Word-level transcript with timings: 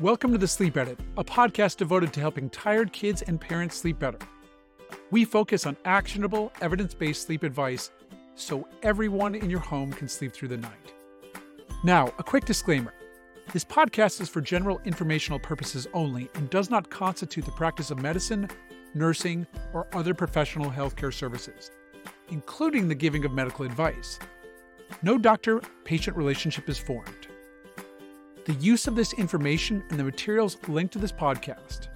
Welcome 0.00 0.30
to 0.30 0.38
The 0.38 0.46
Sleep 0.46 0.76
Edit, 0.76 1.00
a 1.16 1.24
podcast 1.24 1.78
devoted 1.78 2.12
to 2.12 2.20
helping 2.20 2.50
tired 2.50 2.92
kids 2.92 3.22
and 3.22 3.40
parents 3.40 3.74
sleep 3.74 3.98
better. 3.98 4.20
We 5.10 5.24
focus 5.24 5.66
on 5.66 5.76
actionable, 5.84 6.52
evidence 6.60 6.94
based 6.94 7.26
sleep 7.26 7.42
advice 7.42 7.90
so 8.36 8.68
everyone 8.84 9.34
in 9.34 9.50
your 9.50 9.58
home 9.58 9.92
can 9.92 10.06
sleep 10.06 10.32
through 10.32 10.50
the 10.50 10.56
night. 10.56 10.94
Now, 11.82 12.12
a 12.16 12.22
quick 12.22 12.44
disclaimer 12.44 12.94
this 13.52 13.64
podcast 13.64 14.20
is 14.20 14.28
for 14.28 14.40
general 14.40 14.80
informational 14.84 15.40
purposes 15.40 15.88
only 15.92 16.30
and 16.36 16.48
does 16.48 16.70
not 16.70 16.88
constitute 16.88 17.44
the 17.44 17.50
practice 17.50 17.90
of 17.90 18.00
medicine, 18.00 18.48
nursing, 18.94 19.48
or 19.72 19.88
other 19.94 20.14
professional 20.14 20.70
healthcare 20.70 21.12
services, 21.12 21.72
including 22.28 22.86
the 22.86 22.94
giving 22.94 23.24
of 23.24 23.32
medical 23.32 23.64
advice. 23.64 24.20
No 25.02 25.18
doctor 25.18 25.60
patient 25.82 26.16
relationship 26.16 26.68
is 26.68 26.78
formed. 26.78 27.17
The 28.48 28.54
use 28.54 28.86
of 28.86 28.94
this 28.94 29.12
information 29.12 29.84
and 29.90 30.00
the 30.00 30.04
materials 30.04 30.56
linked 30.68 30.94
to 30.94 30.98
this 30.98 31.12
podcast 31.12 31.88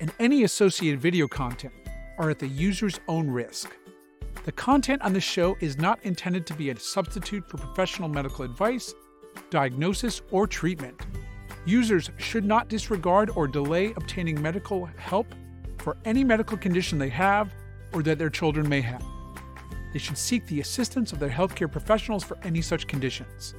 and 0.00 0.12
any 0.18 0.42
associated 0.42 0.98
video 0.98 1.28
content 1.28 1.72
are 2.18 2.30
at 2.30 2.40
the 2.40 2.48
user's 2.48 2.98
own 3.06 3.30
risk. 3.30 3.70
The 4.44 4.50
content 4.50 5.02
on 5.02 5.12
this 5.12 5.22
show 5.22 5.56
is 5.60 5.78
not 5.78 6.00
intended 6.02 6.48
to 6.48 6.54
be 6.54 6.70
a 6.70 6.78
substitute 6.80 7.48
for 7.48 7.58
professional 7.58 8.08
medical 8.08 8.44
advice, 8.44 8.92
diagnosis, 9.50 10.20
or 10.32 10.48
treatment. 10.48 11.00
Users 11.64 12.10
should 12.16 12.44
not 12.44 12.66
disregard 12.66 13.30
or 13.36 13.46
delay 13.46 13.92
obtaining 13.96 14.42
medical 14.42 14.86
help 14.96 15.32
for 15.76 15.96
any 16.04 16.24
medical 16.24 16.56
condition 16.56 16.98
they 16.98 17.08
have 17.08 17.54
or 17.92 18.02
that 18.02 18.18
their 18.18 18.30
children 18.30 18.68
may 18.68 18.80
have. 18.80 19.04
They 19.92 20.00
should 20.00 20.18
seek 20.18 20.44
the 20.48 20.58
assistance 20.58 21.12
of 21.12 21.20
their 21.20 21.30
healthcare 21.30 21.70
professionals 21.70 22.24
for 22.24 22.36
any 22.42 22.62
such 22.62 22.88
conditions. 22.88 23.54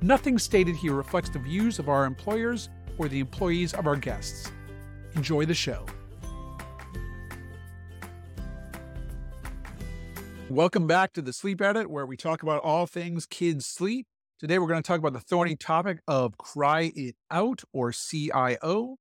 Nothing 0.00 0.38
stated 0.38 0.76
here 0.76 0.92
reflects 0.92 1.28
the 1.28 1.40
views 1.40 1.80
of 1.80 1.88
our 1.88 2.04
employers 2.04 2.68
or 2.98 3.08
the 3.08 3.18
employees 3.18 3.74
of 3.74 3.88
our 3.88 3.96
guests. 3.96 4.48
Enjoy 5.16 5.44
the 5.44 5.54
show. 5.54 5.84
Welcome 10.48 10.86
back 10.86 11.12
to 11.14 11.22
the 11.22 11.32
Sleep 11.32 11.60
Edit, 11.60 11.90
where 11.90 12.06
we 12.06 12.16
talk 12.16 12.44
about 12.44 12.62
all 12.62 12.86
things 12.86 13.26
kids 13.26 13.66
sleep. 13.66 14.06
Today, 14.38 14.60
we're 14.60 14.68
going 14.68 14.80
to 14.80 14.86
talk 14.86 15.00
about 15.00 15.14
the 15.14 15.20
thorny 15.20 15.56
topic 15.56 15.98
of 16.06 16.38
Cry 16.38 16.92
It 16.94 17.16
Out 17.28 17.62
or 17.72 17.90
CIO. 17.90 18.98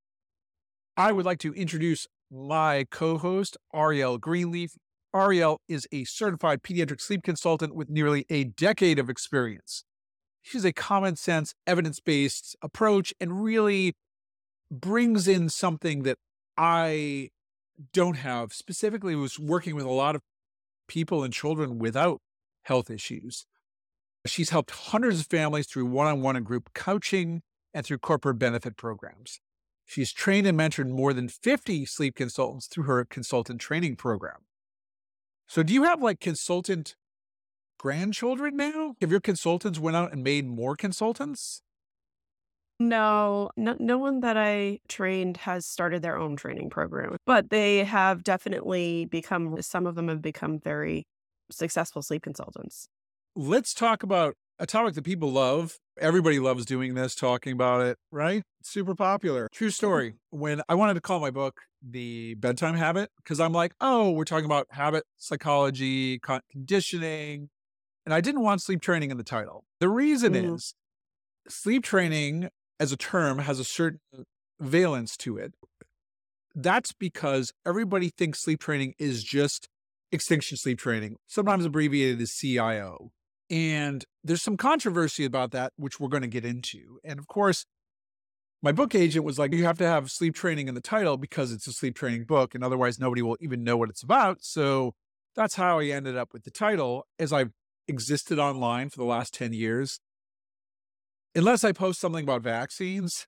I 0.97 1.11
would 1.11 1.25
like 1.25 1.37
to 1.39 1.53
introduce 1.53 2.07
my 2.31 2.87
co 2.89 3.19
host, 3.19 3.55
Arielle 3.73 4.19
Greenleaf. 4.19 4.71
Arielle 5.15 5.59
is 5.69 5.87
a 5.91 6.05
certified 6.05 6.63
pediatric 6.63 7.01
sleep 7.01 7.21
consultant 7.21 7.75
with 7.75 7.87
nearly 7.87 8.25
a 8.31 8.45
decade 8.45 8.97
of 8.97 9.11
experience. 9.11 9.83
She's 10.47 10.63
a 10.63 10.71
common 10.71 11.17
sense, 11.17 11.53
evidence 11.65 11.99
based 11.99 12.55
approach 12.61 13.13
and 13.19 13.43
really 13.43 13.95
brings 14.71 15.27
in 15.27 15.49
something 15.49 16.03
that 16.03 16.17
I 16.55 17.31
don't 17.91 18.15
have. 18.15 18.53
Specifically, 18.53 19.13
was 19.13 19.37
working 19.37 19.75
with 19.75 19.83
a 19.83 19.91
lot 19.91 20.15
of 20.15 20.21
people 20.87 21.21
and 21.21 21.33
children 21.33 21.79
without 21.79 22.21
health 22.63 22.89
issues. 22.89 23.45
She's 24.25 24.51
helped 24.51 24.71
hundreds 24.71 25.19
of 25.19 25.27
families 25.27 25.67
through 25.67 25.87
one 25.87 26.07
on 26.07 26.21
one 26.21 26.37
and 26.37 26.45
group 26.45 26.69
coaching 26.73 27.41
and 27.73 27.85
through 27.85 27.97
corporate 27.97 28.39
benefit 28.39 28.77
programs. 28.77 29.41
She's 29.83 30.13
trained 30.13 30.47
and 30.47 30.57
mentored 30.57 30.87
more 30.87 31.11
than 31.11 31.27
50 31.27 31.85
sleep 31.85 32.15
consultants 32.15 32.67
through 32.67 32.85
her 32.85 33.03
consultant 33.03 33.59
training 33.59 33.97
program. 33.97 34.45
So, 35.45 35.61
do 35.61 35.73
you 35.73 35.83
have 35.83 36.01
like 36.01 36.21
consultant 36.21 36.95
grandchildren 37.77 38.57
now? 38.57 38.95
Have 39.01 39.11
your 39.11 39.19
consultants 39.19 39.79
went 39.79 39.95
out 39.95 40.11
and 40.11 40.23
made 40.23 40.45
more 40.47 40.75
consultants? 40.75 41.61
No, 42.79 43.49
no, 43.57 43.75
no 43.79 43.97
one 43.97 44.19
that 44.19 44.37
I 44.37 44.79
trained 44.87 45.37
has 45.37 45.65
started 45.65 46.01
their 46.03 46.17
own 46.17 46.35
training 46.35 46.69
program, 46.69 47.17
but 47.25 47.49
they 47.49 47.83
have 47.83 48.23
definitely 48.23 49.05
become, 49.05 49.59
some 49.61 49.87
of 49.87 49.95
them 49.95 50.09
have 50.09 50.21
become 50.21 50.59
very 50.59 51.05
successful 51.49 52.01
sleep 52.01 52.21
consultants. 52.21 52.87
Let's 53.35 53.73
talk 53.73 54.03
about 54.03 54.35
a 54.59 54.67
topic 54.67 54.93
that 54.93 55.03
people 55.03 55.31
love. 55.31 55.77
Everybody 55.99 56.39
loves 56.39 56.65
doing 56.65 56.93
this, 56.93 57.15
talking 57.15 57.53
about 57.53 57.81
it, 57.81 57.97
right? 58.11 58.43
super 58.67 58.95
popular. 58.95 59.47
True 59.51 59.67
mm-hmm. 59.67 59.71
story. 59.71 60.13
When 60.29 60.61
I 60.69 60.75
wanted 60.75 60.95
to 60.95 61.01
call 61.01 61.19
my 61.19 61.31
book 61.31 61.61
The 61.81 62.35
Bedtime 62.35 62.75
Habit, 62.75 63.09
because 63.17 63.39
I'm 63.39 63.53
like, 63.53 63.73
oh, 63.81 64.11
we're 64.11 64.25
talking 64.25 64.45
about 64.45 64.67
habit 64.71 65.03
psychology, 65.17 66.19
conditioning, 66.51 67.49
and 68.07 68.13
I 68.13 68.21
didn't 68.21 68.41
want 68.41 68.61
sleep 68.61 68.81
training 68.81 69.11
in 69.11 69.17
the 69.17 69.23
title. 69.23 69.65
The 69.81 69.89
reason 69.89 70.31
mm. 70.31 70.55
is 70.55 70.73
sleep 71.49 71.83
training 71.83 72.47
as 72.79 72.93
a 72.93 72.95
term 72.95 73.39
has 73.39 73.59
a 73.59 73.65
certain 73.65 73.99
valence 74.61 75.17
to 75.17 75.35
it. 75.35 75.53
That's 76.55 76.93
because 76.93 77.51
everybody 77.65 78.07
thinks 78.07 78.39
sleep 78.39 78.61
training 78.61 78.93
is 78.97 79.25
just 79.25 79.67
extinction 80.13 80.55
sleep 80.55 80.79
training, 80.79 81.17
sometimes 81.27 81.65
abbreviated 81.65 82.21
as 82.21 82.31
CIO. 82.31 83.11
And 83.49 84.05
there's 84.23 84.41
some 84.41 84.55
controversy 84.55 85.25
about 85.25 85.51
that, 85.51 85.73
which 85.75 85.99
we're 85.99 86.07
going 86.07 86.21
to 86.21 86.29
get 86.29 86.45
into. 86.45 86.99
And 87.03 87.19
of 87.19 87.27
course, 87.27 87.65
my 88.61 88.71
book 88.71 88.95
agent 88.95 89.25
was 89.25 89.37
like, 89.37 89.51
you 89.51 89.65
have 89.65 89.79
to 89.79 89.85
have 89.85 90.09
sleep 90.09 90.33
training 90.33 90.69
in 90.69 90.75
the 90.75 90.81
title 90.81 91.17
because 91.17 91.51
it's 91.51 91.67
a 91.67 91.73
sleep 91.73 91.97
training 91.97 92.23
book, 92.23 92.55
and 92.55 92.63
otherwise 92.63 92.99
nobody 92.99 93.21
will 93.21 93.35
even 93.41 93.65
know 93.65 93.75
what 93.75 93.89
it's 93.89 94.01
about. 94.01 94.45
So 94.45 94.93
that's 95.35 95.55
how 95.55 95.79
I 95.79 95.87
ended 95.87 96.15
up 96.15 96.31
with 96.31 96.45
the 96.45 96.51
title. 96.51 97.05
As 97.19 97.33
I've 97.33 97.51
existed 97.87 98.39
online 98.39 98.89
for 98.89 98.97
the 98.97 99.05
last 99.05 99.33
10 99.33 99.53
years, 99.53 99.99
unless 101.35 101.63
I 101.63 101.71
post 101.71 101.99
something 101.99 102.23
about 102.23 102.41
vaccines, 102.41 103.27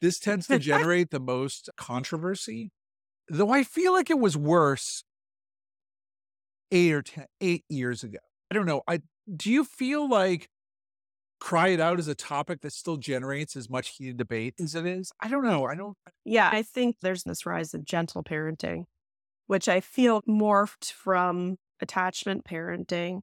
this 0.00 0.18
tends 0.18 0.46
to 0.46 0.58
generate 0.60 1.10
the 1.10 1.20
most 1.20 1.70
controversy. 1.76 2.70
Though 3.28 3.50
I 3.50 3.62
feel 3.62 3.92
like 3.92 4.10
it 4.10 4.18
was 4.18 4.36
worse 4.36 5.04
eight 6.70 6.92
or 6.92 7.02
ten, 7.02 7.26
eight 7.40 7.64
years 7.68 8.02
ago. 8.02 8.18
I 8.50 8.54
don't 8.54 8.66
know. 8.66 8.82
I 8.86 9.00
do 9.34 9.50
you 9.50 9.64
feel 9.64 10.08
like 10.08 10.48
cry 11.40 11.68
it 11.68 11.80
out 11.80 11.98
is 11.98 12.08
a 12.08 12.14
topic 12.14 12.60
that 12.60 12.72
still 12.72 12.96
generates 12.96 13.56
as 13.56 13.70
much 13.70 13.96
heated 13.96 14.18
debate 14.18 14.54
as 14.60 14.74
it 14.74 14.86
is? 14.86 15.10
I 15.20 15.28
don't 15.28 15.44
know. 15.44 15.64
I 15.66 15.74
don't. 15.74 15.96
Yeah, 16.24 16.50
I 16.52 16.62
think 16.62 16.96
there's 17.00 17.22
this 17.22 17.46
rise 17.46 17.72
of 17.72 17.84
gentle 17.84 18.22
parenting, 18.22 18.84
which 19.46 19.68
I 19.68 19.80
feel 19.80 20.22
morphed 20.22 20.92
from 20.92 21.56
attachment 21.80 22.44
parenting 22.44 23.20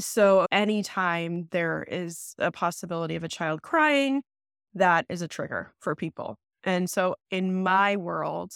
so, 0.00 0.46
anytime 0.50 1.48
there 1.50 1.84
is 1.88 2.34
a 2.38 2.50
possibility 2.50 3.16
of 3.16 3.24
a 3.24 3.28
child 3.28 3.62
crying, 3.62 4.22
that 4.74 5.06
is 5.08 5.22
a 5.22 5.28
trigger 5.28 5.72
for 5.80 5.94
people. 5.94 6.36
And 6.64 6.88
so, 6.88 7.16
in 7.30 7.50
mm-hmm. 7.50 7.62
my 7.62 7.96
world, 7.96 8.52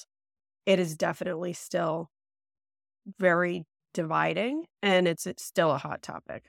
it 0.67 0.79
is 0.79 0.97
definitely 0.97 1.53
still 1.53 2.11
very 3.19 3.65
dividing 3.93 4.65
and 4.83 5.07
it's, 5.07 5.27
it's 5.27 5.45
still 5.45 5.71
a 5.71 5.79
hot 5.79 6.03
topic. 6.03 6.45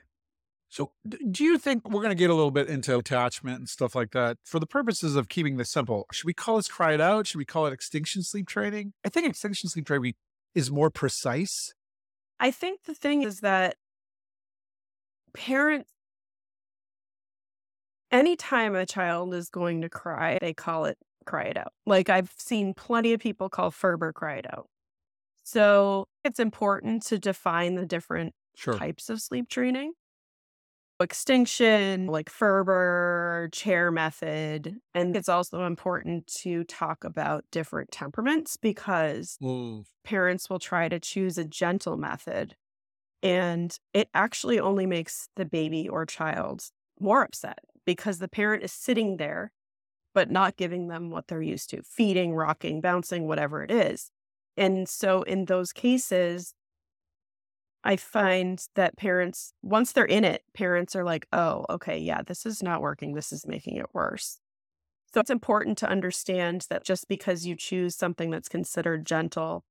So, 0.70 0.92
do 1.08 1.44
you 1.44 1.58
think 1.58 1.88
we're 1.88 2.02
going 2.02 2.10
to 2.10 2.16
get 2.16 2.30
a 2.30 2.34
little 2.34 2.52
bit 2.52 2.68
into 2.68 2.98
attachment 2.98 3.60
and 3.60 3.70
stuff 3.70 3.96
like 3.96 4.12
that 4.12 4.38
for 4.44 4.60
the 4.60 4.66
purposes 4.66 5.16
of 5.16 5.30
keeping 5.30 5.58
this 5.58 5.70
simple? 5.70 6.06
Should 6.12 6.26
we 6.26 6.34
call 6.34 6.58
this 6.58 6.68
cry 6.68 6.94
it 6.94 7.02
out? 7.02 7.28
Should 7.28 7.38
we 7.38 7.46
call 7.46 7.66
it 7.66 7.74
extinction 7.74 8.24
sleep 8.24 8.48
training? 8.48 8.94
I 9.06 9.10
think 9.10 9.28
extinction 9.28 9.70
sleep 9.70 9.86
training 9.86 10.16
is 10.54 10.72
more 10.72 10.90
precise. 10.90 11.74
I 12.40 12.52
think 12.52 12.84
the 12.84 12.94
thing 12.94 13.24
is 13.24 13.40
that 13.40 13.76
parents 15.36 15.92
anytime 18.12 18.76
a 18.76 18.86
child 18.86 19.34
is 19.34 19.50
going 19.50 19.82
to 19.82 19.90
cry, 19.90 20.38
they 20.40 20.54
call 20.54 20.86
it 20.86 20.98
cry 21.26 21.44
it 21.44 21.58
out. 21.58 21.74
Like 21.86 22.10
I've 22.10 22.32
seen 22.38 22.74
plenty 22.74 23.14
of 23.14 23.20
people 23.20 23.50
call 23.50 23.72
Ferber 23.72 24.14
cry 24.14 24.36
it 24.36 24.46
out. 24.52 24.68
So 25.44 26.08
it's 26.24 26.40
important 26.40 27.04
to 27.08 27.20
define 27.20 27.76
the 27.76 27.86
different 27.86 28.34
sure. 28.56 28.78
types 28.78 29.10
of 29.10 29.22
sleep 29.22 29.50
training. 29.50 29.94
Extinction, 31.00 32.08
like 32.08 32.30
Ferber, 32.30 33.50
chair 33.52 33.92
method. 33.92 34.78
And 34.94 35.16
it's 35.16 35.28
also 35.28 35.66
important 35.66 36.26
to 36.42 36.64
talk 36.64 37.04
about 37.04 37.44
different 37.52 37.92
temperaments 37.92 38.56
because 38.56 39.38
mm. 39.42 39.84
parents 40.06 40.50
will 40.50 40.60
try 40.60 40.88
to 40.88 41.00
choose 41.00 41.38
a 41.38 41.44
gentle 41.44 41.98
method 41.98 42.56
and 43.26 43.80
it 43.92 44.08
actually 44.14 44.60
only 44.60 44.86
makes 44.86 45.30
the 45.36 45.46
baby 45.46 45.90
or 45.90 46.06
child 46.06 46.70
more 47.00 47.24
upset 47.24 47.58
because 47.84 48.20
the 48.20 48.28
parent 48.28 48.64
is 48.64 48.72
sitting 48.72 49.18
there, 49.18 49.52
but 50.14 50.30
not 50.30 50.58
giving 50.58 50.90
them 50.90 51.10
what 51.10 51.28
they're 51.28 51.42
used 51.42 51.72
to 51.72 51.82
feeding, 51.82 52.36
rocking, 52.36 52.82
bouncing, 52.82 53.28
whatever 53.28 53.64
it 53.64 53.72
is. 53.72 54.12
And 54.56 54.88
so 54.88 55.24
in 55.24 55.46
those 55.46 55.74
cases, 55.74 56.54
I 57.84 57.96
find 57.96 58.64
that 58.76 58.96
parents, 58.96 59.54
once 59.64 59.92
they're 59.92 60.06
in 60.06 60.24
it, 60.24 60.44
parents 60.54 60.96
are 60.96 61.04
like, 61.04 61.26
oh, 61.34 61.66
okay, 61.68 61.98
yeah, 61.98 62.22
this 62.22 62.46
is 62.46 62.62
not 62.62 62.80
working. 62.80 63.16
This 63.16 63.32
is 63.32 63.48
making 63.48 63.78
it 63.78 63.88
worse. 63.92 64.40
So 65.12 65.20
it's 65.20 65.32
important 65.32 65.80
to 65.80 65.90
understand 65.90 66.68
that 66.70 66.84
just 66.84 67.08
because 67.08 67.48
you 67.48 67.56
choose 67.56 67.96
something 67.96 68.30
that's 68.30 68.50
considered 68.50 69.04
gentle 69.04 69.64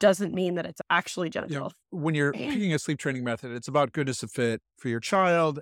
doesn't 0.00 0.34
mean 0.34 0.54
that 0.54 0.66
it's 0.66 0.80
actually 0.90 1.30
gentle. 1.30 1.52
You 1.52 1.58
know, 1.60 1.70
when 1.90 2.14
you're 2.14 2.32
picking 2.34 2.72
a 2.72 2.78
sleep 2.78 2.98
training 2.98 3.24
method, 3.24 3.52
it's 3.52 3.68
about 3.68 3.92
goodness 3.92 4.22
of 4.22 4.30
fit 4.30 4.60
for 4.76 4.88
your 4.88 5.00
child. 5.00 5.60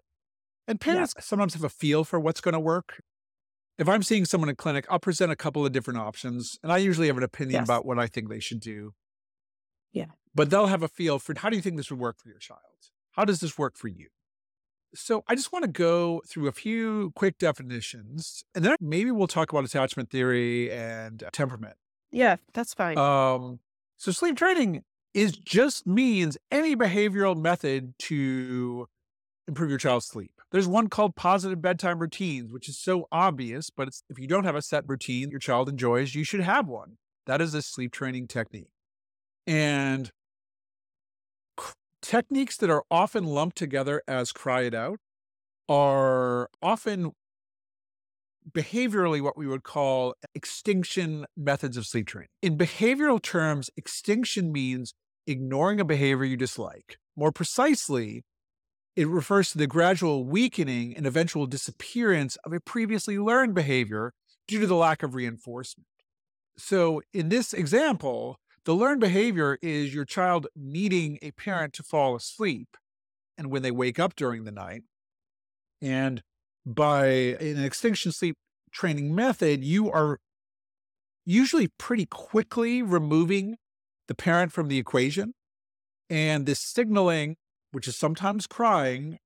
And 0.68 0.80
parents 0.80 1.14
yeah. 1.16 1.22
sometimes 1.22 1.54
have 1.54 1.64
a 1.64 1.68
feel 1.68 2.04
for 2.04 2.18
what's 2.18 2.40
going 2.40 2.54
to 2.54 2.60
work. 2.60 3.00
if 3.78 3.88
I'm 3.88 4.02
seeing 4.02 4.24
someone 4.24 4.48
in 4.48 4.56
clinic, 4.56 4.86
I'll 4.90 4.98
present 4.98 5.30
a 5.30 5.36
couple 5.36 5.64
of 5.64 5.72
different 5.72 6.00
options 6.00 6.58
and 6.62 6.72
I 6.72 6.78
usually 6.78 7.06
have 7.06 7.16
an 7.16 7.22
opinion 7.22 7.60
yes. 7.60 7.66
about 7.66 7.86
what 7.86 7.98
I 7.98 8.06
think 8.06 8.28
they 8.28 8.40
should 8.40 8.60
do. 8.60 8.94
Yeah. 9.92 10.06
But 10.34 10.50
they'll 10.50 10.66
have 10.66 10.82
a 10.82 10.88
feel 10.88 11.18
for 11.18 11.34
how 11.38 11.50
do 11.50 11.56
you 11.56 11.62
think 11.62 11.76
this 11.76 11.90
would 11.90 12.00
work 12.00 12.18
for 12.18 12.28
your 12.28 12.38
child? 12.38 12.60
How 13.12 13.24
does 13.24 13.40
this 13.40 13.56
work 13.56 13.76
for 13.76 13.88
you? 13.88 14.08
So 14.94 15.24
I 15.28 15.34
just 15.34 15.52
want 15.52 15.64
to 15.64 15.70
go 15.70 16.22
through 16.26 16.48
a 16.48 16.52
few 16.52 17.12
quick 17.14 17.38
definitions 17.38 18.44
and 18.54 18.64
then 18.64 18.76
maybe 18.80 19.10
we'll 19.10 19.26
talk 19.26 19.52
about 19.52 19.64
attachment 19.64 20.10
theory 20.10 20.70
and 20.70 21.22
temperament. 21.32 21.76
Yeah, 22.10 22.36
that's 22.54 22.72
fine. 22.72 22.96
Um, 22.96 23.60
so 23.96 24.12
sleep 24.12 24.37
training 24.37 24.82
is 25.14 25.32
just 25.32 25.87
means 25.87 26.37
any 26.50 26.76
behavioral 26.76 27.37
method 27.37 27.94
to 27.98 28.87
improve 29.48 29.70
your 29.70 29.78
child's 29.78 30.06
sleep. 30.06 30.32
There's 30.52 30.69
one 30.69 30.88
called 30.88 31.16
positive 31.16 31.60
bedtime 31.62 31.98
routines, 31.98 32.52
which 32.52 32.69
is 32.69 32.78
so 32.78 33.08
obvious, 33.10 33.70
but 33.70 33.88
if 34.10 34.19
you 34.19 34.26
don't 34.26 34.44
have 34.44 34.54
a 34.54 34.62
set 34.62 34.84
routine 34.87 35.31
your 35.31 35.40
child 35.40 35.69
enjoys, 35.69 36.14
you 36.14 36.25
should 36.25 36.40
have 36.40 36.69
one. 36.69 36.98
That 37.26 37.40
is 37.40 37.54
a 37.54 37.62
sleep 37.62 37.93
training 37.93 38.28
technique. 38.28 38.69
And 39.46 40.10
techniques 42.02 42.56
that 42.58 42.70
are 42.70 42.84
often 42.90 43.25
lumped 43.25 43.56
together 43.56 44.02
as 44.06 44.32
cry 44.32 44.62
it 44.62 44.75
out 44.75 44.98
are 45.69 46.48
often 46.62 47.12
behaviorally 48.50 49.20
what 49.20 49.37
we 49.37 49.46
would 49.46 49.62
call 49.62 50.14
extinction 50.34 51.26
methods 51.37 51.76
of 51.76 51.87
sleep 51.87 52.06
training. 52.06 52.28
In 52.43 52.56
behavioral 52.56 53.20
terms, 53.20 53.70
extinction 53.76 54.52
means 54.52 54.94
ignoring 55.26 55.81
a 55.81 55.84
behavior 55.84 56.25
you 56.25 56.37
dislike. 56.37 56.98
More 57.16 57.32
precisely, 57.32 58.25
it 58.94 59.08
refers 59.08 59.50
to 59.50 59.58
the 59.58 59.66
gradual 59.66 60.25
weakening 60.25 60.96
and 60.96 61.06
eventual 61.06 61.46
disappearance 61.46 62.37
of 62.44 62.52
a 62.52 62.60
previously 62.60 63.19
learned 63.19 63.54
behavior 63.54 64.12
due 64.48 64.60
to 64.60 64.66
the 64.66 64.76
lack 64.76 65.02
of 65.02 65.14
reinforcement. 65.14 65.87
So, 66.56 67.02
in 67.12 67.28
this 67.28 67.52
example, 67.52 68.38
the 68.64 68.75
learned 68.75 69.00
behavior 69.00 69.58
is 69.60 69.94
your 69.94 70.04
child 70.04 70.46
needing 70.56 71.19
a 71.20 71.32
parent 71.32 71.75
to 71.75 71.82
fall 71.82 72.16
asleep 72.16 72.76
and 73.37 73.50
when 73.50 73.62
they 73.62 73.70
wake 73.70 73.98
up 73.98 74.16
during 74.16 74.44
the 74.44 74.52
night. 74.52 74.82
And 75.82 76.22
by 76.66 77.06
an 77.06 77.64
extinction 77.64 78.12
sleep 78.12 78.36
training 78.72 79.14
method, 79.14 79.64
you 79.64 79.90
are 79.90 80.18
usually 81.24 81.68
pretty 81.78 82.06
quickly 82.06 82.82
removing 82.82 83.56
the 84.08 84.14
parent 84.14 84.52
from 84.52 84.68
the 84.68 84.78
equation. 84.78 85.32
And 86.10 86.46
this 86.46 86.60
signaling 86.60 87.36
which 87.76 87.86
is 87.86 87.94
sometimes 87.94 88.46
crying, 88.46 89.18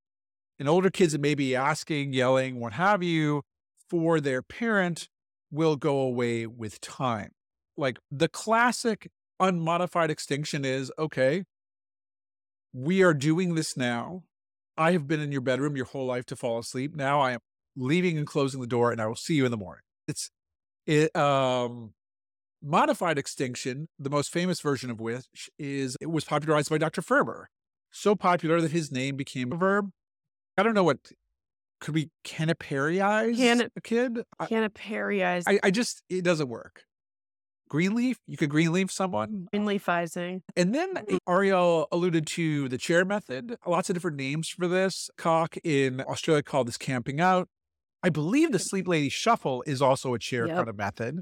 and 0.58 0.69
older 0.69 0.90
kids 0.90 1.12
that 1.12 1.20
may 1.20 1.37
be 1.37 1.54
asking, 1.54 2.12
yelling, 2.12 2.58
what 2.58 2.72
have 2.72 3.00
you, 3.00 3.43
for 3.88 4.20
their 4.20 4.43
parent 4.43 5.08
will 5.52 5.76
go 5.76 6.00
away 6.00 6.48
with 6.48 6.81
time. 6.81 7.31
Like 7.76 7.98
the 8.10 8.28
classic 8.28 9.08
unmodified 9.38 10.10
extinction 10.10 10.64
is 10.64 10.90
okay, 10.98 11.44
we 12.72 13.04
are 13.04 13.14
doing 13.14 13.54
this 13.54 13.76
now. 13.76 14.25
I 14.81 14.93
have 14.93 15.06
been 15.06 15.21
in 15.21 15.31
your 15.31 15.43
bedroom 15.43 15.77
your 15.77 15.85
whole 15.85 16.06
life 16.06 16.25
to 16.27 16.37
fall 16.37 16.59
asleep. 16.59 16.97
Now 16.97 17.21
I 17.21 17.32
am 17.32 17.41
leaving 17.77 18.17
and 18.17 18.27
closing 18.27 18.61
the 18.62 18.67
door, 18.67 18.91
and 18.91 19.00
I 19.00 19.06
will 19.06 19.15
see 19.15 19.35
you 19.35 19.44
in 19.44 19.50
the 19.50 19.59
morning. 19.59 19.82
It's 20.09 20.31
it 20.87 21.15
um 21.15 21.93
modified 22.62 23.19
extinction, 23.19 23.88
the 23.99 24.11
most 24.11 24.32
famous 24.32 24.61
version 24.61 24.91
of 24.91 24.99
which 24.99 25.50
is 25.59 25.97
it 26.00 26.11
was 26.11 26.25
popularized 26.25 26.71
by 26.71 26.79
Dr. 26.79 27.03
Ferber 27.03 27.50
so 27.93 28.15
popular 28.15 28.61
that 28.61 28.71
his 28.71 28.91
name 28.91 29.17
became 29.17 29.53
a 29.53 29.56
verb. 29.56 29.91
I 30.56 30.62
don't 30.62 30.75
know 30.75 30.85
what 30.85 30.99
could 31.81 31.94
we 31.94 32.11
canaperize 32.25 33.37
Can- 33.37 33.71
a 33.77 33.81
kid? 33.81 34.25
Canaperize. 34.41 35.44
I, 35.47 35.61
I 35.62 35.71
just 35.71 36.03
it 36.09 36.25
doesn't 36.25 36.49
work. 36.49 36.85
Greenleaf, 37.70 38.19
you 38.26 38.37
could 38.37 38.50
greenleaf 38.50 38.90
someone. 38.90 39.49
Greenleafizing. 39.55 40.43
And 40.56 40.75
then 40.75 40.94
mm-hmm. 40.94 41.17
Arielle 41.26 41.87
alluded 41.90 42.26
to 42.28 42.69
the 42.69 42.76
chair 42.76 43.05
method. 43.05 43.56
Lots 43.67 43.88
of 43.88 43.94
different 43.94 44.19
names 44.19 44.49
for 44.49 44.69
this. 44.69 45.08
Cock 45.17 45.56
in 45.64 46.02
Australia 46.02 46.43
called 46.43 46.69
this 46.69 46.76
camping 46.76 47.20
out. 47.20 47.49
I 48.02 48.11
believe 48.11 48.52
the 48.52 48.58
sleep 48.58 48.88
lady 48.88 49.08
shuffle 49.08 49.62
is 49.67 49.81
also 49.81 50.12
a 50.14 50.19
chair 50.19 50.46
yep. 50.46 50.56
kind 50.56 50.69
of 50.69 50.76
method. 50.76 51.20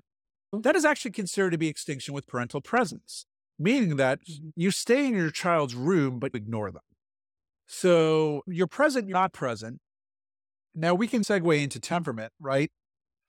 Mm. 0.54 0.62
That 0.64 0.74
is 0.74 0.84
actually 0.84 1.10
considered 1.12 1.50
to 1.50 1.58
be 1.58 1.68
extinction 1.68 2.14
with 2.14 2.26
parental 2.26 2.60
presence 2.60 3.26
meaning 3.58 3.96
that 3.96 4.20
mm-hmm. 4.20 4.50
you 4.56 4.70
stay 4.70 5.06
in 5.06 5.14
your 5.14 5.30
child's 5.30 5.74
room, 5.74 6.18
but 6.18 6.34
ignore 6.34 6.70
them. 6.70 6.82
So 7.66 8.42
you're 8.46 8.66
present, 8.66 9.08
you're 9.08 9.18
not 9.18 9.32
present. 9.32 9.80
Now 10.74 10.94
we 10.94 11.06
can 11.06 11.22
segue 11.22 11.62
into 11.62 11.80
temperament, 11.80 12.32
right? 12.40 12.70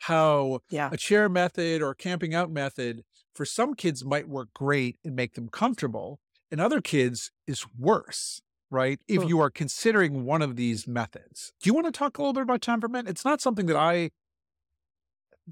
How 0.03 0.59
yeah. 0.69 0.89
a 0.91 0.97
chair 0.97 1.27
method 1.27 1.81
or 1.81 1.93
camping 1.93 2.33
out 2.33 2.51
method 2.51 3.03
for 3.33 3.45
some 3.45 3.73
kids 3.73 4.03
might 4.03 4.27
work 4.27 4.49
great 4.53 4.97
and 5.03 5.15
make 5.15 5.33
them 5.33 5.49
comfortable, 5.49 6.19
and 6.51 6.59
other 6.59 6.81
kids 6.81 7.31
is 7.47 7.65
worse, 7.77 8.41
right? 8.69 8.99
If 9.07 9.27
you 9.27 9.39
are 9.39 9.49
considering 9.49 10.25
one 10.25 10.41
of 10.41 10.55
these 10.55 10.87
methods. 10.87 11.53
Do 11.61 11.69
you 11.69 11.73
want 11.73 11.85
to 11.85 11.91
talk 11.91 12.17
a 12.17 12.21
little 12.21 12.33
bit 12.33 12.43
about 12.43 12.61
temperament? 12.61 13.07
It's 13.07 13.25
not 13.25 13.41
something 13.41 13.67
that 13.67 13.77
I 13.77 14.11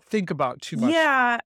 think 0.10 0.30
about 0.30 0.62
too 0.62 0.78
much. 0.78 0.94
Yeah, 0.94 1.40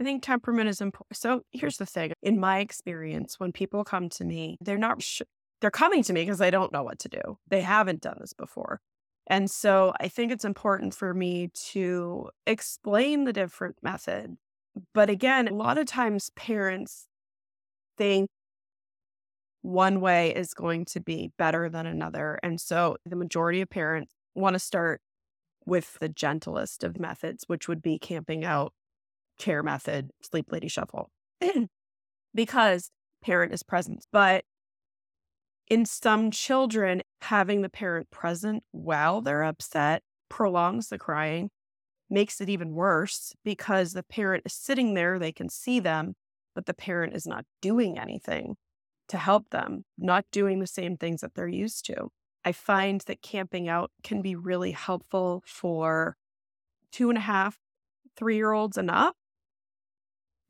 I 0.00 0.04
think 0.04 0.22
temperament 0.22 0.68
is 0.68 0.80
important. 0.80 1.16
So 1.16 1.42
here's 1.52 1.76
the 1.76 1.86
thing 1.86 2.12
in 2.22 2.40
my 2.40 2.60
experience, 2.60 3.38
when 3.38 3.52
people 3.52 3.84
come 3.84 4.08
to 4.10 4.24
me, 4.24 4.56
they're 4.60 4.78
not, 4.78 5.02
sh- 5.02 5.22
they're 5.60 5.70
coming 5.70 6.02
to 6.04 6.12
me 6.12 6.22
because 6.22 6.38
they 6.38 6.50
don't 6.50 6.72
know 6.72 6.82
what 6.82 6.98
to 7.00 7.08
do. 7.08 7.38
They 7.48 7.60
haven't 7.60 8.00
done 8.00 8.16
this 8.20 8.32
before. 8.32 8.80
And 9.30 9.48
so 9.48 9.92
I 10.00 10.08
think 10.08 10.32
it's 10.32 10.44
important 10.44 10.92
for 10.92 11.14
me 11.14 11.50
to 11.70 12.30
explain 12.48 13.24
the 13.24 13.32
different 13.32 13.76
method. 13.80 14.36
But 14.92 15.08
again, 15.08 15.46
a 15.46 15.54
lot 15.54 15.78
of 15.78 15.86
times 15.86 16.30
parents 16.34 17.06
think 17.96 18.28
one 19.62 20.00
way 20.00 20.34
is 20.34 20.52
going 20.52 20.84
to 20.86 21.00
be 21.00 21.30
better 21.38 21.68
than 21.68 21.86
another. 21.86 22.40
And 22.42 22.60
so 22.60 22.96
the 23.06 23.14
majority 23.14 23.60
of 23.60 23.70
parents 23.70 24.12
want 24.34 24.54
to 24.54 24.58
start 24.58 25.00
with 25.64 25.96
the 26.00 26.08
gentlest 26.08 26.82
of 26.82 26.98
methods, 26.98 27.44
which 27.46 27.68
would 27.68 27.82
be 27.82 28.00
camping 28.00 28.44
out 28.44 28.72
chair 29.38 29.62
method, 29.62 30.10
sleep 30.22 30.46
lady 30.50 30.66
shuffle, 30.66 31.08
because 32.34 32.90
parent 33.22 33.52
is 33.52 33.62
present. 33.62 34.06
But 34.10 34.44
in 35.70 35.86
some 35.86 36.32
children, 36.32 37.00
having 37.22 37.62
the 37.62 37.68
parent 37.70 38.10
present 38.10 38.64
while 38.72 39.22
they're 39.22 39.44
upset 39.44 40.02
prolongs 40.28 40.88
the 40.88 40.98
crying, 40.98 41.50
makes 42.10 42.40
it 42.40 42.48
even 42.48 42.74
worse 42.74 43.32
because 43.44 43.92
the 43.92 44.02
parent 44.02 44.42
is 44.44 44.52
sitting 44.52 44.94
there, 44.94 45.18
they 45.18 45.30
can 45.30 45.48
see 45.48 45.78
them, 45.78 46.14
but 46.56 46.66
the 46.66 46.74
parent 46.74 47.14
is 47.14 47.24
not 47.24 47.44
doing 47.62 47.98
anything 47.98 48.56
to 49.08 49.16
help 49.16 49.48
them, 49.50 49.84
not 49.96 50.24
doing 50.32 50.58
the 50.58 50.66
same 50.66 50.96
things 50.96 51.20
that 51.20 51.34
they're 51.34 51.48
used 51.48 51.86
to. 51.86 52.08
I 52.44 52.50
find 52.52 53.00
that 53.02 53.22
camping 53.22 53.68
out 53.68 53.92
can 54.02 54.22
be 54.22 54.34
really 54.34 54.72
helpful 54.72 55.42
for 55.46 56.16
two 56.90 57.10
and 57.10 57.18
a 57.18 57.22
half, 57.22 57.58
three 58.16 58.36
year 58.36 58.52
olds 58.52 58.76
and 58.76 58.90
up 58.90 59.14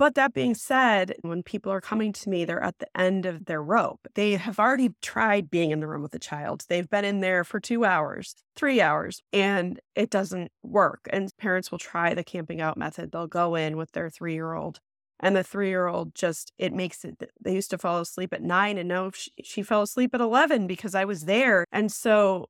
but 0.00 0.14
that 0.14 0.32
being 0.32 0.54
said, 0.54 1.14
when 1.20 1.42
people 1.42 1.70
are 1.70 1.82
coming 1.82 2.10
to 2.14 2.30
me, 2.30 2.46
they're 2.46 2.62
at 2.64 2.78
the 2.78 2.86
end 2.98 3.26
of 3.26 3.44
their 3.44 3.62
rope. 3.62 4.00
They 4.14 4.32
have 4.32 4.58
already 4.58 4.94
tried 5.02 5.50
being 5.50 5.72
in 5.72 5.80
the 5.80 5.86
room 5.86 6.00
with 6.00 6.14
a 6.14 6.18
child. 6.18 6.64
They've 6.70 6.88
been 6.88 7.04
in 7.04 7.20
there 7.20 7.44
for 7.44 7.60
two 7.60 7.84
hours, 7.84 8.34
three 8.56 8.80
hours, 8.80 9.20
and 9.30 9.78
it 9.94 10.08
doesn't 10.08 10.52
work. 10.62 11.00
And 11.12 11.30
parents 11.36 11.70
will 11.70 11.76
try 11.76 12.14
the 12.14 12.24
camping 12.24 12.62
out 12.62 12.78
method. 12.78 13.12
They'll 13.12 13.26
go 13.26 13.56
in 13.56 13.76
with 13.76 13.92
their 13.92 14.08
three 14.08 14.32
year 14.32 14.54
old, 14.54 14.80
and 15.20 15.36
the 15.36 15.44
three 15.44 15.68
year 15.68 15.86
old 15.86 16.14
just, 16.14 16.50
it 16.56 16.72
makes 16.72 17.04
it, 17.04 17.22
they 17.38 17.52
used 17.52 17.68
to 17.68 17.76
fall 17.76 18.00
asleep 18.00 18.32
at 18.32 18.42
nine, 18.42 18.78
and 18.78 18.88
no, 18.88 19.10
she, 19.10 19.30
she 19.44 19.62
fell 19.62 19.82
asleep 19.82 20.14
at 20.14 20.22
11 20.22 20.66
because 20.66 20.94
I 20.94 21.04
was 21.04 21.26
there. 21.26 21.66
And 21.70 21.92
so 21.92 22.46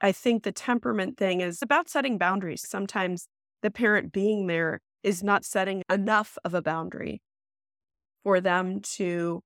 I 0.00 0.12
think 0.12 0.44
the 0.44 0.52
temperament 0.52 1.16
thing 1.16 1.40
is 1.40 1.62
about 1.62 1.88
setting 1.88 2.16
boundaries. 2.16 2.64
Sometimes 2.64 3.26
the 3.62 3.72
parent 3.72 4.12
being 4.12 4.46
there 4.46 4.82
is 5.06 5.22
not 5.22 5.44
setting 5.44 5.84
enough 5.88 6.36
of 6.44 6.52
a 6.52 6.60
boundary 6.60 7.22
for 8.24 8.40
them 8.40 8.80
to 8.80 9.40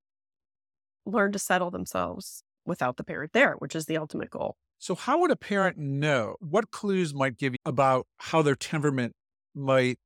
learn 1.04 1.32
to 1.32 1.38
settle 1.38 1.70
themselves 1.70 2.42
without 2.64 2.96
the 2.96 3.04
parent 3.04 3.34
there, 3.34 3.52
which 3.58 3.76
is 3.76 3.84
the 3.84 3.98
ultimate 3.98 4.30
goal. 4.30 4.56
So, 4.78 4.94
how 4.94 5.20
would 5.20 5.30
a 5.30 5.36
parent 5.36 5.76
know? 5.76 6.36
What 6.40 6.70
clues 6.70 7.14
might 7.14 7.36
give 7.36 7.52
you 7.52 7.58
about 7.66 8.06
how 8.16 8.40
their 8.40 8.54
temperament 8.54 9.12
might 9.54 9.98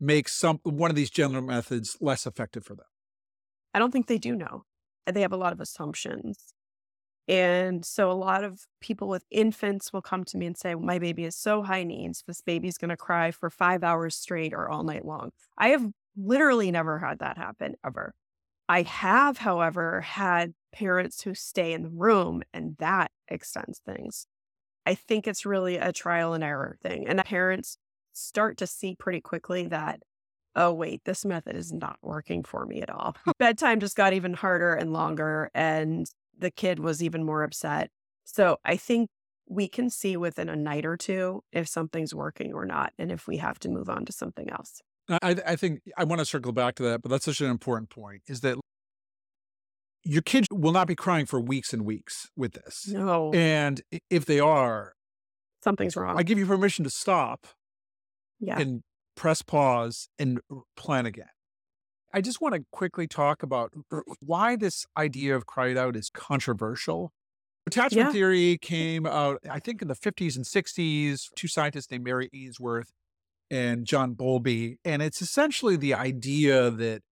make 0.00 0.28
some 0.28 0.58
one 0.64 0.90
of 0.90 0.96
these 0.96 1.10
general 1.10 1.42
methods 1.42 1.96
less 2.00 2.26
effective 2.26 2.64
for 2.64 2.74
them? 2.74 2.86
I 3.72 3.78
don't 3.78 3.92
think 3.92 4.08
they 4.08 4.18
do 4.18 4.34
know. 4.34 4.64
They 5.06 5.20
have 5.20 5.32
a 5.32 5.36
lot 5.36 5.52
of 5.52 5.60
assumptions. 5.60 6.51
And 7.28 7.84
so 7.84 8.10
a 8.10 8.14
lot 8.14 8.42
of 8.42 8.66
people 8.80 9.08
with 9.08 9.24
infants 9.30 9.92
will 9.92 10.02
come 10.02 10.24
to 10.24 10.36
me 10.36 10.46
and 10.46 10.56
say, 10.56 10.74
My 10.74 10.98
baby 10.98 11.24
is 11.24 11.36
so 11.36 11.62
high 11.62 11.84
needs. 11.84 12.24
This 12.26 12.40
baby's 12.40 12.78
going 12.78 12.88
to 12.90 12.96
cry 12.96 13.30
for 13.30 13.48
five 13.48 13.84
hours 13.84 14.16
straight 14.16 14.52
or 14.52 14.68
all 14.68 14.82
night 14.82 15.04
long. 15.04 15.30
I 15.56 15.68
have 15.68 15.86
literally 16.16 16.70
never 16.70 16.98
had 16.98 17.20
that 17.20 17.38
happen 17.38 17.74
ever. 17.84 18.14
I 18.68 18.82
have, 18.82 19.38
however, 19.38 20.00
had 20.00 20.54
parents 20.72 21.22
who 21.22 21.34
stay 21.34 21.72
in 21.72 21.82
the 21.82 21.90
room, 21.90 22.42
and 22.52 22.76
that 22.78 23.10
extends 23.28 23.80
things. 23.84 24.26
I 24.86 24.94
think 24.94 25.26
it's 25.26 25.46
really 25.46 25.76
a 25.76 25.92
trial 25.92 26.34
and 26.34 26.42
error 26.42 26.76
thing. 26.82 27.06
And 27.06 27.24
parents 27.24 27.76
start 28.12 28.56
to 28.58 28.66
see 28.66 28.96
pretty 28.96 29.20
quickly 29.20 29.66
that, 29.68 30.00
oh, 30.56 30.72
wait, 30.72 31.02
this 31.04 31.24
method 31.24 31.56
is 31.56 31.72
not 31.72 31.98
working 32.02 32.42
for 32.42 32.66
me 32.66 32.82
at 32.82 32.90
all. 32.90 33.16
Bedtime 33.38 33.80
just 33.80 33.96
got 33.96 34.12
even 34.12 34.34
harder 34.34 34.74
and 34.74 34.92
longer, 34.92 35.50
and 35.54 36.06
the 36.36 36.50
kid 36.50 36.78
was 36.78 37.02
even 37.02 37.24
more 37.24 37.42
upset. 37.42 37.90
So 38.24 38.58
I 38.64 38.76
think 38.76 39.08
we 39.48 39.68
can 39.68 39.90
see 39.90 40.16
within 40.16 40.48
a 40.48 40.56
night 40.56 40.86
or 40.86 40.96
two 40.96 41.42
if 41.52 41.68
something's 41.68 42.14
working 42.14 42.52
or 42.52 42.64
not, 42.64 42.92
and 42.98 43.10
if 43.10 43.26
we 43.26 43.38
have 43.38 43.58
to 43.60 43.68
move 43.68 43.88
on 43.88 44.04
to 44.06 44.12
something 44.12 44.48
else. 44.50 44.80
I, 45.08 45.36
I 45.46 45.56
think 45.56 45.80
I 45.96 46.04
want 46.04 46.20
to 46.20 46.24
circle 46.24 46.52
back 46.52 46.76
to 46.76 46.82
that, 46.84 47.02
but 47.02 47.10
that's 47.10 47.24
such 47.24 47.40
an 47.40 47.50
important 47.50 47.90
point 47.90 48.22
is 48.28 48.40
that 48.40 48.56
your 50.04 50.22
kids 50.22 50.46
will 50.50 50.72
not 50.72 50.86
be 50.86 50.94
crying 50.94 51.26
for 51.26 51.40
weeks 51.40 51.72
and 51.72 51.84
weeks 51.84 52.30
with 52.36 52.52
this. 52.52 52.88
No. 52.88 53.32
And 53.32 53.82
if 54.10 54.24
they 54.24 54.40
are, 54.40 54.94
something's 55.62 55.96
wrong. 55.96 56.18
I 56.18 56.22
give 56.22 56.38
you 56.38 56.46
permission 56.46 56.84
to 56.84 56.90
stop 56.90 57.46
yeah. 58.40 58.58
and 58.58 58.82
press 59.16 59.42
pause 59.42 60.08
and 60.18 60.40
plan 60.76 61.06
again. 61.06 61.26
I 62.12 62.20
just 62.20 62.40
want 62.40 62.54
to 62.54 62.64
quickly 62.70 63.06
talk 63.06 63.42
about 63.42 63.72
why 64.20 64.56
this 64.56 64.86
idea 64.96 65.34
of 65.34 65.46
cry 65.46 65.68
it 65.68 65.78
out 65.78 65.96
is 65.96 66.10
controversial. 66.10 67.12
Attachment 67.66 68.08
yeah. 68.08 68.12
theory 68.12 68.58
came 68.58 69.06
out, 69.06 69.38
I 69.48 69.60
think, 69.60 69.82
in 69.82 69.88
the 69.88 69.94
50s 69.94 70.36
and 70.36 70.44
60s. 70.44 71.28
Two 71.36 71.48
scientists 71.48 71.90
named 71.90 72.04
Mary 72.04 72.28
Ainsworth 72.34 72.92
and 73.50 73.86
John 73.86 74.14
Bowlby. 74.14 74.78
And 74.84 75.00
it's 75.00 75.22
essentially 75.22 75.76
the 75.76 75.94
idea 75.94 76.70
that 76.70 77.02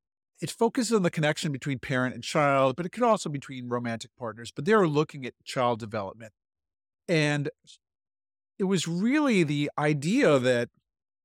it 0.42 0.50
focuses 0.50 0.92
on 0.92 1.02
the 1.02 1.10
connection 1.10 1.52
between 1.52 1.78
parent 1.78 2.14
and 2.14 2.24
child, 2.24 2.76
but 2.76 2.86
it 2.86 2.92
could 2.92 3.02
also 3.02 3.28
be 3.28 3.38
between 3.38 3.68
romantic 3.68 4.10
partners. 4.18 4.50
But 4.54 4.64
they're 4.64 4.88
looking 4.88 5.24
at 5.24 5.34
child 5.44 5.78
development. 5.78 6.32
And 7.08 7.50
it 8.58 8.64
was 8.64 8.88
really 8.88 9.42
the 9.42 9.70
idea 9.78 10.38
that 10.38 10.68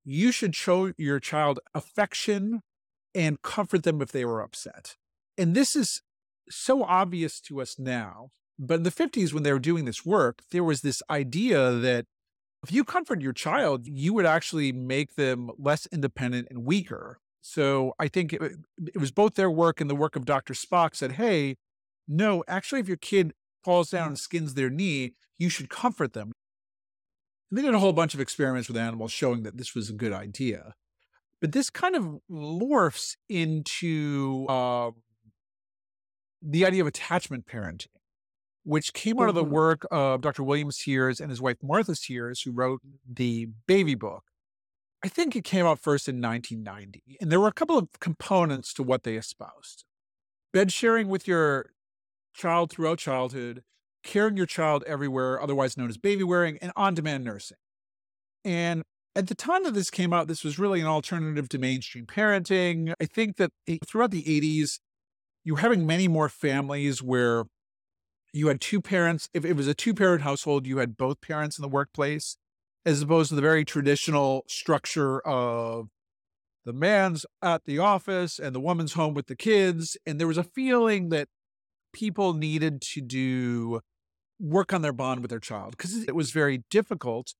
you 0.03 0.31
should 0.31 0.55
show 0.55 0.91
your 0.97 1.19
child 1.19 1.59
affection 1.73 2.61
and 3.15 3.41
comfort 3.41 3.83
them 3.83 4.01
if 4.01 4.11
they 4.11 4.25
were 4.25 4.41
upset. 4.41 4.97
And 5.37 5.55
this 5.55 5.75
is 5.75 6.01
so 6.49 6.83
obvious 6.83 7.39
to 7.41 7.61
us 7.61 7.79
now. 7.79 8.29
But 8.59 8.75
in 8.75 8.83
the 8.83 8.91
50s, 8.91 9.33
when 9.33 9.43
they 9.43 9.51
were 9.51 9.59
doing 9.59 9.85
this 9.85 10.05
work, 10.05 10.41
there 10.51 10.63
was 10.63 10.81
this 10.81 11.01
idea 11.09 11.71
that 11.71 12.05
if 12.63 12.71
you 12.71 12.83
comfort 12.83 13.21
your 13.21 13.33
child, 13.33 13.85
you 13.85 14.13
would 14.13 14.25
actually 14.25 14.71
make 14.71 15.15
them 15.15 15.51
less 15.57 15.87
independent 15.91 16.47
and 16.49 16.65
weaker. 16.65 17.19
So 17.41 17.93
I 17.99 18.07
think 18.07 18.33
it, 18.33 18.41
it 18.87 18.97
was 18.97 19.11
both 19.11 19.35
their 19.35 19.51
work 19.51 19.79
and 19.79 19.89
the 19.89 19.95
work 19.95 20.15
of 20.15 20.25
Dr. 20.25 20.53
Spock 20.53 20.95
said, 20.95 21.13
hey, 21.13 21.57
no, 22.07 22.43
actually, 22.47 22.81
if 22.81 22.87
your 22.87 22.97
kid 22.97 23.33
falls 23.63 23.89
down 23.89 24.05
mm. 24.05 24.09
and 24.09 24.19
skins 24.19 24.53
their 24.53 24.69
knee, 24.69 25.13
you 25.37 25.49
should 25.49 25.69
comfort 25.69 26.13
them. 26.13 26.31
And 27.49 27.57
they 27.57 27.61
did 27.61 27.73
a 27.73 27.79
whole 27.79 27.93
bunch 27.93 28.13
of 28.13 28.19
experiments 28.19 28.67
with 28.67 28.77
animals 28.77 29.11
showing 29.11 29.43
that 29.43 29.57
this 29.57 29.75
was 29.75 29.89
a 29.89 29.93
good 29.93 30.13
idea. 30.13 30.73
But 31.41 31.51
this 31.51 31.69
kind 31.69 31.95
of 31.95 32.17
morphs 32.31 33.15
into 33.29 34.45
uh, 34.47 34.91
the 36.41 36.65
idea 36.65 36.81
of 36.81 36.87
attachment 36.87 37.45
parenting, 37.45 37.87
which 38.63 38.93
came 38.93 39.19
out 39.19 39.29
of 39.29 39.35
the 39.35 39.43
mm-hmm. 39.43 39.53
work 39.53 39.87
of 39.91 40.21
Dr. 40.21 40.43
William 40.43 40.71
Sears 40.71 41.19
and 41.19 41.29
his 41.29 41.41
wife 41.41 41.57
Martha 41.61 41.95
Sears, 41.95 42.41
who 42.41 42.51
wrote 42.51 42.81
the 43.07 43.49
baby 43.67 43.95
book. 43.95 44.23
I 45.03 45.07
think 45.07 45.35
it 45.35 45.43
came 45.43 45.65
out 45.65 45.79
first 45.79 46.07
in 46.07 46.21
1990. 46.21 47.17
And 47.21 47.31
there 47.31 47.39
were 47.39 47.47
a 47.47 47.53
couple 47.53 47.77
of 47.77 47.89
components 47.99 48.73
to 48.73 48.83
what 48.83 49.03
they 49.03 49.15
espoused 49.15 49.85
bed 50.55 50.71
sharing 50.71 51.09
with 51.09 51.27
your 51.27 51.71
child 52.33 52.71
throughout 52.71 52.97
childhood, 52.97 53.61
carrying 54.03 54.37
your 54.37 54.45
child 54.45 54.85
everywhere, 54.87 55.41
otherwise 55.41 55.75
known 55.75 55.89
as 55.89 55.97
baby 55.97 56.23
wearing, 56.23 56.57
and 56.61 56.71
on 56.77 56.93
demand 56.93 57.25
nursing. 57.25 57.57
And 58.45 58.83
at 59.15 59.27
the 59.27 59.35
time 59.35 59.63
that 59.63 59.73
this 59.73 59.89
came 59.89 60.11
out, 60.11 60.27
this 60.27 60.43
was 60.43 60.59
really 60.59 60.81
an 60.81 60.87
alternative 60.87 61.47
to 61.49 61.57
mainstream 61.57 62.05
parenting. 62.05 62.93
I 62.99 63.05
think 63.05 63.37
that 63.37 63.51
throughout 63.85 64.11
the 64.11 64.23
80s, 64.23 64.79
you 65.43 65.53
were 65.53 65.59
having 65.59 65.85
many 65.85 66.07
more 66.07 66.27
families 66.27 67.01
where 67.01 67.45
you 68.33 68.47
had 68.47 68.59
two 68.59 68.81
parents. 68.81 69.29
If 69.33 69.45
it 69.45 69.53
was 69.53 69.67
a 69.67 69.73
two 69.73 69.93
parent 69.93 70.23
household, 70.23 70.67
you 70.67 70.79
had 70.79 70.97
both 70.97 71.21
parents 71.21 71.57
in 71.57 71.61
the 71.61 71.69
workplace 71.69 72.37
as 72.85 73.01
opposed 73.01 73.29
to 73.29 73.35
the 73.35 73.41
very 73.41 73.63
traditional 73.63 74.43
structure 74.47 75.19
of 75.21 75.87
the 76.65 76.73
man's 76.73 77.25
at 77.41 77.65
the 77.65 77.79
office 77.79 78.37
and 78.37 78.53
the 78.53 78.59
woman's 78.59 78.93
home 78.93 79.13
with 79.13 79.27
the 79.27 79.35
kids. 79.35 79.97
And 80.05 80.19
there 80.19 80.27
was 80.27 80.37
a 80.37 80.43
feeling 80.43 81.09
that 81.09 81.29
people 81.93 82.33
needed 82.33 82.81
to 82.81 83.01
do 83.01 83.79
work 84.39 84.73
on 84.73 84.81
their 84.81 84.93
bond 84.93 85.21
with 85.21 85.29
their 85.29 85.39
child 85.39 85.71
because 85.71 86.03
it 86.03 86.15
was 86.15 86.31
very 86.31 86.63
difficult 86.69 87.33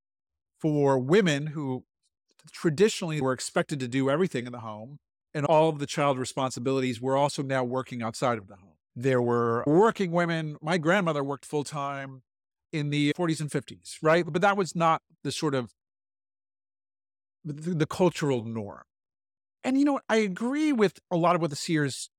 for 0.59 0.97
women 0.97 1.47
who 1.47 1.83
traditionally 2.51 3.21
were 3.21 3.33
expected 3.33 3.79
to 3.79 3.87
do 3.87 4.09
everything 4.09 4.45
in 4.45 4.51
the 4.51 4.59
home 4.59 4.99
and 5.33 5.45
all 5.45 5.69
of 5.69 5.79
the 5.79 5.85
child 5.85 6.17
responsibilities 6.17 7.01
were 7.01 7.17
also 7.17 7.43
now 7.43 7.63
working 7.63 8.01
outside 8.01 8.37
of 8.37 8.47
the 8.47 8.55
home. 8.55 8.71
There 8.95 9.21
were 9.21 9.63
working 9.67 10.11
women. 10.11 10.55
My 10.61 10.77
grandmother 10.77 11.23
worked 11.23 11.45
full 11.45 11.65
time 11.65 12.21
in 12.71 12.89
the 12.89 13.13
40s 13.13 13.41
and 13.41 13.49
50s, 13.49 13.97
right? 14.01 14.25
But 14.25 14.41
that 14.41 14.55
was 14.55 14.75
not 14.75 15.01
the 15.23 15.31
sort 15.31 15.53
of 15.53 15.73
the, 17.43 17.85
cultural 17.85 18.43
norm. 18.43 18.83
And 19.63 19.77
you 19.77 19.85
know, 19.85 19.99
I 20.09 20.17
agree 20.17 20.71
with 20.71 20.99
a 21.11 21.17
lot 21.17 21.35
of 21.35 21.41
what 21.41 21.49
the 21.49 21.55
Sears 21.55 22.09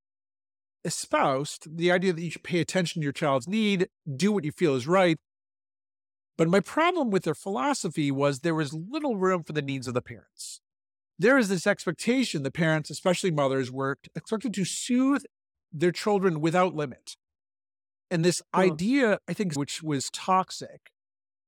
espoused 0.84 1.76
the 1.76 1.90
idea 1.90 2.12
that 2.12 2.22
you 2.22 2.30
should 2.30 2.44
pay 2.44 2.60
attention 2.60 3.00
to 3.00 3.04
your 3.04 3.12
child's 3.12 3.48
need, 3.48 3.88
do 4.16 4.30
what 4.30 4.44
you 4.44 4.52
feel 4.52 4.74
is 4.74 4.86
right. 4.86 5.18
But 6.36 6.48
my 6.48 6.60
problem 6.60 7.10
with 7.10 7.24
their 7.24 7.34
philosophy 7.34 8.10
was 8.10 8.40
there 8.40 8.54
was 8.54 8.74
little 8.74 9.16
room 9.16 9.42
for 9.42 9.52
the 9.52 9.62
needs 9.62 9.88
of 9.88 9.94
the 9.94 10.02
parents. 10.02 10.60
There 11.18 11.38
is 11.38 11.48
this 11.48 11.66
expectation 11.66 12.42
that 12.42 12.52
parents, 12.52 12.90
especially 12.90 13.30
mothers, 13.30 13.70
were 13.70 13.98
expected 14.14 14.52
to 14.54 14.64
soothe 14.64 15.24
their 15.72 15.92
children 15.92 16.40
without 16.40 16.74
limit. 16.74 17.16
And 18.10 18.24
this 18.24 18.42
idea, 18.54 19.18
I 19.26 19.32
think, 19.32 19.54
which 19.54 19.82
was 19.82 20.10
toxic, 20.10 20.90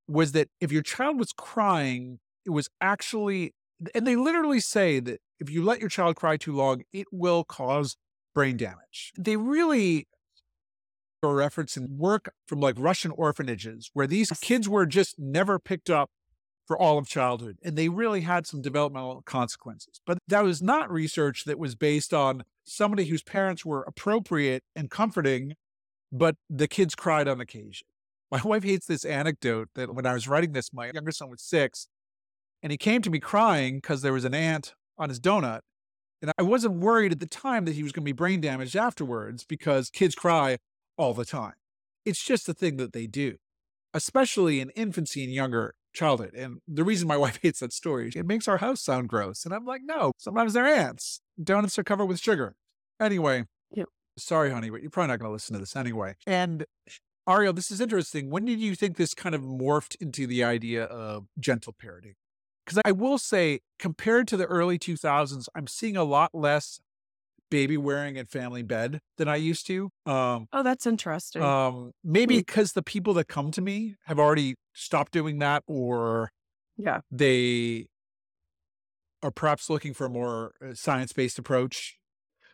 was 0.07 0.31
that 0.31 0.49
if 0.59 0.71
your 0.71 0.81
child 0.81 1.19
was 1.19 1.31
crying, 1.31 2.19
it 2.45 2.49
was 2.49 2.67
actually, 2.81 3.53
and 3.93 4.07
they 4.07 4.15
literally 4.15 4.59
say 4.59 4.99
that 4.99 5.21
if 5.39 5.49
you 5.49 5.63
let 5.63 5.79
your 5.79 5.89
child 5.89 6.15
cry 6.15 6.35
too 6.35 6.53
long, 6.53 6.81
it 6.91 7.07
will 7.11 7.43
cause 7.43 7.95
brain 8.33 8.57
damage. 8.57 9.13
They 9.17 9.37
really 9.37 10.07
are 11.23 11.35
referencing 11.35 11.97
work 11.97 12.33
from 12.47 12.59
like 12.59 12.75
Russian 12.77 13.11
orphanages 13.11 13.89
where 13.93 14.07
these 14.07 14.29
kids 14.41 14.69
were 14.69 14.85
just 14.85 15.19
never 15.19 15.59
picked 15.59 15.89
up 15.89 16.09
for 16.65 16.77
all 16.77 16.97
of 16.97 17.07
childhood 17.07 17.57
and 17.63 17.75
they 17.75 17.89
really 17.89 18.21
had 18.21 18.45
some 18.45 18.61
developmental 18.61 19.21
consequences. 19.23 20.01
But 20.05 20.19
that 20.27 20.43
was 20.43 20.61
not 20.61 20.91
research 20.91 21.45
that 21.45 21.59
was 21.59 21.75
based 21.75 22.13
on 22.13 22.43
somebody 22.63 23.05
whose 23.05 23.23
parents 23.23 23.65
were 23.65 23.83
appropriate 23.83 24.63
and 24.75 24.89
comforting 24.89 25.55
but 26.11 26.35
the 26.49 26.67
kids 26.67 26.95
cried 26.95 27.27
on 27.27 27.39
occasion. 27.39 27.87
My 28.31 28.41
wife 28.43 28.63
hates 28.63 28.85
this 28.85 29.05
anecdote 29.05 29.69
that 29.75 29.93
when 29.93 30.05
I 30.05 30.13
was 30.13 30.27
writing 30.27 30.53
this, 30.53 30.73
my 30.73 30.91
younger 30.91 31.11
son 31.11 31.29
was 31.29 31.41
six 31.41 31.87
and 32.61 32.71
he 32.71 32.77
came 32.77 33.01
to 33.01 33.09
me 33.09 33.19
crying 33.19 33.77
because 33.77 34.01
there 34.01 34.13
was 34.13 34.25
an 34.25 34.33
ant 34.33 34.73
on 34.97 35.09
his 35.09 35.19
donut. 35.19 35.61
And 36.21 36.31
I 36.37 36.43
wasn't 36.43 36.81
worried 36.81 37.13
at 37.13 37.21
the 37.21 37.25
time 37.25 37.63
that 37.65 37.75
he 37.75 37.83
was 37.83 37.93
going 37.93 38.03
to 38.03 38.09
be 38.09 38.11
brain 38.11 38.41
damaged 38.41 38.75
afterwards 38.75 39.45
because 39.45 39.89
kids 39.89 40.15
cry 40.15 40.57
all 40.99 41.15
the 41.15 41.25
time. 41.25 41.53
It's 42.05 42.23
just 42.23 42.47
a 42.47 42.53
thing 42.53 42.77
that 42.77 42.93
they 42.93 43.07
do, 43.07 43.37
especially 43.93 44.59
in 44.59 44.69
infancy 44.71 45.23
and 45.23 45.33
younger 45.33 45.73
childhood. 45.93 46.35
And 46.35 46.59
the 46.67 46.83
reason 46.83 47.07
my 47.07 47.17
wife 47.25 47.39
hates 47.41 47.61
that 47.61 47.73
story, 47.73 48.11
it 48.15 48.27
makes 48.27 48.47
our 48.47 48.57
house 48.57 48.81
sound 48.81 49.09
gross. 49.09 49.45
And 49.45 49.53
I'm 49.55 49.65
like, 49.65 49.81
no, 49.83 50.11
sometimes 50.17 50.53
they're 50.53 50.67
ants. 50.67 51.21
Donuts 51.43 51.79
are 51.79 51.83
covered 51.83 52.05
with 52.05 52.19
sugar. 52.19 52.53
Anyway, 52.99 53.45
Sorry, 54.19 54.51
honey, 54.51 54.69
but 54.69 54.81
you're 54.81 54.91
probably 54.91 55.07
not 55.07 55.19
going 55.19 55.29
to 55.29 55.33
listen 55.33 55.53
to 55.53 55.59
this 55.59 55.75
anyway. 55.75 56.15
And 56.27 56.65
Arielle, 57.27 57.55
this 57.55 57.71
is 57.71 57.79
interesting. 57.79 58.29
When 58.29 58.45
did 58.45 58.59
you 58.59 58.75
think 58.75 58.97
this 58.97 59.13
kind 59.13 59.33
of 59.33 59.41
morphed 59.41 59.95
into 60.01 60.27
the 60.27 60.43
idea 60.43 60.83
of 60.83 61.27
gentle 61.39 61.73
parenting? 61.73 62.15
Because 62.65 62.81
I 62.85 62.91
will 62.91 63.17
say, 63.17 63.61
compared 63.79 64.27
to 64.27 64.37
the 64.37 64.45
early 64.45 64.77
2000s, 64.77 65.47
I'm 65.55 65.67
seeing 65.67 65.97
a 65.97 66.03
lot 66.03 66.31
less 66.33 66.79
baby 67.49 67.77
wearing 67.77 68.17
and 68.17 68.29
family 68.29 68.63
bed 68.63 68.99
than 69.17 69.27
I 69.27 69.35
used 69.37 69.67
to. 69.67 69.89
Um, 70.05 70.47
oh, 70.53 70.63
that's 70.63 70.85
interesting. 70.85 71.41
Um, 71.41 71.91
maybe 72.03 72.37
because 72.37 72.73
the 72.73 72.83
people 72.83 73.13
that 73.15 73.27
come 73.27 73.51
to 73.51 73.61
me 73.61 73.95
have 74.05 74.19
already 74.19 74.55
stopped 74.73 75.11
doing 75.11 75.39
that, 75.39 75.63
or 75.67 76.31
yeah, 76.77 77.01
they 77.11 77.87
are 79.21 79.31
perhaps 79.31 79.69
looking 79.69 79.93
for 79.93 80.05
a 80.05 80.09
more 80.09 80.53
uh, 80.63 80.73
science 80.73 81.13
based 81.13 81.37
approach 81.37 81.97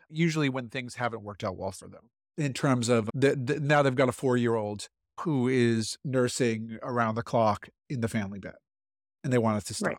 usually 0.10 0.50
when 0.50 0.70
things 0.70 0.96
haven't 0.96 1.24
worked 1.24 1.44
out 1.44 1.58
well 1.58 1.72
for 1.72 1.88
them 1.88 2.10
in 2.38 2.54
terms 2.54 2.90
of 2.90 3.10
the, 3.14 3.36
the, 3.36 3.60
now 3.60 3.82
they've 3.82 3.96
got 3.96 4.10
a 4.10 4.12
four 4.12 4.38
year 4.38 4.56
old 4.56 4.88
who 5.22 5.48
is 5.48 5.98
nursing 6.04 6.78
around 6.84 7.16
the 7.16 7.24
clock 7.24 7.70
in 7.90 8.02
the 8.02 8.08
family 8.08 8.40
bed 8.40 8.56
and 9.24 9.32
they 9.32 9.38
want 9.38 9.58
it 9.58 9.66
to 9.68 9.74
stop. 9.74 9.90
Right. 9.90 9.98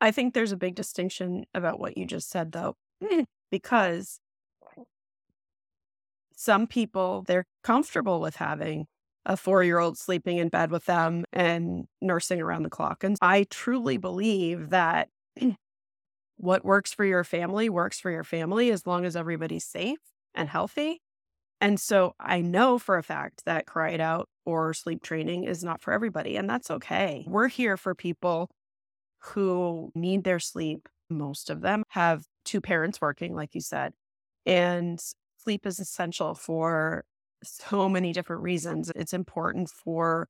I 0.00 0.10
think 0.10 0.34
there's 0.34 0.52
a 0.52 0.56
big 0.56 0.74
distinction 0.74 1.44
about 1.54 1.78
what 1.78 1.96
you 1.96 2.06
just 2.06 2.28
said, 2.28 2.52
though, 2.52 2.76
because 3.52 4.18
some 6.34 6.66
people 6.66 7.22
they're 7.28 7.46
comfortable 7.62 8.20
with 8.20 8.36
having 8.36 8.86
a 9.24 9.36
four 9.36 9.62
year 9.62 9.78
old 9.78 9.96
sleeping 9.96 10.38
in 10.38 10.48
bed 10.48 10.72
with 10.72 10.86
them 10.86 11.24
and 11.32 11.84
nursing 12.00 12.40
around 12.40 12.64
the 12.64 12.70
clock. 12.70 13.04
And 13.04 13.16
I 13.22 13.46
truly 13.48 13.96
believe 13.96 14.70
that 14.70 15.08
what 16.36 16.64
works 16.64 16.92
for 16.92 17.04
your 17.04 17.22
family 17.22 17.68
works 17.68 18.00
for 18.00 18.10
your 18.10 18.24
family 18.24 18.72
as 18.72 18.84
long 18.86 19.04
as 19.04 19.14
everybody's 19.14 19.64
safe 19.64 19.98
and 20.34 20.48
healthy. 20.48 21.00
And 21.60 21.78
so 21.78 22.14
I 22.18 22.40
know 22.40 22.80
for 22.80 22.98
a 22.98 23.04
fact 23.04 23.44
that 23.46 23.66
cry 23.66 23.90
it 23.90 24.00
out 24.00 24.28
or 24.44 24.74
sleep 24.74 25.04
training 25.04 25.44
is 25.44 25.62
not 25.62 25.80
for 25.80 25.92
everybody, 25.92 26.36
and 26.36 26.50
that's 26.50 26.72
okay. 26.72 27.24
We're 27.28 27.46
here 27.46 27.76
for 27.76 27.94
people 27.94 28.50
who 29.20 29.92
need 29.94 30.24
their 30.24 30.40
sleep. 30.40 30.88
Most 31.08 31.48
of 31.48 31.60
them 31.60 31.84
have 31.90 32.24
two 32.44 32.60
parents 32.60 33.00
working, 33.00 33.34
like 33.34 33.54
you 33.54 33.60
said, 33.60 33.92
and 34.46 35.00
sleep 35.38 35.66
is 35.66 35.78
essential 35.78 36.34
for 36.34 37.04
so 37.42 37.88
many 37.88 38.12
different 38.12 38.42
reasons. 38.42 38.90
It's 38.94 39.12
important 39.12 39.68
for 39.70 40.28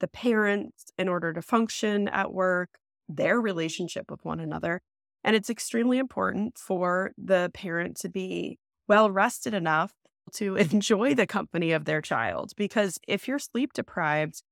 the 0.00 0.08
parents 0.08 0.86
in 0.98 1.08
order 1.08 1.32
to 1.32 1.42
function 1.42 2.08
at 2.08 2.32
work, 2.32 2.70
their 3.08 3.40
relationship 3.40 4.10
with 4.10 4.24
one 4.24 4.40
another. 4.40 4.82
And 5.24 5.34
it's 5.34 5.50
extremely 5.50 5.98
important 5.98 6.58
for 6.58 7.12
the 7.18 7.50
parent 7.54 7.96
to 7.98 8.08
be 8.08 8.58
well 8.88 9.10
rested 9.10 9.54
enough 9.54 9.92
to 10.34 10.56
enjoy 10.56 11.14
the 11.14 11.26
company 11.26 11.72
of 11.72 11.84
their 11.84 12.00
child. 12.00 12.52
Because 12.56 12.98
if 13.08 13.26
you're 13.26 13.38
sleep 13.38 13.72
deprived, 13.72 14.42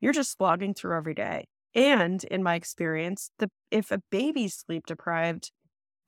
you're 0.00 0.12
just 0.12 0.36
slogging 0.36 0.74
through 0.74 0.96
every 0.96 1.14
day. 1.14 1.46
And 1.74 2.24
in 2.24 2.42
my 2.42 2.54
experience, 2.54 3.30
the 3.38 3.50
if 3.70 3.90
a 3.90 4.00
baby's 4.10 4.54
sleep 4.54 4.86
deprived, 4.86 5.50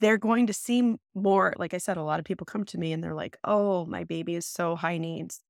they're 0.00 0.19
going 0.19 0.47
to 0.47 0.52
seem 0.52 0.99
more, 1.14 1.55
like 1.59 1.75
I 1.75 1.78
said, 1.78 1.97
a 1.97 2.02
lot 2.02 2.19
of 2.19 2.25
people 2.25 2.45
come 2.45 2.64
to 2.67 2.78
me 2.78 2.93
and 2.93 3.02
they're 3.02 3.14
like, 3.14 3.37
oh, 3.45 3.85
my 3.87 4.05
baby 4.05 4.35
is 4.35 4.47
so 4.47 4.76
high 4.76 4.99
needs. 4.99 5.40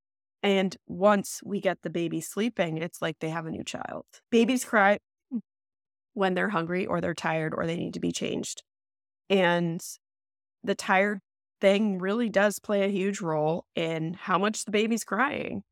And 0.43 0.77
once 0.87 1.41
we 1.45 1.61
get 1.61 1.83
the 1.83 1.91
baby 1.91 2.21
sleeping, 2.21 2.79
it's 2.79 3.03
like 3.03 3.19
they 3.19 3.31
have 3.31 3.47
a 3.47 3.51
new 3.51 3.65
child. 3.65 4.05
Babies 4.31 4.65
cry 4.65 4.99
mm. 5.33 5.41
when 6.15 6.35
they're 6.35 6.51
hungry 6.51 6.87
or 6.87 7.01
they're 7.01 7.15
tired 7.15 7.53
or 7.55 7.67
they 7.67 7.77
need 7.77 7.95
to 7.95 8.01
be 8.01 8.13
changed. 8.13 8.63
And 9.29 9.83
the 10.63 10.75
tired 10.75 11.21
thing 11.61 11.99
really 11.99 12.29
does 12.29 12.59
play 12.59 12.85
a 12.85 12.89
huge 12.89 13.21
role 13.21 13.65
in 13.75 14.15
how 14.15 14.39
much 14.39 14.65
the 14.65 14.71
baby's 14.71 15.05
crying. 15.05 15.63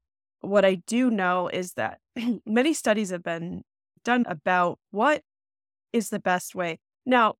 What 0.40 0.64
I 0.64 0.76
do 0.86 1.10
know 1.10 1.48
is 1.48 1.74
that 1.74 2.00
many 2.46 2.74
studies 2.74 3.10
have 3.10 3.22
been 3.22 3.62
done 4.04 4.24
about 4.28 4.78
what 4.90 5.22
is 5.92 6.10
the 6.10 6.18
best 6.20 6.54
way. 6.54 6.78
Now, 7.04 7.34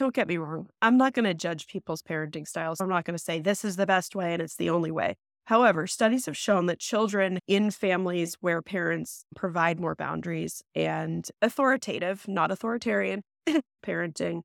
don't 0.00 0.14
get 0.14 0.28
me 0.28 0.38
wrong. 0.38 0.66
I'm 0.80 0.96
not 0.96 1.12
going 1.12 1.26
to 1.26 1.34
judge 1.34 1.66
people's 1.66 2.02
parenting 2.02 2.48
styles. 2.48 2.80
I'm 2.80 2.88
not 2.88 3.04
going 3.04 3.16
to 3.16 3.22
say 3.22 3.38
this 3.38 3.66
is 3.66 3.76
the 3.76 3.86
best 3.86 4.16
way 4.16 4.32
and 4.32 4.40
it's 4.40 4.56
the 4.56 4.70
only 4.70 4.90
way. 4.90 5.16
However, 5.44 5.86
studies 5.86 6.24
have 6.24 6.38
shown 6.38 6.66
that 6.66 6.78
children 6.78 7.38
in 7.46 7.70
families 7.70 8.36
where 8.40 8.62
parents 8.62 9.26
provide 9.36 9.78
more 9.78 9.94
boundaries 9.94 10.62
and 10.74 11.28
authoritative, 11.42 12.26
not 12.26 12.50
authoritarian, 12.50 13.22
parenting 13.84 14.40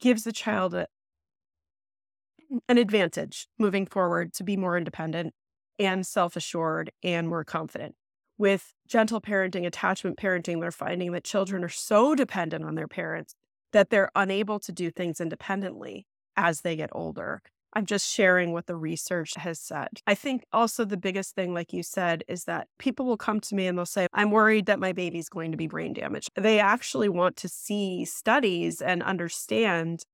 gives 0.00 0.24
the 0.24 0.32
child 0.32 0.74
a, 0.74 0.88
an 2.68 2.76
advantage 2.76 3.46
moving 3.56 3.86
forward 3.86 4.32
to 4.32 4.42
be 4.42 4.56
more 4.56 4.76
independent 4.76 5.32
and 5.78 6.04
self 6.04 6.34
assured 6.34 6.90
and 7.04 7.28
more 7.28 7.44
confident. 7.44 7.94
With 8.36 8.74
gentle 8.88 9.20
parenting, 9.20 9.64
attachment 9.64 10.16
parenting, 10.16 10.60
they're 10.60 10.72
finding 10.72 11.12
that 11.12 11.22
children 11.22 11.62
are 11.62 11.68
so 11.68 12.16
dependent 12.16 12.64
on 12.64 12.74
their 12.74 12.88
parents 12.88 13.36
that 13.72 13.90
they're 13.90 14.10
unable 14.14 14.58
to 14.60 14.72
do 14.72 14.90
things 14.90 15.20
independently 15.20 16.06
as 16.36 16.62
they 16.62 16.76
get 16.76 16.90
older. 16.92 17.42
I'm 17.74 17.84
just 17.84 18.10
sharing 18.10 18.52
what 18.52 18.66
the 18.66 18.76
research 18.76 19.34
has 19.36 19.60
said. 19.60 19.88
I 20.06 20.14
think 20.14 20.44
also 20.52 20.84
the 20.84 20.96
biggest 20.96 21.34
thing, 21.34 21.52
like 21.52 21.72
you 21.72 21.82
said, 21.82 22.24
is 22.26 22.44
that 22.44 22.66
people 22.78 23.04
will 23.04 23.18
come 23.18 23.40
to 23.40 23.54
me 23.54 23.66
and 23.66 23.76
they'll 23.76 23.86
say, 23.86 24.06
I'm 24.14 24.30
worried 24.30 24.66
that 24.66 24.80
my 24.80 24.92
baby's 24.92 25.28
going 25.28 25.50
to 25.50 25.58
be 25.58 25.66
brain 25.66 25.92
damaged. 25.92 26.30
They 26.34 26.60
actually 26.60 27.10
want 27.10 27.36
to 27.36 27.48
see 27.48 28.04
studies 28.06 28.80
and 28.80 29.02
understand 29.02 30.04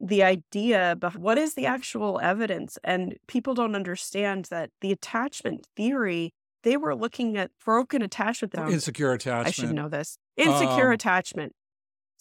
the 0.00 0.22
idea 0.22 0.96
but 0.98 1.16
what 1.16 1.36
is 1.36 1.54
the 1.54 1.66
actual 1.66 2.18
evidence 2.22 2.78
and 2.82 3.16
people 3.26 3.52
don't 3.52 3.74
understand 3.74 4.46
that 4.46 4.70
the 4.80 4.92
attachment 4.92 5.66
theory 5.76 6.32
they 6.62 6.76
were 6.76 6.94
looking 6.94 7.36
at 7.36 7.50
broken 7.62 8.00
attachment 8.00 8.54
insecure 8.72 9.12
attachment 9.12 9.46
i 9.46 9.50
should 9.50 9.74
know 9.74 9.90
this 9.90 10.16
insecure 10.38 10.88
um, 10.88 10.94
attachment 10.94 11.52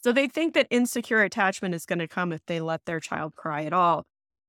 so 0.01 0.11
they 0.11 0.27
think 0.27 0.53
that 0.53 0.67
insecure 0.69 1.21
attachment 1.23 1.75
is 1.75 1.85
going 1.85 1.99
to 1.99 2.07
come 2.07 2.31
if 2.31 2.45
they 2.45 2.61
let 2.61 2.85
their 2.85 2.99
child 2.99 3.35
cry 3.35 3.63
at 3.63 3.73
all. 3.73 4.05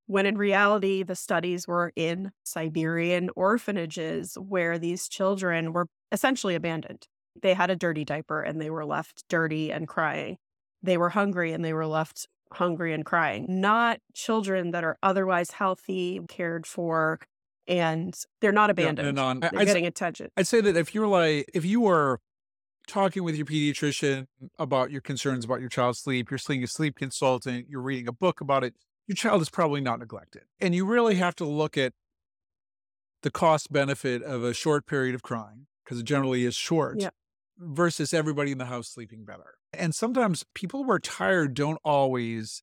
When 0.07 0.27
in 0.27 0.37
reality, 0.37 1.03
the 1.03 1.15
studies 1.15 1.69
were 1.69 1.93
in 1.95 2.33
Siberian 2.45 3.31
orphanages 3.37 4.35
where 4.35 4.79
these 4.79 5.09
children 5.09 5.73
were 5.73 5.87
essentially 6.11 6.55
abandoned. 6.55 7.07
They 7.41 7.55
had 7.55 7.71
a 7.71 7.77
dirty 7.77 8.05
diaper 8.05 8.43
and 8.43 8.61
they 8.61 8.71
were 8.71 8.85
left 8.85 9.25
dirty 9.29 9.71
and 9.71 9.87
crying. 9.87 10.37
They 10.83 10.97
were 10.97 11.11
hungry 11.11 11.53
and 11.53 11.65
they 11.65 11.73
were 11.73 11.87
left 11.87 12.27
hungry 12.53 12.93
and 12.93 13.05
crying. 13.05 13.47
Not 13.49 14.01
children 14.15 14.73
that 14.73 14.83
are 14.83 14.99
otherwise 15.03 15.53
healthy, 15.53 16.21
cared 16.29 16.67
for, 16.67 17.21
and 17.69 18.17
they're 18.41 18.51
not 18.51 18.71
abandoned. 18.71 19.19
On. 19.19 19.41
They're 19.41 19.51
I'd, 19.57 19.67
getting 19.67 19.87
attention. 19.87 20.31
I'd 20.37 20.49
say 20.49 20.61
that 20.61 20.77
if 20.77 20.95
you're 20.95 21.07
like, 21.07 21.49
if 21.55 21.65
you 21.65 21.83
were 21.83 22.19
talking 22.91 23.25
with 23.25 23.37
your 23.37 23.47
pediatrician 23.47 24.27
about 24.59 24.91
your 24.91 25.01
concerns 25.01 25.45
about 25.45 25.61
your 25.61 25.69
child's 25.69 25.99
sleep, 25.99 26.31
you're 26.31 26.39
seeing 26.39 26.63
a 26.63 26.67
sleep 26.67 26.97
consultant, 26.97 27.67
you're 27.69 27.81
reading 27.81 28.09
a 28.09 28.13
book 28.13 28.41
about 28.41 28.65
it, 28.65 28.75
your 29.07 29.17
child 29.17 29.41
is 29.41 29.49
probably 29.49 29.81
not 29.81 29.99
neglected. 29.99 30.43
And 30.61 30.75
you 30.75 30.85
really 30.85 31.15
have 31.17 31.35
to 31.37 31.45
look 31.45 31.79
at 31.79 31.93
the 33.23 33.31
cost 33.31 33.73
benefit 33.73 34.23
of 34.23 34.45
a 34.45 34.53
short 34.55 34.87
period 34.87 35.15
of 35.15 35.23
crying, 35.23 35.67
because 35.85 36.01
it 36.01 36.05
generally 36.05 36.45
is 36.45 36.55
short, 36.55 37.01
yep. 37.01 37.15
versus 37.59 38.15
everybody 38.15 38.53
in 38.53 38.59
the 38.59 38.67
house 38.67 38.89
sleeping 38.89 39.25
better. 39.25 39.55
And 39.73 39.95
sometimes 39.95 40.45
people 40.55 40.85
who 40.85 40.91
are 40.91 40.99
tired 40.99 41.55
don't 41.55 41.79
always 41.85 42.63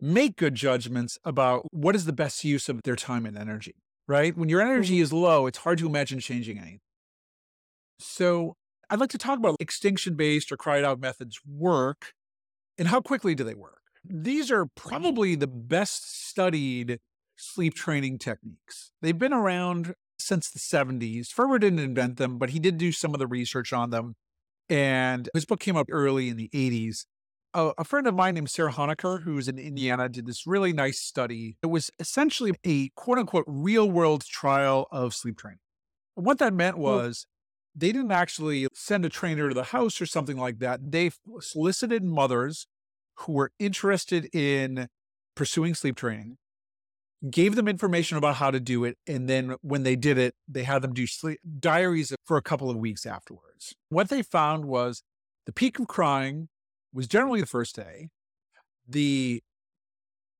make 0.00 0.36
good 0.36 0.54
judgments 0.54 1.18
about 1.24 1.66
what 1.72 1.94
is 1.94 2.04
the 2.04 2.12
best 2.12 2.44
use 2.44 2.68
of 2.68 2.82
their 2.82 2.96
time 2.96 3.26
and 3.26 3.36
energy, 3.36 3.74
right? 4.06 4.36
When 4.36 4.48
your 4.48 4.60
energy 4.60 4.94
mm-hmm. 4.94 5.02
is 5.02 5.12
low, 5.12 5.46
it's 5.46 5.58
hard 5.58 5.78
to 5.78 5.86
imagine 5.86 6.20
changing 6.20 6.58
anything. 6.58 6.80
So 7.98 8.54
I'd 8.90 9.00
like 9.00 9.10
to 9.10 9.18
talk 9.18 9.38
about 9.38 9.56
extinction 9.60 10.14
based 10.14 10.50
or 10.50 10.56
cry 10.56 10.78
it 10.78 10.84
out 10.84 11.00
methods 11.00 11.40
work 11.46 12.14
and 12.78 12.88
how 12.88 13.00
quickly 13.00 13.34
do 13.34 13.44
they 13.44 13.54
work. 13.54 13.82
These 14.04 14.50
are 14.50 14.66
probably 14.66 15.34
the 15.34 15.46
best 15.46 16.26
studied 16.28 17.00
sleep 17.36 17.74
training 17.74 18.18
techniques. 18.18 18.92
They've 19.02 19.18
been 19.18 19.32
around 19.32 19.94
since 20.18 20.50
the 20.50 20.58
70s. 20.58 21.28
Ferber 21.28 21.58
didn't 21.58 21.78
invent 21.80 22.16
them, 22.16 22.38
but 22.38 22.50
he 22.50 22.58
did 22.58 22.78
do 22.78 22.92
some 22.92 23.14
of 23.14 23.18
the 23.18 23.26
research 23.26 23.72
on 23.72 23.90
them. 23.90 24.16
And 24.68 25.28
his 25.34 25.44
book 25.44 25.60
came 25.60 25.76
out 25.76 25.86
early 25.90 26.28
in 26.28 26.36
the 26.36 26.50
80s. 26.54 27.04
A, 27.54 27.72
a 27.78 27.84
friend 27.84 28.06
of 28.06 28.14
mine 28.14 28.34
named 28.34 28.50
Sarah 28.50 28.72
Honaker, 28.72 29.22
who's 29.22 29.48
in 29.48 29.58
Indiana, 29.58 30.08
did 30.08 30.26
this 30.26 30.46
really 30.46 30.72
nice 30.72 31.00
study. 31.00 31.56
It 31.62 31.68
was 31.68 31.90
essentially 31.98 32.52
a 32.64 32.90
quote 32.90 33.18
unquote 33.18 33.44
real 33.46 33.90
world 33.90 34.24
trial 34.24 34.86
of 34.90 35.14
sleep 35.14 35.38
training. 35.38 35.60
And 36.16 36.26
what 36.26 36.38
that 36.38 36.52
meant 36.52 36.76
was 36.76 37.26
they 37.74 37.92
didn't 37.92 38.12
actually 38.12 38.66
send 38.74 39.04
a 39.04 39.08
trainer 39.08 39.48
to 39.48 39.54
the 39.54 39.64
house 39.64 40.00
or 40.00 40.06
something 40.06 40.36
like 40.36 40.58
that. 40.58 40.90
They 40.90 41.10
solicited 41.40 42.02
mothers 42.02 42.66
who 43.18 43.32
were 43.32 43.50
interested 43.58 44.28
in 44.34 44.88
pursuing 45.34 45.74
sleep 45.74 45.96
training, 45.96 46.36
gave 47.30 47.56
them 47.56 47.68
information 47.68 48.16
about 48.16 48.36
how 48.36 48.50
to 48.50 48.60
do 48.60 48.84
it. 48.84 48.96
And 49.06 49.28
then 49.28 49.56
when 49.60 49.82
they 49.82 49.96
did 49.96 50.18
it, 50.18 50.34
they 50.48 50.64
had 50.64 50.82
them 50.82 50.92
do 50.92 51.06
sleep 51.06 51.40
diaries 51.60 52.14
for 52.24 52.36
a 52.36 52.42
couple 52.42 52.70
of 52.70 52.76
weeks 52.76 53.06
afterwards. 53.06 53.74
What 53.88 54.08
they 54.08 54.22
found 54.22 54.64
was 54.66 55.02
the 55.46 55.52
peak 55.52 55.78
of 55.78 55.88
crying 55.88 56.48
was 56.92 57.06
generally 57.06 57.40
the 57.40 57.46
first 57.46 57.76
day. 57.76 58.08
The 58.86 59.42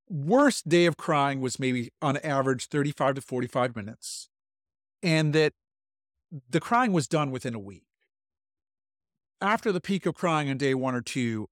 worst 0.08 0.68
day 0.68 0.86
of 0.86 0.96
crying 0.96 1.40
was 1.40 1.58
maybe 1.58 1.90
on 2.00 2.16
average 2.18 2.68
35 2.68 3.16
to 3.16 3.20
45 3.20 3.76
minutes. 3.76 4.28
And 5.02 5.32
that 5.34 5.52
the 6.50 6.60
crying 6.60 6.92
was 6.92 7.06
done 7.06 7.30
within 7.30 7.54
a 7.54 7.58
week. 7.58 7.84
After 9.40 9.72
the 9.72 9.80
peak 9.80 10.06
of 10.06 10.14
crying 10.14 10.50
on 10.50 10.58
day 10.58 10.74
one 10.74 10.94
or 10.94 11.00
two, 11.00 11.48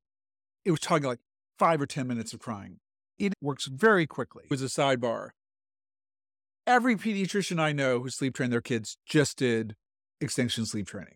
it 0.64 0.70
was 0.70 0.80
talking 0.80 1.06
like 1.06 1.20
five 1.58 1.80
or 1.80 1.86
10 1.86 2.06
minutes 2.06 2.32
of 2.32 2.40
crying. 2.40 2.78
It 3.18 3.34
works 3.40 3.66
very 3.66 4.06
quickly. 4.06 4.44
It 4.44 4.50
was 4.50 4.62
a 4.62 4.66
sidebar. 4.66 5.30
Every 6.66 6.96
pediatrician 6.96 7.60
I 7.60 7.72
know 7.72 8.00
who 8.00 8.10
sleep 8.10 8.34
trained 8.34 8.52
their 8.52 8.60
kids 8.60 8.98
just 9.06 9.38
did 9.38 9.76
extinction 10.20 10.66
sleep 10.66 10.88
training. 10.88 11.14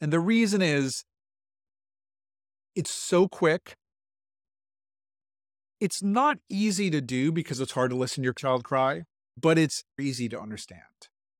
And 0.00 0.12
the 0.12 0.20
reason 0.20 0.60
is 0.60 1.04
it's 2.74 2.90
so 2.90 3.28
quick. 3.28 3.76
It's 5.80 6.02
not 6.02 6.38
easy 6.48 6.90
to 6.90 7.00
do 7.00 7.32
because 7.32 7.60
it's 7.60 7.72
hard 7.72 7.90
to 7.90 7.96
listen 7.96 8.22
to 8.22 8.26
your 8.26 8.34
child 8.34 8.64
cry, 8.64 9.02
but 9.40 9.58
it's 9.58 9.84
easy 10.00 10.28
to 10.28 10.40
understand. 10.40 10.82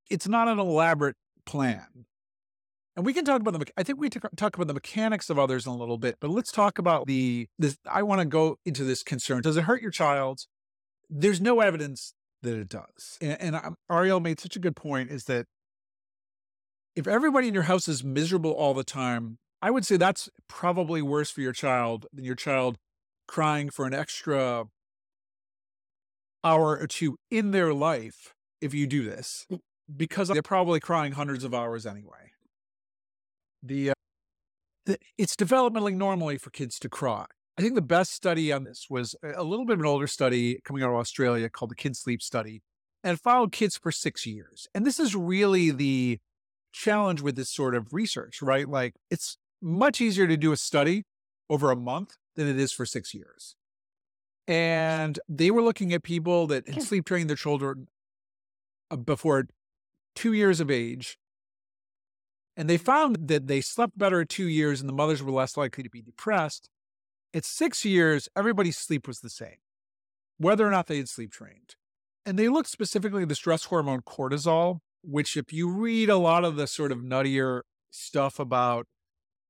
It's 0.08 0.28
not 0.28 0.48
an 0.48 0.58
elaborate 0.58 1.16
plan. 1.46 2.07
And 2.94 3.07
we 3.07 3.14
can 3.14 3.24
talk 3.24 3.40
about 3.40 3.59
the, 3.59 3.66
I 3.76 3.83
think 3.83 3.98
we 3.98 4.11
talk 4.11 4.55
about 4.55 4.66
the 4.66 4.74
mechanics 4.74 5.31
of 5.31 5.38
others 5.38 5.66
in 5.66 5.72
a 5.72 5.76
little 5.76 5.96
bit, 5.98 6.16
but 6.20 6.31
let's 6.31 6.52
talk 6.52 6.78
about 6.78 7.07
the, 7.07 7.48
this, 7.59 7.78
I 7.90 8.02
want 8.02 8.20
to 8.20 8.26
go 8.26 8.59
into 8.66 8.85
this 8.85 9.02
concern. 9.02 9.40
Does 9.40 9.57
it 9.57 9.64
hurt 9.64 9.81
your 9.81 9.90
child? 9.90 10.46
There's 11.09 11.40
no 11.40 11.61
evidence 11.61 12.12
that 12.42 12.55
it 12.55 12.68
does. 12.68 13.18
And, 13.20 13.55
and 13.57 13.76
Arielle 13.90 14.22
made 14.22 14.40
such 14.40 14.57
a 14.57 14.59
good 14.59 14.76
point 14.76 15.11
is 15.11 15.24
that 15.24 15.46
If 16.94 17.07
everybody 17.07 17.48
in 17.48 17.55
your 17.55 17.62
house 17.62 17.88
is 17.88 18.05
miserable 18.05 18.50
all 18.50 18.74
the 18.74 18.85
time, 18.85 19.38
I 19.62 19.70
would 19.70 19.87
say 19.87 19.96
that's 19.96 20.28
probably 20.48 21.00
worse 21.00 21.31
for 21.31 21.40
your 21.40 21.52
child 21.52 22.07
than 22.12 22.24
your 22.24 22.35
child 22.35 22.76
crying 23.26 23.70
for 23.70 23.87
an 23.87 23.94
extra 23.94 24.66
hour 26.44 26.76
or 26.78 26.87
two 26.87 27.16
in 27.31 27.52
their 27.52 27.72
life 27.72 28.35
if 28.61 28.74
you 28.74 28.87
do 28.87 29.05
this, 29.05 29.46
mm. 29.50 29.61
Because 29.94 30.28
they're 30.28 30.42
probably 30.42 30.80
crying 30.80 31.12
hundreds 31.12 31.44
of 31.44 31.54
hours 31.54 31.86
anyway. 31.86 32.32
The, 33.62 33.90
uh, 33.90 33.94
the 34.86 34.98
it's 35.18 35.36
developmentally 35.36 35.94
normally 35.94 36.38
for 36.38 36.50
kids 36.50 36.78
to 36.80 36.88
cry. 36.88 37.26
I 37.58 37.62
think 37.62 37.74
the 37.74 37.82
best 37.82 38.12
study 38.12 38.50
on 38.50 38.64
this 38.64 38.86
was 38.88 39.14
a 39.22 39.42
little 39.42 39.66
bit 39.66 39.74
of 39.74 39.80
an 39.80 39.86
older 39.86 40.06
study 40.06 40.58
coming 40.64 40.82
out 40.82 40.90
of 40.90 40.96
Australia 40.96 41.48
called 41.50 41.70
the 41.70 41.76
Kid 41.76 41.96
Sleep 41.96 42.22
Study, 42.22 42.62
and 43.04 43.20
followed 43.20 43.52
kids 43.52 43.76
for 43.76 43.92
six 43.92 44.26
years. 44.26 44.66
And 44.74 44.86
this 44.86 44.98
is 44.98 45.14
really 45.14 45.70
the 45.70 46.18
challenge 46.72 47.20
with 47.20 47.36
this 47.36 47.50
sort 47.50 47.74
of 47.74 47.92
research, 47.92 48.40
right? 48.40 48.68
Like 48.68 48.94
it's 49.10 49.36
much 49.60 50.00
easier 50.00 50.26
to 50.26 50.36
do 50.36 50.52
a 50.52 50.56
study 50.56 51.04
over 51.50 51.70
a 51.70 51.76
month 51.76 52.16
than 52.36 52.48
it 52.48 52.58
is 52.58 52.72
for 52.72 52.86
six 52.86 53.12
years. 53.12 53.54
And 54.48 55.20
they 55.28 55.50
were 55.50 55.62
looking 55.62 55.92
at 55.92 56.02
people 56.02 56.46
that 56.48 56.68
had 56.68 56.82
sleep 56.82 57.04
trained 57.04 57.28
their 57.28 57.36
children 57.36 57.88
uh, 58.90 58.96
before 58.96 59.46
two 60.14 60.33
years 60.33 60.61
of 60.61 60.70
age. 60.70 61.18
And 62.57 62.68
they 62.68 62.77
found 62.77 63.29
that 63.29 63.46
they 63.46 63.61
slept 63.61 63.96
better 63.96 64.20
at 64.20 64.29
two 64.29 64.46
years 64.46 64.81
and 64.81 64.88
the 64.88 64.94
mothers 64.94 65.22
were 65.22 65.33
less 65.33 65.57
likely 65.57 65.83
to 65.83 65.90
be 65.90 66.03
depressed. 66.03 66.68
At 67.35 67.44
six 67.44 67.85
years, 67.85 68.29
everybody's 68.37 68.77
sleep 68.77 69.09
was 69.09 69.20
the 69.20 69.31
same, 69.31 69.57
whether 70.37 70.66
or 70.66 70.70
not 70.70 70.87
they 70.87 70.98
had 70.98 71.09
sleep 71.09 71.33
trained. 71.33 71.77
And 72.27 72.38
they 72.38 72.48
looked 72.48 72.68
specifically 72.68 73.22
at 73.22 73.29
the 73.29 73.35
stress 73.35 73.64
hormone 73.64 74.03
cortisol, 74.03 74.81
which, 75.03 75.37
if 75.37 75.53
you 75.53 75.68
read 75.70 76.11
a 76.11 76.18
lot 76.18 76.44
of 76.44 76.57
the 76.57 76.66
sort 76.66 76.92
of 76.92 76.98
nuttier 76.98 77.62
stuff 77.90 78.38
about 78.38 78.87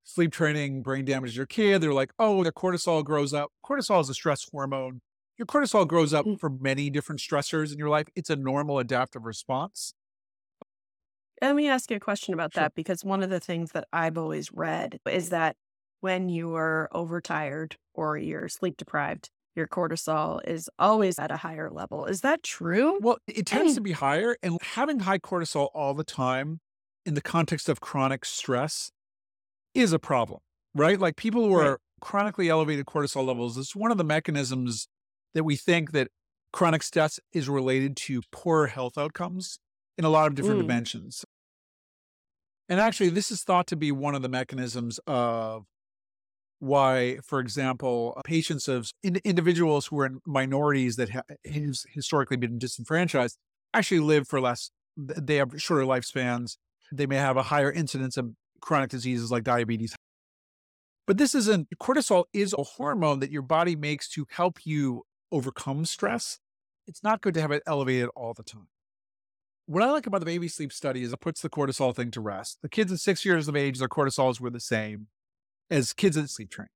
sleep 0.05 0.33
training 0.33 0.83
brain 0.83 1.05
damages 1.05 1.37
your 1.37 1.47
kid. 1.47 1.81
They're 1.81 1.93
like, 1.93 2.13
oh, 2.19 2.43
their 2.43 2.53
cortisol 2.53 3.05
grows 3.05 3.33
up. 3.33 3.51
Cortisol 3.65 4.01
is 4.01 4.09
a 4.09 4.15
stress 4.15 4.47
hormone. 4.51 5.01
Your 5.39 5.47
cortisol 5.47 5.87
grows 5.87 6.13
up 6.13 6.27
mm. 6.27 6.39
for 6.39 6.51
many 6.51 6.91
different 6.91 7.21
stressors 7.21 7.73
in 7.73 7.79
your 7.79 7.89
life. 7.89 8.07
It's 8.15 8.31
a 8.31 8.37
normal 8.37 8.79
adaptive 8.79 9.25
response. 9.25 9.95
Let 11.43 11.57
me 11.57 11.69
ask 11.69 11.91
you 11.91 11.97
a 11.97 12.01
question 12.01 12.35
about 12.35 12.55
sure. 12.55 12.63
that 12.63 12.75
because 12.77 13.05
one 13.05 13.21
of 13.21 13.29
the 13.29 13.41
things 13.41 13.73
that 13.73 13.89
I've 13.93 14.17
always 14.17 14.53
read 14.53 15.01
is 15.11 15.31
that 15.31 15.57
when 16.01 16.29
you 16.29 16.55
are 16.55 16.89
overtired 16.93 17.77
or 17.95 18.17
you're 18.17 18.49
sleep 18.49 18.77
deprived, 18.77 19.29
your 19.57 19.67
cortisol 19.67 20.41
is 20.47 20.71
always 20.79 21.19
at 21.19 21.33
a 21.33 21.37
higher 21.37 21.69
level. 21.69 22.07
Is 22.07 22.21
that 22.21 22.45
true? 22.45 23.01
Well, 23.03 23.19
it 23.27 23.47
tends 23.47 23.75
to 23.75 23.81
be 23.83 23.91
higher. 23.91 24.37
And 24.41 24.57
having 24.63 25.01
high 25.01 25.19
cortisol 25.19 25.69
all 25.75 25.95
the 25.95 26.05
time 26.05 26.61
in 27.05 27.15
the 27.15 27.21
context 27.21 27.69
of 27.69 27.81
chronic 27.81 28.25
stress 28.25 28.93
is 29.75 29.93
a 29.93 29.99
problem, 29.99 30.39
right? 30.77 30.99
Like 30.99 31.17
people 31.17 31.49
who 31.49 31.55
are 31.55 31.71
right. 31.71 31.79
chronically 32.01 32.51
elevated 32.51 32.87
cortisol 32.87 33.27
levels, 33.27 33.59
it's 33.59 33.75
one 33.75 33.91
of 33.91 33.99
the 33.99 34.05
mechanisms 34.05 34.87
that 35.35 35.43
we 35.43 35.57
think 35.57 35.91
that 35.91 36.07
chronic 36.53 36.85
stress 36.85 37.19
is 37.33 37.49
related 37.49 37.97
to 37.97 38.23
poor 38.31 38.69
health 38.69 38.97
outcomes 38.97 39.59
in 39.99 40.05
a 40.05 40.09
lot 40.09 40.27
of 40.27 40.35
different 40.35 40.59
mm. 40.59 40.63
dimensions. 40.63 41.25
And 42.69 42.81
actually, 42.81 43.11
this 43.11 43.31
is 43.31 43.43
thought 43.43 43.67
to 43.69 43.77
be 43.77 43.93
one 43.93 44.15
of 44.15 44.23
the 44.23 44.29
mechanisms 44.29 44.99
of 45.07 45.65
why, 46.59 47.19
for 47.25 47.41
example, 47.41 48.21
patients 48.25 48.69
of 48.69 48.91
in, 49.03 49.21
individuals 49.25 49.87
who 49.87 49.99
are 50.01 50.07
in 50.07 50.21
minorities 50.27 50.97
that 50.97 51.11
have 51.11 51.25
historically 51.45 52.37
been 52.37 52.59
disenfranchised 52.59 53.37
actually 53.75 54.01
live 54.01 54.29
for 54.29 54.41
less, 54.41 54.71
they 54.97 55.37
have 55.37 55.51
shorter 55.57 55.85
lifespans. 55.85 56.57
They 56.93 57.07
may 57.07 57.17
have 57.17 57.37
a 57.37 57.43
higher 57.43 57.73
incidence 57.73 58.17
of 58.17 58.31
chronic 58.61 58.91
diseases 58.91 59.31
like 59.31 59.45
diabetes. 59.45 59.97
But 61.07 61.19
this 61.19 61.35
isn't 61.35 61.69
cortisol 61.81 62.25
is 62.33 62.55
a 62.57 62.63
hormone 62.63 63.19
that 63.21 63.31
your 63.31 63.43
body 63.43 63.75
makes 63.75 64.09
to 64.11 64.27
help 64.31 64.65
you 64.65 65.03
overcome 65.33 65.85
stress. 65.85 66.39
It's 66.87 67.03
not 67.03 67.21
good 67.21 67.35
to 67.35 67.41
have 67.41 67.51
it 67.51 67.63
elevated 67.67 68.09
all 68.15 68.35
the 68.35 68.43
time. 68.43 68.69
What 69.67 69.83
I 69.83 69.91
like 69.91 70.07
about 70.07 70.21
the 70.21 70.27
baby 70.27 70.49
sleep 70.49 70.73
study 70.73 71.03
is 71.03 71.13
it 71.13 71.21
puts 71.21 71.41
the 71.41 71.49
cortisol 71.49 71.95
thing 71.95 72.11
to 72.13 72.21
rest. 72.21 72.59
The 72.63 72.69
kids 72.69 72.93
at 72.93 72.99
six 72.99 73.25
years 73.25 73.49
of 73.49 73.57
age, 73.57 73.79
their 73.79 73.89
cortisols 73.89 74.41
were 74.41 74.51
the 74.51 74.61
same 74.61 75.07
as 75.71 75.93
kids 75.93 76.17
at 76.17 76.31
sleep 76.31 76.51
train. 76.51 76.69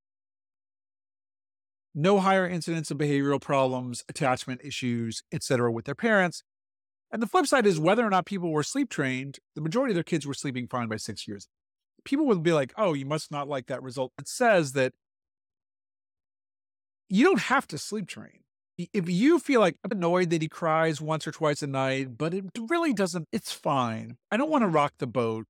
No 1.94 2.20
higher 2.20 2.46
incidence 2.46 2.90
of 2.90 2.98
behavioral 2.98 3.40
problems, 3.40 4.04
attachment 4.08 4.60
issues, 4.62 5.22
etc., 5.32 5.72
with 5.72 5.86
their 5.86 5.94
parents. 5.94 6.42
And 7.10 7.22
the 7.22 7.26
flip 7.26 7.46
side 7.46 7.66
is 7.66 7.80
whether 7.80 8.06
or 8.06 8.10
not 8.10 8.26
people 8.26 8.50
were 8.50 8.62
sleep 8.62 8.90
trained, 8.90 9.38
the 9.54 9.60
majority 9.60 9.92
of 9.92 9.96
their 9.96 10.02
kids 10.04 10.26
were 10.26 10.34
sleeping 10.34 10.68
fine 10.68 10.88
by 10.88 10.96
six 10.96 11.26
years 11.26 11.48
people 12.06 12.24
would 12.26 12.42
be 12.42 12.54
like, 12.54 12.72
oh, 12.78 12.94
you 12.94 13.04
must 13.04 13.30
not 13.30 13.48
like 13.48 13.66
that 13.66 13.82
result. 13.82 14.12
It 14.18 14.28
says 14.28 14.72
that 14.72 14.94
you 17.10 17.24
don't 17.24 17.40
have 17.40 17.66
to 17.68 17.76
sleep 17.76 18.06
train. 18.06 18.40
If 18.78 19.08
you 19.08 19.38
feel 19.38 19.60
like 19.60 19.76
I'm 19.84 19.92
annoyed 19.92 20.30
that 20.30 20.42
he 20.42 20.48
cries 20.48 21.00
once 21.00 21.26
or 21.26 21.32
twice 21.32 21.62
a 21.62 21.66
night, 21.66 22.18
but 22.18 22.34
it 22.34 22.44
really 22.68 22.92
doesn't, 22.92 23.26
it's 23.32 23.50
fine. 23.52 24.18
I 24.30 24.36
don't 24.36 24.50
want 24.50 24.62
to 24.62 24.68
rock 24.68 24.94
the 24.98 25.06
boat. 25.06 25.46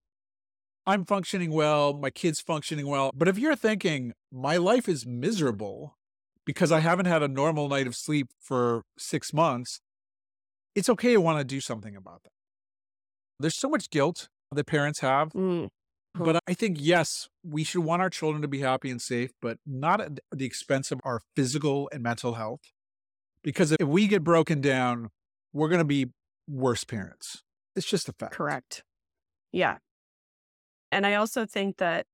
I'm 0.86 1.04
functioning 1.04 1.50
well, 1.50 1.92
my 1.94 2.10
kid's 2.10 2.40
functioning 2.40 2.86
well. 2.86 3.10
But 3.12 3.26
if 3.26 3.38
you're 3.38 3.56
thinking, 3.56 4.12
my 4.30 4.56
life 4.56 4.88
is 4.88 5.04
miserable 5.04 5.96
because 6.44 6.70
I 6.70 6.78
haven't 6.78 7.06
had 7.06 7.24
a 7.24 7.28
normal 7.28 7.68
night 7.68 7.88
of 7.88 7.96
sleep 7.96 8.28
for 8.40 8.82
six 8.96 9.32
months, 9.32 9.80
it's 10.76 10.88
okay 10.88 11.14
to 11.14 11.20
want 11.20 11.38
to 11.38 11.44
do 11.44 11.60
something 11.60 11.96
about 11.96 12.22
that. 12.22 12.30
There's 13.40 13.56
so 13.56 13.68
much 13.68 13.90
guilt 13.90 14.28
that 14.52 14.66
parents 14.66 15.00
have. 15.00 15.32
Mm. 15.32 15.68
But 16.14 16.38
I 16.46 16.54
think, 16.54 16.78
yes, 16.80 17.28
we 17.44 17.64
should 17.64 17.84
want 17.84 18.00
our 18.00 18.08
children 18.08 18.40
to 18.42 18.48
be 18.48 18.60
happy 18.60 18.90
and 18.90 19.02
safe, 19.02 19.32
but 19.42 19.58
not 19.66 20.00
at 20.00 20.20
the 20.32 20.46
expense 20.46 20.90
of 20.90 21.00
our 21.04 21.20
physical 21.34 21.90
and 21.92 22.02
mental 22.02 22.34
health. 22.34 22.60
Because 23.46 23.70
if 23.70 23.86
we 23.86 24.08
get 24.08 24.24
broken 24.24 24.60
down, 24.60 25.08
we're 25.52 25.68
going 25.68 25.78
to 25.78 25.84
be 25.84 26.06
worse 26.48 26.82
parents. 26.82 27.44
It's 27.76 27.86
just 27.86 28.08
a 28.08 28.12
fact. 28.12 28.34
Correct. 28.34 28.82
Yeah. 29.52 29.76
And 30.90 31.06
I 31.06 31.14
also 31.14 31.46
think 31.46 31.76
that 31.76 32.06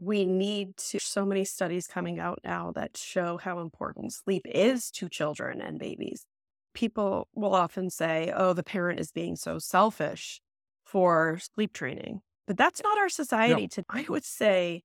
we 0.00 0.24
need 0.24 0.78
to, 0.78 0.98
so 0.98 1.26
many 1.26 1.44
studies 1.44 1.86
coming 1.86 2.18
out 2.18 2.40
now 2.42 2.72
that 2.74 2.96
show 2.96 3.36
how 3.36 3.60
important 3.60 4.14
sleep 4.14 4.46
is 4.46 4.90
to 4.92 5.10
children 5.10 5.60
and 5.60 5.78
babies. 5.78 6.24
People 6.72 7.28
will 7.34 7.54
often 7.54 7.90
say, 7.90 8.32
oh, 8.34 8.54
the 8.54 8.62
parent 8.62 9.00
is 9.00 9.12
being 9.12 9.36
so 9.36 9.58
selfish 9.58 10.40
for 10.82 11.38
sleep 11.54 11.74
training. 11.74 12.22
But 12.46 12.56
that's 12.56 12.82
not 12.82 12.96
our 12.96 13.10
society. 13.10 13.68
To 13.68 13.84
I 13.90 14.06
would 14.08 14.24
say 14.24 14.82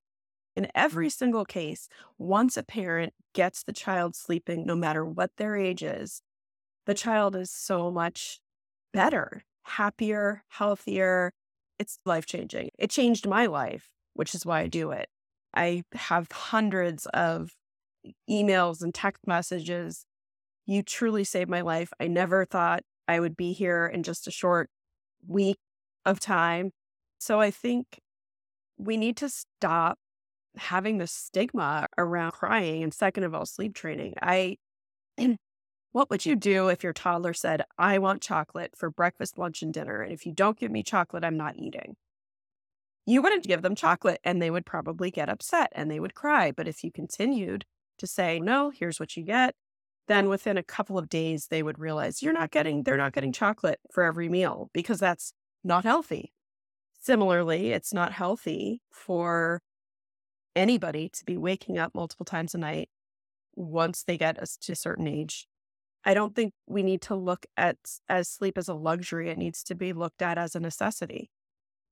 in 0.58 0.68
every 0.74 1.08
single 1.12 1.46
case, 1.46 1.88
once 2.18 2.58
a 2.58 2.64
parent 2.64 3.14
gets 3.34 3.62
the 3.62 3.72
child 3.72 4.16
sleeping, 4.16 4.66
no 4.66 4.76
matter 4.76 5.06
what 5.06 5.30
their 5.38 5.56
age 5.56 5.84
is, 5.84 6.24
the 6.88 6.96
child 6.96 7.36
is 7.36 7.52
so 7.52 7.92
much 7.92 8.40
better, 8.92 9.44
happier, 9.62 10.44
healthier. 10.48 11.32
It's 11.78 12.00
life 12.06 12.26
changing. 12.26 12.72
It 12.80 12.90
changed 12.90 13.28
my 13.28 13.46
life, 13.46 13.92
which 14.16 14.34
is 14.34 14.48
why 14.48 14.62
I 14.62 14.68
do 14.68 14.90
it. 14.90 15.10
I 15.54 15.84
have 15.94 16.32
hundreds 16.32 17.06
of 17.14 17.52
emails 18.28 18.82
and 18.82 18.96
text 18.96 19.28
messages. 19.28 20.08
You 20.66 20.82
truly 20.82 21.24
saved 21.24 21.52
my 21.52 21.62
life. 21.62 21.94
I 22.00 22.08
never 22.08 22.46
thought 22.46 22.82
I 23.08 23.20
would 23.20 23.38
be 23.38 23.54
here 23.54 23.86
in 23.86 24.02
just 24.02 24.28
a 24.28 24.32
short 24.32 24.72
week 25.28 25.60
of 26.04 26.20
time. 26.20 26.72
So 27.20 27.40
I 27.40 27.52
think 27.52 28.00
we 28.76 28.98
need 28.98 29.18
to 29.18 29.30
stop 29.30 30.00
having 30.58 30.98
the 30.98 31.08
stigma 31.08 31.88
around 31.98 32.32
crying 32.32 32.84
and 32.84 32.94
second 32.94 33.24
of 33.24 33.34
all 33.34 33.46
sleep 33.46 33.74
training. 33.76 34.16
I 34.22 34.58
what 35.92 36.10
would 36.10 36.26
you 36.26 36.36
do 36.36 36.70
if 36.70 36.84
your 36.84 36.94
toddler 36.94 37.34
said, 37.34 37.64
"I 37.78 37.98
want 38.00 38.22
chocolate 38.22 38.76
for 38.78 38.90
breakfast, 38.92 39.38
lunch 39.38 39.62
and 39.62 39.74
dinner, 39.74 40.02
and 40.02 40.14
if 40.14 40.26
you 40.26 40.32
don't 40.34 40.58
give 40.58 40.72
me 40.72 40.84
chocolate, 40.84 41.24
I'm 41.24 41.38
not 41.38 41.56
eating?" 41.58 41.96
You 43.06 43.22
wouldn't 43.22 43.46
give 43.46 43.62
them 43.62 43.74
chocolate 43.76 44.20
and 44.24 44.42
they 44.42 44.52
would 44.52 44.66
probably 44.66 45.10
get 45.12 45.30
upset 45.30 45.72
and 45.74 45.90
they 45.90 46.00
would 46.00 46.14
cry, 46.14 46.52
but 46.52 46.68
if 46.68 46.84
you 46.84 46.92
continued 46.92 47.66
to 47.98 48.06
say, 48.08 48.40
"No, 48.40 48.70
here's 48.70 49.00
what 49.00 49.16
you 49.18 49.24
get," 49.24 49.56
then 50.08 50.30
within 50.30 50.58
a 50.58 50.64
couple 50.64 50.98
of 50.98 51.10
days 51.10 51.48
they 51.48 51.64
would 51.64 51.80
realize 51.80 52.22
you're 52.22 52.34
not 52.34 52.52
getting 52.52 52.84
they're 52.84 52.98
not 52.98 53.14
getting 53.14 53.32
chocolate 53.32 53.80
for 53.92 54.04
every 54.04 54.30
meal 54.30 54.70
because 54.74 55.00
that's 55.00 55.34
not 55.64 55.84
healthy. 55.86 56.34
Similarly, 57.00 57.72
it's 57.72 57.94
not 57.94 58.12
healthy 58.14 58.82
for 58.92 59.62
anybody 60.58 61.10
to 61.10 61.24
be 61.24 61.38
waking 61.38 61.78
up 61.78 61.94
multiple 61.94 62.26
times 62.26 62.54
a 62.56 62.58
night 62.58 62.90
once 63.56 64.04
they 64.04 64.18
get 64.18 64.38
us 64.40 64.58
to 64.58 64.74
a 64.74 64.76
certain 64.76 65.08
age. 65.08 65.48
I 66.04 66.14
don't 66.14 66.36
think 66.36 66.54
we 66.68 66.84
need 66.84 67.02
to 67.04 67.16
look 67.16 67.46
at 67.56 67.78
as 68.10 68.30
sleep 68.30 68.58
as 68.58 68.68
a 68.68 68.74
luxury. 68.74 69.30
It 69.30 69.38
needs 69.38 69.64
to 69.64 69.76
be 69.76 69.94
looked 69.94 70.22
at 70.22 70.38
as 70.38 70.56
a 70.56 70.60
necessity. 70.60 71.30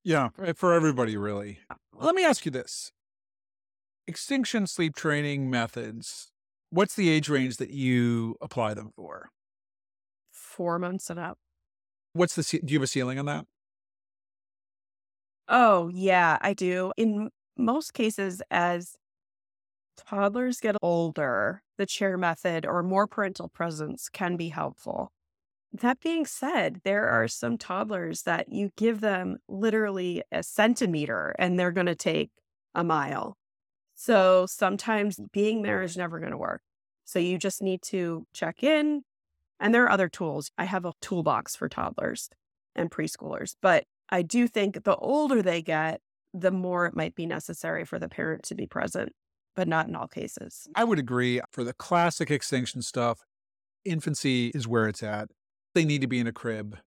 Yeah, 0.04 0.30
for 0.56 0.74
everybody, 0.74 1.18
really. 1.18 1.60
Uh, 1.70 1.76
Let 1.94 2.16
me 2.16 2.24
ask 2.24 2.46
you 2.46 2.52
this 2.52 2.92
extinction 4.08 4.68
sleep 4.68 4.96
training 4.96 5.50
methods, 5.50 6.32
what's 6.70 6.96
the 6.96 7.10
age 7.10 7.28
range 7.28 7.58
that 7.58 7.72
you 7.72 8.36
apply 8.42 8.74
them 8.74 8.92
for? 8.96 9.30
Four 10.32 10.78
months 10.80 11.10
and 11.10 11.20
up. 11.20 11.38
What's 12.14 12.36
the, 12.36 12.44
do 12.44 12.72
you 12.72 12.80
have 12.80 12.84
a 12.84 12.88
ceiling 12.88 13.20
on 13.20 13.26
that? 13.26 13.46
Oh, 15.48 15.90
yeah, 15.94 16.38
I 16.42 16.54
do. 16.54 16.94
In 16.98 17.30
most 17.58 17.94
cases, 17.94 18.42
as 18.52 18.96
toddlers 19.98 20.60
get 20.60 20.76
older, 20.82 21.62
the 21.78 21.86
chair 21.86 22.18
method 22.18 22.66
or 22.66 22.84
more 22.84 23.08
parental 23.08 23.48
presence 23.48 24.10
can 24.10 24.36
be 24.38 24.50
helpful. 24.50 25.12
That 25.74 26.00
being 26.00 26.26
said, 26.26 26.82
there 26.84 27.08
are 27.10 27.28
some 27.28 27.58
toddlers 27.58 28.24
that 28.24 28.52
you 28.52 28.72
give 28.78 29.02
them 29.02 29.38
literally 29.50 30.24
a 30.32 30.42
centimeter 30.44 31.36
and 31.38 31.60
they're 31.60 31.72
going 31.72 31.86
to 31.88 31.96
take 31.96 32.32
a 32.74 32.84
mile. 32.84 33.36
So 33.94 34.46
sometimes 34.46 35.20
being 35.32 35.62
there 35.62 35.82
is 35.82 35.98
never 35.98 36.20
going 36.20 36.32
to 36.32 36.38
work. 36.38 36.62
So 37.04 37.20
you 37.20 37.38
just 37.38 37.62
need 37.62 37.82
to 37.84 38.26
check 38.34 38.64
in. 38.64 39.04
And 39.60 39.74
there 39.74 39.84
are 39.86 39.92
other 39.92 40.10
tools. 40.10 40.52
I 40.58 40.66
have 40.66 40.86
a 40.86 40.94
toolbox 41.02 41.56
for 41.56 41.70
toddlers 41.70 42.30
and 42.76 42.92
preschoolers, 42.92 43.56
but 43.62 43.86
I 44.10 44.22
do 44.22 44.48
think 44.48 44.84
the 44.84 44.96
older 44.96 45.42
they 45.42 45.62
get, 45.62 46.02
the 46.36 46.52
more 46.52 46.86
it 46.86 46.96
might 46.96 47.16
be 47.16 47.26
necessary 47.26 47.86
for 47.86 47.98
the 47.98 48.10
parent 48.10 48.44
to 48.44 48.56
be 48.56 48.68
present, 48.68 49.14
but 49.56 49.68
not 49.68 49.88
in 49.88 49.96
all 49.96 50.08
cases. 50.08 50.68
I 50.76 50.84
would 50.84 51.00
agree. 51.00 51.40
For 51.52 51.64
the 51.64 51.74
classic 51.74 52.30
extinction 52.30 52.82
stuff, 52.82 53.22
infancy 53.86 54.52
is 54.54 54.68
where 54.68 54.88
it's 54.88 55.02
at. 55.02 55.30
They 55.74 55.86
need 55.86 56.02
to 56.02 56.08
be 56.08 56.20
in 56.20 56.28
a 56.28 56.34
crib. 56.34 56.78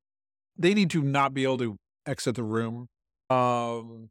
They 0.57 0.75
need 0.75 0.91
to 0.91 1.03
not 1.03 1.33
be 1.33 1.45
able 1.45 1.59
to 1.59 1.77
exit 2.07 2.37
the 2.37 2.43
room. 2.43 2.89
Um, 3.31 4.11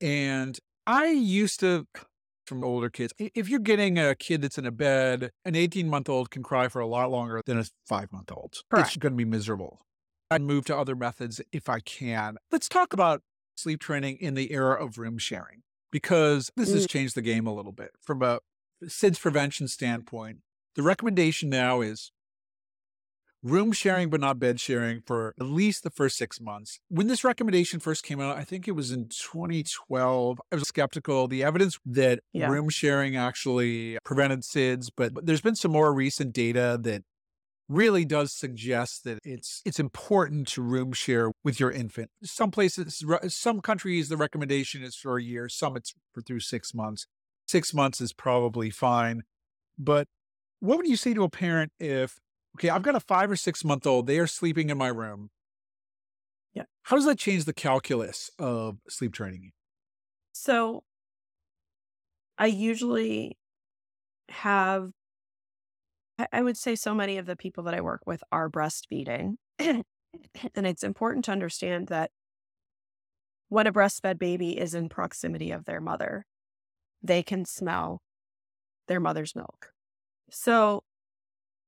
and 0.00 0.58
I 0.86 1.06
used 1.06 1.60
to, 1.60 1.86
from 2.46 2.62
older 2.62 2.88
kids, 2.90 3.12
if 3.18 3.48
you're 3.48 3.60
getting 3.60 3.98
a 3.98 4.14
kid 4.14 4.42
that's 4.42 4.58
in 4.58 4.66
a 4.66 4.72
bed, 4.72 5.30
an 5.44 5.56
18 5.56 5.88
month 5.88 6.08
old 6.08 6.30
can 6.30 6.42
cry 6.42 6.68
for 6.68 6.80
a 6.80 6.86
lot 6.86 7.10
longer 7.10 7.40
than 7.46 7.58
a 7.58 7.64
five 7.86 8.12
month 8.12 8.30
old. 8.30 8.54
It's 8.82 8.96
going 8.96 9.12
to 9.12 9.16
be 9.16 9.24
miserable. 9.24 9.80
I'd 10.30 10.42
move 10.42 10.64
to 10.66 10.76
other 10.76 10.94
methods 10.94 11.40
if 11.52 11.68
I 11.68 11.80
can. 11.80 12.36
Let's 12.50 12.68
talk 12.68 12.92
about 12.92 13.22
sleep 13.54 13.80
training 13.80 14.18
in 14.20 14.34
the 14.34 14.52
era 14.52 14.82
of 14.82 14.98
room 14.98 15.18
sharing, 15.18 15.62
because 15.90 16.50
this 16.56 16.70
mm. 16.70 16.74
has 16.74 16.86
changed 16.86 17.14
the 17.14 17.22
game 17.22 17.46
a 17.46 17.54
little 17.54 17.72
bit 17.72 17.90
from 18.00 18.22
a 18.22 18.40
SIDS 18.84 19.20
prevention 19.20 19.68
standpoint. 19.68 20.38
The 20.74 20.82
recommendation 20.82 21.48
now 21.50 21.80
is 21.80 22.12
room 23.42 23.72
sharing, 23.72 24.08
but 24.08 24.20
not 24.20 24.38
bed 24.38 24.60
sharing 24.60 25.00
for 25.00 25.34
at 25.38 25.46
least 25.46 25.82
the 25.82 25.90
first 25.90 26.16
six 26.16 26.40
months. 26.40 26.80
When 26.88 27.08
this 27.08 27.24
recommendation 27.24 27.80
first 27.80 28.04
came 28.04 28.20
out, 28.20 28.36
I 28.36 28.44
think 28.44 28.68
it 28.68 28.72
was 28.72 28.92
in 28.92 29.08
2012, 29.08 30.40
I 30.50 30.54
was 30.54 30.68
skeptical. 30.68 31.28
The 31.28 31.42
evidence 31.42 31.78
that 31.84 32.20
yeah. 32.32 32.48
room 32.48 32.68
sharing 32.68 33.16
actually 33.16 33.98
prevented 34.04 34.40
SIDS, 34.40 34.90
but 34.96 35.26
there's 35.26 35.40
been 35.40 35.56
some 35.56 35.72
more 35.72 35.92
recent 35.92 36.32
data 36.32 36.78
that 36.82 37.02
really 37.68 38.04
does 38.04 38.32
suggest 38.32 39.04
that 39.04 39.18
it's 39.24 39.62
it's 39.64 39.80
important 39.80 40.48
to 40.48 40.62
room 40.62 40.92
share 40.92 41.30
with 41.42 41.58
your 41.58 41.70
infant. 41.70 42.10
Some 42.22 42.50
places, 42.50 43.04
some 43.28 43.60
countries, 43.60 44.08
the 44.08 44.16
recommendation 44.16 44.82
is 44.82 44.96
for 44.96 45.16
a 45.16 45.22
year. 45.22 45.48
Some 45.48 45.76
it's 45.76 45.94
for 46.12 46.20
through 46.20 46.40
six 46.40 46.74
months. 46.74 47.06
Six 47.46 47.72
months 47.74 48.00
is 48.00 48.12
probably 48.12 48.70
fine. 48.70 49.22
But 49.78 50.06
what 50.60 50.76
would 50.76 50.86
you 50.86 50.96
say 50.96 51.14
to 51.14 51.24
a 51.24 51.28
parent 51.28 51.72
if, 51.80 52.18
okay, 52.56 52.68
I've 52.68 52.82
got 52.82 52.94
a 52.94 53.00
five 53.00 53.30
or 53.30 53.36
six 53.36 53.64
month 53.64 53.86
old, 53.86 54.06
they 54.06 54.18
are 54.18 54.26
sleeping 54.26 54.70
in 54.70 54.78
my 54.78 54.88
room. 54.88 55.30
Yeah. 56.54 56.64
How 56.82 56.96
does 56.96 57.06
that 57.06 57.18
change 57.18 57.44
the 57.44 57.54
calculus 57.54 58.30
of 58.38 58.78
sleep 58.88 59.12
training? 59.12 59.52
So 60.32 60.84
I 62.38 62.46
usually 62.46 63.38
have 64.28 64.90
I 66.32 66.42
would 66.42 66.56
say 66.56 66.74
so 66.74 66.94
many 66.94 67.18
of 67.18 67.26
the 67.26 67.36
people 67.36 67.64
that 67.64 67.74
I 67.74 67.80
work 67.80 68.02
with 68.06 68.22
are 68.30 68.50
breastfeeding. 68.50 69.36
and 69.58 69.84
it's 70.54 70.84
important 70.84 71.24
to 71.26 71.32
understand 71.32 71.88
that 71.88 72.10
when 73.48 73.66
a 73.66 73.72
breastfed 73.72 74.18
baby 74.18 74.58
is 74.58 74.74
in 74.74 74.88
proximity 74.88 75.50
of 75.50 75.64
their 75.64 75.80
mother, 75.80 76.26
they 77.02 77.22
can 77.22 77.44
smell 77.44 78.00
their 78.88 79.00
mother's 79.00 79.34
milk. 79.34 79.72
So 80.30 80.84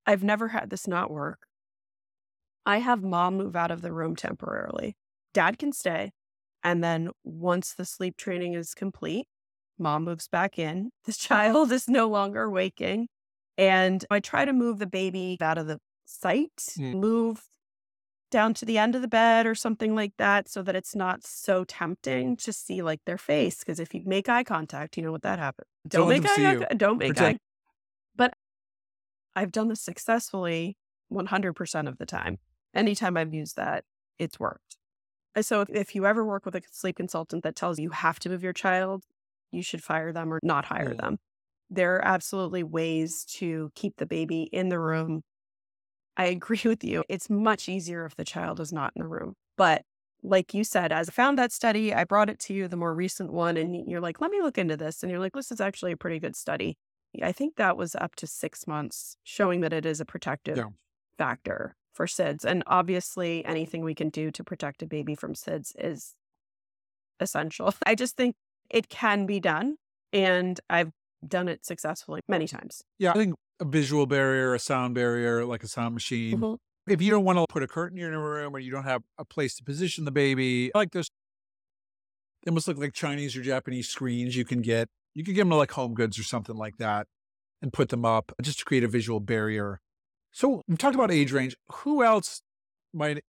I've 0.06 0.24
never 0.24 0.48
had 0.48 0.70
this 0.70 0.86
not 0.86 1.10
work. 1.10 1.46
I 2.66 2.78
have 2.78 3.02
mom 3.02 3.36
move 3.36 3.56
out 3.56 3.70
of 3.70 3.82
the 3.82 3.92
room 3.92 4.16
temporarily. 4.16 4.96
Dad 5.32 5.58
can 5.58 5.72
stay. 5.72 6.12
And 6.62 6.82
then 6.82 7.10
once 7.22 7.74
the 7.74 7.84
sleep 7.84 8.16
training 8.16 8.54
is 8.54 8.72
complete, 8.72 9.26
mom 9.78 10.04
moves 10.04 10.28
back 10.28 10.58
in. 10.58 10.90
The 11.04 11.12
child 11.18 11.72
is 11.72 11.88
no 11.88 12.08
longer 12.08 12.50
waking. 12.50 13.08
And 13.56 14.04
I 14.10 14.20
try 14.20 14.44
to 14.44 14.52
move 14.52 14.78
the 14.78 14.86
baby 14.86 15.36
out 15.40 15.58
of 15.58 15.66
the 15.66 15.78
sight, 16.04 16.56
mm. 16.78 16.94
move 16.94 17.42
down 18.30 18.52
to 18.52 18.64
the 18.64 18.78
end 18.78 18.96
of 18.96 19.02
the 19.02 19.08
bed 19.08 19.46
or 19.46 19.54
something 19.54 19.94
like 19.94 20.12
that 20.18 20.48
so 20.48 20.60
that 20.62 20.74
it's 20.74 20.96
not 20.96 21.24
so 21.24 21.62
tempting 21.62 22.36
to 22.36 22.52
see 22.52 22.82
like 22.82 23.00
their 23.06 23.18
face. 23.18 23.60
Because 23.60 23.78
if 23.78 23.94
you 23.94 24.02
make 24.04 24.28
eye 24.28 24.42
contact, 24.42 24.96
you 24.96 25.02
know 25.04 25.12
what 25.12 25.22
that 25.22 25.38
happens. 25.38 25.68
Don't, 25.86 26.00
don't 26.00 26.08
make 26.08 26.30
eye 26.30 26.42
contact. 26.42 26.78
Don't 26.78 26.98
make 26.98 27.14
Protect. 27.14 27.36
eye. 27.36 27.40
But 28.16 28.34
I've 29.36 29.52
done 29.52 29.68
this 29.68 29.80
successfully 29.80 30.76
100% 31.12 31.88
of 31.88 31.98
the 31.98 32.06
time. 32.06 32.38
Anytime 32.74 33.16
I've 33.16 33.32
used 33.32 33.56
that, 33.56 33.84
it's 34.18 34.40
worked. 34.40 34.78
So 35.40 35.60
if, 35.60 35.70
if 35.70 35.94
you 35.94 36.06
ever 36.06 36.24
work 36.24 36.44
with 36.44 36.56
a 36.56 36.62
sleep 36.72 36.96
consultant 36.96 37.44
that 37.44 37.54
tells 37.54 37.78
you 37.78 37.84
you 37.84 37.90
have 37.90 38.18
to 38.20 38.28
move 38.28 38.42
your 38.42 38.52
child, 38.52 39.04
you 39.52 39.62
should 39.62 39.82
fire 39.82 40.12
them 40.12 40.32
or 40.32 40.40
not 40.42 40.64
hire 40.64 40.94
mm. 40.94 41.00
them 41.00 41.18
there 41.70 41.96
are 41.96 42.04
absolutely 42.04 42.62
ways 42.62 43.24
to 43.24 43.70
keep 43.74 43.96
the 43.96 44.06
baby 44.06 44.48
in 44.52 44.68
the 44.68 44.78
room. 44.78 45.22
I 46.16 46.26
agree 46.26 46.60
with 46.64 46.84
you. 46.84 47.04
It's 47.08 47.28
much 47.28 47.68
easier 47.68 48.04
if 48.04 48.16
the 48.16 48.24
child 48.24 48.60
is 48.60 48.72
not 48.72 48.92
in 48.94 49.02
the 49.02 49.08
room. 49.08 49.34
But 49.56 49.82
like 50.22 50.54
you 50.54 50.64
said, 50.64 50.92
as 50.92 51.08
I 51.08 51.12
found 51.12 51.38
that 51.38 51.52
study, 51.52 51.92
I 51.92 52.04
brought 52.04 52.30
it 52.30 52.38
to 52.40 52.54
you, 52.54 52.66
the 52.66 52.76
more 52.76 52.94
recent 52.94 53.32
one, 53.32 53.56
and 53.56 53.88
you're 53.88 54.00
like, 54.00 54.20
let 54.20 54.30
me 54.30 54.40
look 54.40 54.56
into 54.56 54.76
this. 54.76 55.02
And 55.02 55.10
you're 55.10 55.20
like, 55.20 55.32
this 55.34 55.52
is 55.52 55.60
actually 55.60 55.92
a 55.92 55.96
pretty 55.96 56.18
good 56.18 56.34
study. 56.34 56.76
I 57.22 57.32
think 57.32 57.56
that 57.56 57.76
was 57.76 57.94
up 57.94 58.16
to 58.16 58.26
six 58.26 58.66
months, 58.66 59.16
showing 59.22 59.60
that 59.60 59.72
it 59.72 59.86
is 59.86 60.00
a 60.00 60.04
protective 60.04 60.56
yeah. 60.56 60.64
factor 61.18 61.76
for 61.92 62.06
SIDS. 62.06 62.44
And 62.44 62.64
obviously, 62.66 63.44
anything 63.44 63.84
we 63.84 63.94
can 63.94 64.08
do 64.08 64.30
to 64.32 64.42
protect 64.42 64.82
a 64.82 64.86
baby 64.86 65.14
from 65.14 65.34
SIDS 65.34 65.72
is 65.78 66.14
essential. 67.20 67.72
I 67.86 67.94
just 67.94 68.16
think 68.16 68.34
it 68.70 68.88
can 68.88 69.26
be 69.26 69.40
done. 69.40 69.76
And 70.12 70.58
I've 70.70 70.92
done 71.28 71.48
it 71.48 71.64
successfully 71.64 72.20
many 72.28 72.46
times. 72.46 72.82
Yeah, 72.98 73.12
I 73.12 73.14
think 73.14 73.34
a 73.60 73.64
visual 73.64 74.06
barrier, 74.06 74.54
a 74.54 74.58
sound 74.58 74.94
barrier, 74.94 75.44
like 75.44 75.62
a 75.62 75.68
sound 75.68 75.94
machine. 75.94 76.38
Mm-hmm. 76.38 76.92
If 76.92 77.00
you 77.00 77.10
don't 77.10 77.24
want 77.24 77.38
to 77.38 77.46
put 77.48 77.62
a 77.62 77.66
curtain 77.66 77.98
in 77.98 78.12
a 78.12 78.20
room 78.20 78.54
or 78.54 78.58
you 78.58 78.70
don't 78.70 78.84
have 78.84 79.02
a 79.18 79.24
place 79.24 79.56
to 79.56 79.64
position 79.64 80.04
the 80.04 80.10
baby, 80.10 80.70
like 80.74 80.90
those, 80.90 81.08
they 82.44 82.50
must 82.50 82.68
look 82.68 82.78
like 82.78 82.92
Chinese 82.92 83.36
or 83.36 83.42
Japanese 83.42 83.88
screens 83.88 84.36
you 84.36 84.44
can 84.44 84.60
get. 84.60 84.88
You 85.14 85.24
can 85.24 85.34
get 85.34 85.42
them 85.42 85.50
like 85.50 85.70
home 85.70 85.94
goods 85.94 86.18
or 86.18 86.24
something 86.24 86.56
like 86.56 86.76
that 86.78 87.06
and 87.62 87.72
put 87.72 87.88
them 87.88 88.04
up 88.04 88.32
just 88.42 88.58
to 88.58 88.64
create 88.64 88.84
a 88.84 88.88
visual 88.88 89.20
barrier. 89.20 89.80
So 90.32 90.62
we 90.68 90.76
talked 90.76 90.94
about 90.94 91.10
age 91.10 91.32
range. 91.32 91.56
Who 91.70 92.04
else 92.04 92.42
might 92.92 93.22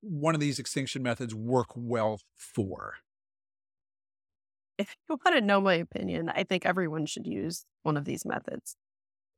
one 0.00 0.34
of 0.34 0.40
these 0.40 0.58
extinction 0.58 1.02
methods 1.02 1.34
work 1.34 1.68
well 1.74 2.20
for? 2.34 2.94
If 4.78 4.94
you 5.08 5.18
want 5.24 5.36
to 5.36 5.44
know 5.44 5.60
my 5.60 5.74
opinion, 5.74 6.28
I 6.28 6.44
think 6.44 6.66
everyone 6.66 7.06
should 7.06 7.26
use 7.26 7.64
one 7.82 7.96
of 7.96 8.04
these 8.04 8.24
methods 8.24 8.76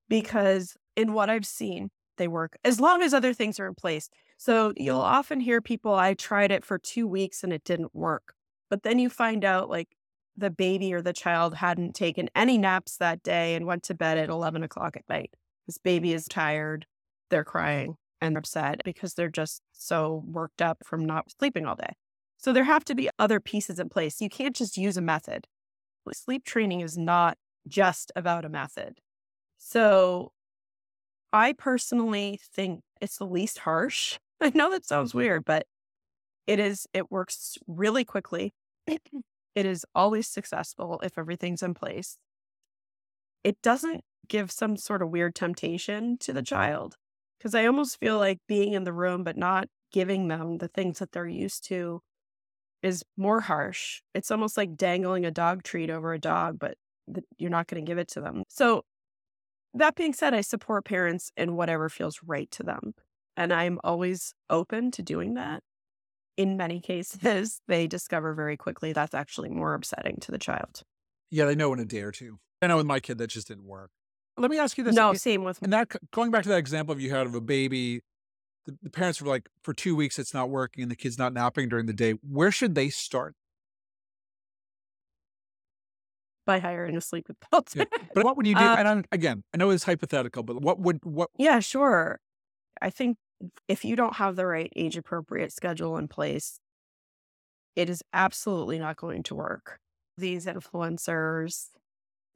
because, 0.09 0.77
in 0.96 1.12
what 1.12 1.31
I've 1.31 1.46
seen, 1.46 1.90
they 2.16 2.29
work 2.29 2.57
as 2.64 2.81
long 2.81 3.03
as 3.03 3.12
other 3.12 3.35
things 3.35 3.61
are 3.61 3.66
in 3.66 3.75
place. 3.75 4.09
So 4.38 4.72
you'll 4.77 5.01
often 5.01 5.40
hear 5.40 5.61
people, 5.61 5.94
I 5.94 6.14
tried 6.14 6.51
it 6.51 6.64
for 6.64 6.79
two 6.79 7.07
weeks 7.07 7.42
and 7.42 7.53
it 7.53 7.64
didn't 7.64 7.94
work. 7.94 8.35
But 8.68 8.83
then 8.83 8.99
you 8.99 9.09
find 9.09 9.44
out 9.44 9.68
like 9.68 9.88
the 10.37 10.51
baby 10.51 10.92
or 10.92 11.01
the 11.01 11.12
child 11.12 11.57
hadn't 11.57 11.94
taken 11.94 12.29
any 12.35 12.59
naps 12.59 12.96
that 12.99 13.22
day 13.22 13.55
and 13.55 13.66
went 13.66 13.83
to 13.85 13.94
bed 13.94 14.18
at 14.18 14.29
11 14.29 14.62
o'clock 14.62 14.96
at 14.96 15.09
night. 15.09 15.35
This 15.66 15.79
baby 15.79 16.12
is 16.12 16.27
tired, 16.27 16.87
they're 17.31 17.44
crying 17.44 17.96
and 18.20 18.37
upset 18.37 18.81
because 18.85 19.14
they're 19.14 19.29
just 19.29 19.62
so 19.72 20.22
worked 20.27 20.62
up 20.62 20.79
from 20.85 21.05
not 21.05 21.31
sleeping 21.38 21.66
all 21.66 21.77
day. 21.77 21.92
So 22.38 22.53
there 22.53 22.64
have 22.64 22.85
to 22.87 22.94
be 22.94 23.11
other 23.18 23.40
pieces 23.40 23.79
in 23.79 23.88
place. 23.88 24.20
You 24.20 24.29
can't 24.29 24.55
just 24.55 24.77
use 24.77 24.96
a 24.96 25.03
method. 25.03 25.46
Sleep 26.12 26.44
training 26.44 26.83
is 26.83 26.96
not 26.96 27.37
just 27.66 28.12
about 28.14 28.44
a 28.44 28.49
method. 28.49 28.99
So 29.59 30.33
I 31.33 31.53
personally 31.53 32.38
think 32.55 32.83
it's 33.01 33.18
the 33.18 33.27
least 33.27 33.61
harsh. 33.61 34.18
I 34.40 34.53
know 34.55 34.70
that 34.70 34.87
sounds 34.87 35.14
weird, 35.14 35.44
but 35.44 35.66
it 36.46 36.61
is, 36.61 36.87
it 36.92 37.11
works 37.11 37.59
really 37.66 38.05
quickly. 38.05 38.53
it 38.87 39.01
is 39.55 39.85
always 39.94 40.29
successful 40.29 41.01
if 41.03 41.18
everything's 41.18 41.62
in 41.62 41.75
place. 41.75 42.18
It 43.42 43.61
doesn't 43.62 44.05
give 44.29 44.51
some 44.51 44.77
sort 44.77 45.03
of 45.03 45.11
weird 45.11 45.35
temptation 45.35 46.18
to 46.18 46.33
the 46.33 46.42
child 46.42 46.96
because 47.38 47.55
I 47.55 47.66
almost 47.66 47.99
feel 47.99 48.18
like 48.18 48.38
being 48.46 48.72
in 48.72 48.85
the 48.85 48.92
room, 48.92 49.25
but 49.25 49.37
not 49.37 49.68
giving 49.92 50.29
them 50.29 50.59
the 50.59 50.68
things 50.68 50.99
that 50.99 51.12
they're 51.12 51.27
used 51.27 51.64
to 51.68 52.01
is 52.82 53.04
more 53.16 53.40
harsh. 53.40 54.02
It's 54.14 54.30
almost 54.30 54.56
like 54.56 54.76
dangling 54.76 55.24
a 55.24 55.30
dog 55.30 55.62
treat 55.62 55.90
over 55.90 56.12
a 56.12 56.18
dog, 56.18 56.58
but 56.58 56.76
th- 57.12 57.24
you're 57.38 57.50
not 57.50 57.66
going 57.66 57.84
to 57.84 57.88
give 57.88 57.98
it 57.98 58.08
to 58.08 58.20
them. 58.20 58.44
So, 58.48 58.84
that 59.74 59.94
being 59.94 60.14
said, 60.14 60.32
I 60.32 60.40
support 60.40 60.84
parents 60.86 61.30
in 61.36 61.54
whatever 61.56 61.88
feels 61.90 62.20
right 62.24 62.50
to 62.52 62.62
them. 62.62 62.94
And 63.36 63.52
I'm 63.52 63.78
always 63.84 64.32
open 64.48 64.90
to 64.92 65.02
doing 65.02 65.34
that. 65.34 65.62
in 66.38 66.56
many 66.56 66.80
cases, 66.92 67.60
they 67.68 67.86
discover 67.86 68.32
very 68.34 68.56
quickly 68.56 68.92
that's 68.92 69.14
actually 69.14 69.48
more 69.50 69.74
upsetting 69.74 70.16
to 70.20 70.30
the 70.32 70.38
child. 70.38 70.82
Yeah, 71.30 71.44
they 71.46 71.54
know 71.54 71.72
in 71.74 71.80
a 71.80 71.84
day 71.84 72.00
or 72.02 72.12
two. 72.12 72.38
I 72.62 72.68
know 72.68 72.76
with 72.78 72.86
my 72.86 73.00
kid 73.00 73.18
that 73.18 73.28
just 73.28 73.48
didn't 73.48 73.66
work. 73.66 73.90
Let 74.38 74.50
me 74.50 74.58
ask 74.58 74.76
you 74.78 74.84
this. 74.84 74.94
No, 74.94 75.12
same 75.14 75.44
with 75.44 75.60
me. 75.60 75.66
and 75.66 75.72
that 75.72 75.92
going 76.12 76.30
back 76.30 76.42
to 76.44 76.48
that 76.50 76.58
example 76.58 76.92
of 76.92 77.00
you 77.00 77.10
had 77.10 77.26
of 77.26 77.34
a 77.34 77.40
baby, 77.40 78.02
the, 78.66 78.76
the 78.83 78.90
parents 78.90 79.20
were 79.20 79.29
like, 79.29 79.48
for 79.62 79.72
two 79.72 79.96
weeks 79.96 80.18
it's 80.18 80.35
not 80.35 80.50
working 80.50 80.83
and 80.83 80.90
the 80.90 80.96
kid's 80.96 81.18
not 81.18 81.33
napping 81.33 81.68
during 81.68 81.87
the 81.87 81.92
day. 81.92 82.12
Where 82.22 82.50
should 82.50 82.74
they 82.74 82.88
start? 82.88 83.35
by 86.46 86.61
hiring 86.61 86.96
a 86.96 87.00
sleep 87.00 87.26
consultant. 87.26 87.88
Yeah. 87.92 87.98
But 88.14 88.24
what 88.24 88.37
would 88.38 88.46
you 88.46 88.55
do? 88.55 88.62
Uh, 88.62 88.76
and 88.79 88.88
I'm, 88.88 89.05
again, 89.12 89.42
I 89.52 89.59
know 89.59 89.68
it's 89.70 89.85
hypothetical, 89.85 90.42
but 90.42 90.62
what 90.62 90.79
would 90.79 91.00
what? 91.02 91.29
Yeah, 91.37 91.59
sure. 91.61 92.20
I 92.81 92.88
think 92.88 93.18
if 93.68 93.85
you 93.85 93.96
don't 93.96 94.16
have 94.16 94.37
the 94.37 94.46
right 94.46 94.72
age 94.74 94.96
appropriate 94.96 95.52
schedule 95.52 95.98
in 95.98 96.09
place, 96.09 96.59
it 97.74 97.90
is 97.90 98.02
absolutely 98.14 98.79
not 98.79 98.96
going 98.96 99.22
to 99.24 99.35
work. 99.35 99.79
These 100.16 100.46
influencers 100.46 101.66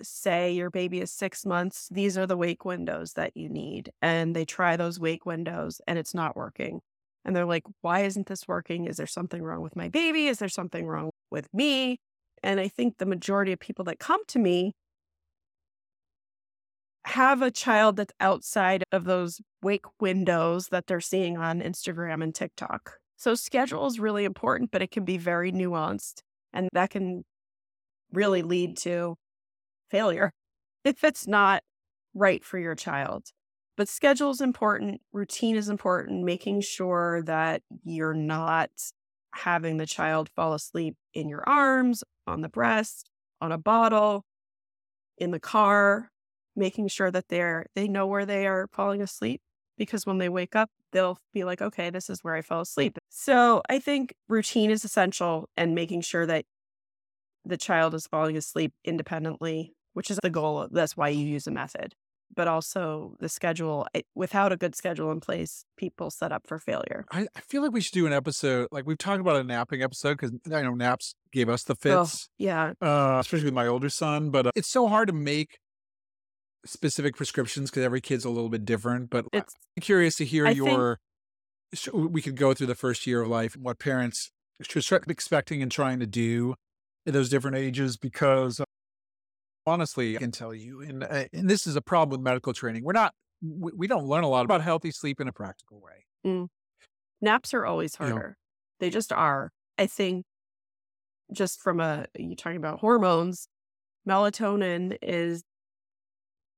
say 0.03 0.53
your 0.53 0.71
baby 0.71 1.01
is 1.01 1.11
six 1.11 1.45
months, 1.47 1.89
these 1.91 2.17
are 2.19 2.27
the 2.27 2.37
wake 2.37 2.65
windows 2.65 3.15
that 3.15 3.37
you 3.37 3.49
need. 3.49 3.93
And 4.03 4.35
they 4.35 4.45
try 4.45 4.77
those 4.77 5.01
wake 5.01 5.27
windows 5.27 5.81
and 5.87 5.99
it's 5.99 6.15
not 6.15 6.37
working. 6.37 6.81
And 7.25 7.37
they're 7.37 7.47
like, 7.47 7.65
why 7.83 8.01
isn't 8.01 8.27
this 8.27 8.49
working? 8.49 8.87
Is 8.87 8.97
there 8.97 9.07
something 9.07 9.43
wrong 9.43 9.61
with 9.63 9.77
my 9.77 9.89
baby? 9.89 10.27
Is 10.27 10.39
there 10.39 10.49
something 10.49 10.87
wrong 10.87 11.11
with 11.31 11.49
me? 11.53 11.99
And 12.43 12.59
I 12.59 12.69
think 12.69 12.99
the 12.99 13.07
majority 13.07 13.53
of 13.53 13.61
people 13.61 13.85
that 13.87 13.99
come 13.99 14.21
to 14.29 14.39
me 14.39 14.73
have 17.05 17.43
a 17.43 17.51
child 17.51 17.97
that's 17.97 18.13
outside 18.21 18.85
of 18.93 19.05
those 19.05 19.41
wake 19.63 19.87
windows 20.01 20.69
that 20.69 20.87
they're 20.87 21.01
seeing 21.01 21.37
on 21.37 21.61
Instagram 21.61 22.23
and 22.23 22.35
TikTok. 22.35 22.99
So, 23.17 23.35
schedule 23.35 23.87
is 23.87 24.01
really 24.01 24.25
important, 24.25 24.71
but 24.71 24.81
it 24.83 24.91
can 24.91 25.05
be 25.05 25.19
very 25.19 25.53
nuanced. 25.53 26.21
And 26.53 26.69
that 26.73 26.91
can 26.91 27.25
really 28.13 28.43
lead 28.43 28.77
to 28.79 29.17
failure 29.90 30.33
if 30.85 31.05
it's 31.05 31.26
not 31.26 31.62
right 32.14 32.44
for 32.44 32.59
your 32.59 32.74
child. 32.74 33.29
But 33.76 33.88
schedule 33.88 34.31
is 34.31 34.40
important, 34.40 35.00
routine 35.12 35.57
is 35.57 35.68
important, 35.68 36.24
making 36.24 36.61
sure 36.61 37.22
that 37.24 37.62
you're 37.83 38.14
not 38.14 38.70
having 39.35 39.79
the 39.79 39.87
child 39.87 40.29
fall 40.35 40.53
asleep 40.53 40.96
in 41.14 41.29
your 41.29 41.42
arms, 41.48 42.05
on 42.26 42.42
the 42.42 42.48
breast, 42.48 43.09
on 43.40 43.53
a 43.53 43.59
bottle, 43.59 44.24
in 45.16 45.31
the 45.31 45.40
car, 45.40 46.11
making 46.57 46.88
sure 46.88 47.11
that 47.11 47.29
they're 47.29 47.66
they 47.74 47.88
know 47.88 48.07
where 48.07 48.26
they 48.26 48.46
are 48.46 48.68
falling 48.72 49.03
asleep 49.03 49.40
because 49.79 50.05
when 50.05 50.18
they 50.18 50.29
wake 50.29 50.57
up 50.57 50.68
they'll 50.92 51.18
be 51.33 51.44
like 51.44 51.62
okay 51.62 51.90
this 51.90 52.11
is 52.11 52.22
where 52.22 52.35
i 52.35 52.42
fell 52.42 52.61
asleep 52.61 52.98
so 53.09 53.62
i 53.70 53.79
think 53.79 54.12
routine 54.29 54.70
is 54.70 54.85
essential 54.85 55.48
and 55.57 55.74
making 55.74 56.00
sure 56.00 56.26
that 56.26 56.44
the 57.44 57.57
child 57.57 57.94
is 57.94 58.07
falling 58.07 58.37
asleep 58.37 58.72
independently 58.85 59.72
which 60.01 60.11
is 60.11 60.19
the 60.23 60.31
goal 60.31 60.67
that's 60.71 60.97
why 60.97 61.09
you 61.09 61.27
use 61.27 61.47
a 61.47 61.51
method 61.51 61.95
but 62.35 62.47
also 62.47 63.17
the 63.19 63.29
schedule 63.29 63.87
without 64.15 64.53
a 64.53 64.57
good 64.57 64.75
schedule 64.75 65.11
in 65.11 65.21
place 65.21 65.65
people 65.77 66.11
set 66.11 66.33
up 66.33 66.47
for 66.47 66.59
failure 66.59 67.05
I, 67.11 67.27
I 67.37 67.41
feel 67.41 67.61
like 67.61 67.73
we 67.73 67.81
should 67.81 67.93
do 67.93 68.07
an 68.07 68.13
episode 68.13 68.69
like 68.71 68.87
we've 68.87 68.99
talked 68.99 69.21
about 69.21 69.37
a 69.37 69.45
napping 69.45 69.83
episode 69.83 70.17
because 70.19 70.33
i 70.53 70.63
know 70.63 70.75
naps 70.75 71.15
gave 71.33 71.49
us 71.49 71.65
the 71.65 71.75
fits 71.75 72.29
oh, 72.31 72.33
yeah 72.39 72.73
uh, 72.81 73.19
especially 73.21 73.47
with 73.47 73.55
my 73.55 73.67
older 73.67 73.91
son 73.91 74.31
but 74.31 74.47
uh, 74.47 74.51
it's 74.55 74.71
so 74.71 74.87
hard 74.89 75.09
to 75.09 75.15
make 75.15 75.59
specific 76.65 77.17
prescriptions 77.17 77.71
because 77.71 77.85
every 77.85 78.01
kid's 78.01 78.25
a 78.25 78.31
little 78.31 78.49
bit 78.49 78.65
different. 78.65 79.11
But 79.11 79.27
it's, 79.33 79.55
I'm 79.77 79.81
curious 79.81 80.17
to 80.17 80.25
hear 80.25 80.47
I 80.47 80.51
your. 80.51 80.99
Think, 81.75 82.13
we 82.13 82.21
could 82.21 82.37
go 82.37 82.53
through 82.53 82.67
the 82.67 82.75
first 82.75 83.07
year 83.07 83.23
of 83.23 83.29
life, 83.29 83.55
and 83.55 83.65
what 83.65 83.79
parents 83.79 84.33
should 84.63 84.83
start 84.83 85.09
expecting 85.09 85.63
and 85.63 85.71
trying 85.71 86.01
to 86.01 86.07
do 86.07 86.57
at 87.07 87.13
those 87.13 87.29
different 87.29 87.57
ages, 87.57 87.97
because 87.97 88.59
uh, 88.59 88.65
honestly, 89.66 90.16
I 90.16 90.18
can 90.18 90.33
tell 90.33 90.55
you, 90.55 90.81
and 90.83 91.05
uh, 91.05 91.25
and 91.33 91.49
this 91.49 91.66
is 91.66 91.77
a 91.77 91.83
problem 91.83 92.18
with 92.18 92.25
medical 92.25 92.53
training. 92.53 92.85
We're 92.85 92.92
not, 92.92 93.14
we, 93.42 93.73
we 93.77 93.87
don't 93.87 94.07
learn 94.07 94.25
a 94.25 94.29
lot 94.29 94.44
about 94.44 94.62
healthy 94.62 94.90
sleep 94.90 95.20
in 95.20 95.29
a 95.29 95.33
practical 95.33 95.81
way. 95.81 96.07
Mm. 96.27 96.49
Naps 97.20 97.55
are 97.55 97.66
always 97.66 97.94
harder. 97.94 98.14
You 98.14 98.20
know, 98.20 98.35
they 98.81 98.90
just 98.90 99.12
are. 99.12 99.51
I 99.79 99.87
think 99.87 100.25
just 101.33 101.61
from 101.61 101.81
a 101.81 102.07
you 102.16 102.35
talking 102.37 102.57
about 102.57 102.81
hormones, 102.81 103.49
melatonin 104.09 104.96
is 105.03 105.44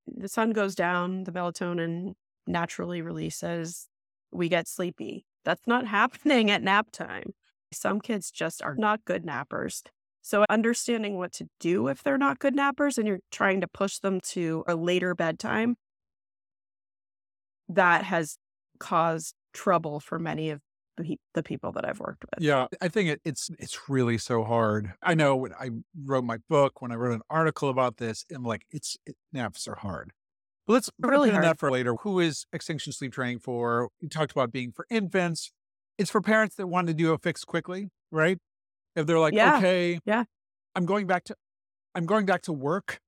the 0.06 0.28
sun 0.28 0.50
goes 0.50 0.74
down, 0.74 1.24
the 1.24 1.32
melatonin 1.32 2.14
naturally 2.46 3.02
releases, 3.02 3.88
we 4.32 4.48
get 4.48 4.66
sleepy. 4.66 5.24
That's 5.44 5.66
not 5.66 5.86
happening 5.98 6.50
at 6.50 6.62
nap 6.62 6.90
time. 6.92 7.34
Some 7.72 8.00
kids 8.00 8.30
just 8.30 8.62
are 8.62 8.74
not 8.76 9.04
good 9.04 9.24
nappers. 9.24 9.82
So, 10.22 10.44
understanding 10.48 11.18
what 11.18 11.32
to 11.35 11.48
do 11.58 11.88
if 11.88 12.02
they're 12.02 12.16
not 12.16 12.38
good 12.38 12.56
nappers 12.56 12.96
and 12.96 13.06
you're 13.06 13.20
trying 13.32 13.61
to 13.61 13.68
push 13.68 13.98
them 13.98 14.20
to 14.30 14.64
a 14.68 14.76
later 14.76 15.14
bedtime, 15.14 15.76
that 17.68 18.04
has 18.04 18.37
caused 18.78 19.35
trouble 19.52 20.00
for 20.00 20.18
many 20.18 20.50
of 20.50 20.61
the 21.35 21.42
people 21.42 21.72
that 21.72 21.88
I've 21.88 22.00
worked 22.00 22.24
with. 22.24 22.44
Yeah, 22.44 22.66
I 22.80 22.88
think 22.88 23.08
it, 23.11 23.20
it's 23.24 23.50
it's 23.58 23.88
really 23.88 24.18
so 24.18 24.44
hard. 24.44 24.92
I 25.02 25.14
know 25.14 25.35
when 25.35 25.52
I 25.54 25.70
wrote 26.04 26.24
my 26.24 26.38
book, 26.48 26.80
when 26.80 26.92
I 26.92 26.96
wrote 26.96 27.14
an 27.14 27.22
article 27.30 27.68
about 27.68 27.96
this, 27.96 28.24
I'm 28.32 28.44
like, 28.44 28.64
it's 28.70 28.96
it, 29.06 29.16
naps 29.32 29.66
are 29.66 29.76
hard. 29.76 30.12
But 30.66 30.74
let's 30.74 30.90
put 30.90 31.11
really 31.11 31.30
that 31.30 31.58
for 31.58 31.70
later. 31.70 31.96
Who 32.02 32.20
is 32.20 32.46
extinction 32.52 32.92
sleep 32.92 33.12
training 33.12 33.40
for? 33.40 33.88
You 34.00 34.08
talked 34.08 34.32
about 34.32 34.52
being 34.52 34.70
for 34.70 34.87
infants. 34.90 35.50
It's 35.98 36.11
for 36.11 36.20
parents 36.20 36.54
that 36.56 36.68
want 36.68 36.87
to 36.88 36.94
do 36.94 37.12
a 37.12 37.18
fix 37.18 37.44
quickly, 37.44 37.88
right? 38.11 38.38
If 38.94 39.07
they're 39.07 39.18
like, 39.18 39.35
yeah. 39.35 39.59
okay, 39.59 40.00
yeah, 40.05 40.24
I'm 40.74 40.85
going 40.85 41.07
back 41.07 41.24
to, 41.24 41.37
I'm 41.94 42.07
going 42.07 42.26
back 42.26 42.42
to 42.42 42.52
work. 42.52 43.00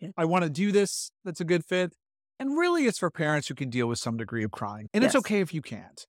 Yeah. 0.00 0.10
I 0.16 0.26
want 0.26 0.44
to 0.44 0.50
do 0.50 0.72
this. 0.72 1.10
That's 1.24 1.40
a 1.40 1.44
good 1.44 1.64
fit. 1.64 1.94
And 2.38 2.58
really, 2.58 2.84
it's 2.84 2.98
for 2.98 3.10
parents 3.10 3.48
who 3.48 3.54
can 3.54 3.70
deal 3.70 3.86
with 3.86 3.98
some 3.98 4.18
degree 4.18 4.44
of 4.44 4.50
crying. 4.50 4.88
And 4.92 5.02
yes. 5.02 5.14
it's 5.14 5.18
okay 5.20 5.40
if 5.40 5.54
you 5.54 5.62
can't 5.62 6.06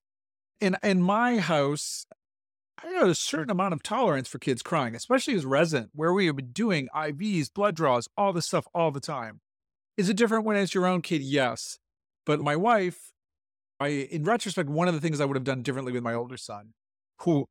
in 0.60 0.76
in 0.82 1.02
my 1.02 1.38
house, 1.38 2.06
I 2.82 2.92
got 2.92 3.08
a 3.08 3.14
certain 3.14 3.50
amount 3.50 3.74
of 3.74 3.82
tolerance 3.82 4.28
for 4.28 4.38
kids 4.38 4.62
crying, 4.62 4.94
especially 4.94 5.34
as 5.34 5.44
resident, 5.44 5.90
where 5.94 6.12
we 6.12 6.26
have 6.26 6.36
been 6.36 6.52
doing 6.52 6.88
IVs, 6.94 7.52
blood 7.52 7.74
draws, 7.74 8.08
all 8.16 8.32
this 8.32 8.46
stuff 8.46 8.66
all 8.74 8.90
the 8.90 9.00
time. 9.00 9.40
Is 9.96 10.08
it 10.08 10.16
different 10.16 10.44
when 10.44 10.56
it's 10.56 10.74
your 10.74 10.86
own 10.86 11.02
kid? 11.02 11.22
Yes. 11.22 11.78
But 12.24 12.40
my 12.40 12.56
wife, 12.56 13.12
I 13.80 13.88
in 13.88 14.24
retrospect, 14.24 14.68
one 14.68 14.88
of 14.88 14.94
the 14.94 15.00
things 15.00 15.20
I 15.20 15.24
would 15.24 15.36
have 15.36 15.44
done 15.44 15.62
differently 15.62 15.92
with 15.92 16.02
my 16.02 16.14
older 16.14 16.36
son, 16.36 16.74
who 17.20 17.46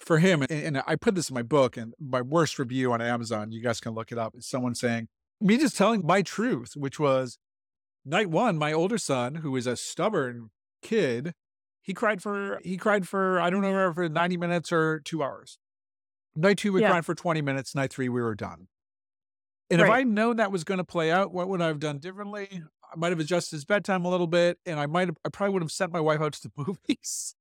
for 0.00 0.18
him, 0.18 0.42
and, 0.42 0.50
and 0.50 0.82
I 0.86 0.96
put 0.96 1.14
this 1.14 1.30
in 1.30 1.34
my 1.34 1.42
book 1.42 1.76
and 1.76 1.94
my 2.00 2.20
worst 2.20 2.58
review 2.58 2.92
on 2.92 3.00
Amazon, 3.00 3.52
you 3.52 3.62
guys 3.62 3.80
can 3.80 3.92
look 3.92 4.10
it 4.10 4.18
up, 4.18 4.34
is 4.36 4.46
someone 4.46 4.74
saying, 4.74 5.08
me 5.40 5.56
just 5.56 5.76
telling 5.76 6.04
my 6.04 6.22
truth, 6.22 6.72
which 6.76 6.98
was 6.98 7.38
night 8.04 8.30
one, 8.30 8.58
my 8.58 8.72
older 8.72 8.98
son, 8.98 9.36
who 9.36 9.56
is 9.56 9.66
a 9.66 9.76
stubborn 9.76 10.50
kid, 10.82 11.34
he 11.82 11.94
cried 11.94 12.22
for 12.22 12.60
he 12.62 12.76
cried 12.76 13.08
for 13.08 13.40
I 13.40 13.50
don't 13.50 13.62
know 13.62 13.92
for 13.92 14.08
90 14.08 14.36
minutes 14.36 14.70
or 14.70 15.00
two 15.00 15.22
hours. 15.22 15.58
Night 16.36 16.58
two 16.58 16.72
we 16.72 16.82
yeah. 16.82 16.90
cried 16.90 17.06
for 17.06 17.14
20 17.14 17.42
minutes. 17.42 17.74
Night 17.74 17.92
three 17.92 18.08
we 18.08 18.20
were 18.20 18.34
done. 18.34 18.68
And 19.70 19.80
right. 19.80 19.88
if 19.88 19.94
I'd 19.94 20.06
known 20.06 20.36
that 20.36 20.52
was 20.52 20.64
going 20.64 20.78
to 20.78 20.84
play 20.84 21.10
out, 21.10 21.32
what 21.32 21.48
would 21.48 21.62
I 21.62 21.68
have 21.68 21.80
done 21.80 21.98
differently? 21.98 22.62
I 22.92 22.96
might 22.96 23.10
have 23.10 23.20
adjusted 23.20 23.56
his 23.56 23.64
bedtime 23.64 24.04
a 24.04 24.10
little 24.10 24.26
bit, 24.26 24.58
and 24.66 24.80
I 24.80 24.86
might 24.86 25.08
have 25.08 25.16
I 25.24 25.28
probably 25.30 25.54
would 25.54 25.62
have 25.62 25.72
sent 25.72 25.92
my 25.92 26.00
wife 26.00 26.20
out 26.20 26.32
to 26.34 26.42
the 26.42 26.50
movies. 26.88 27.34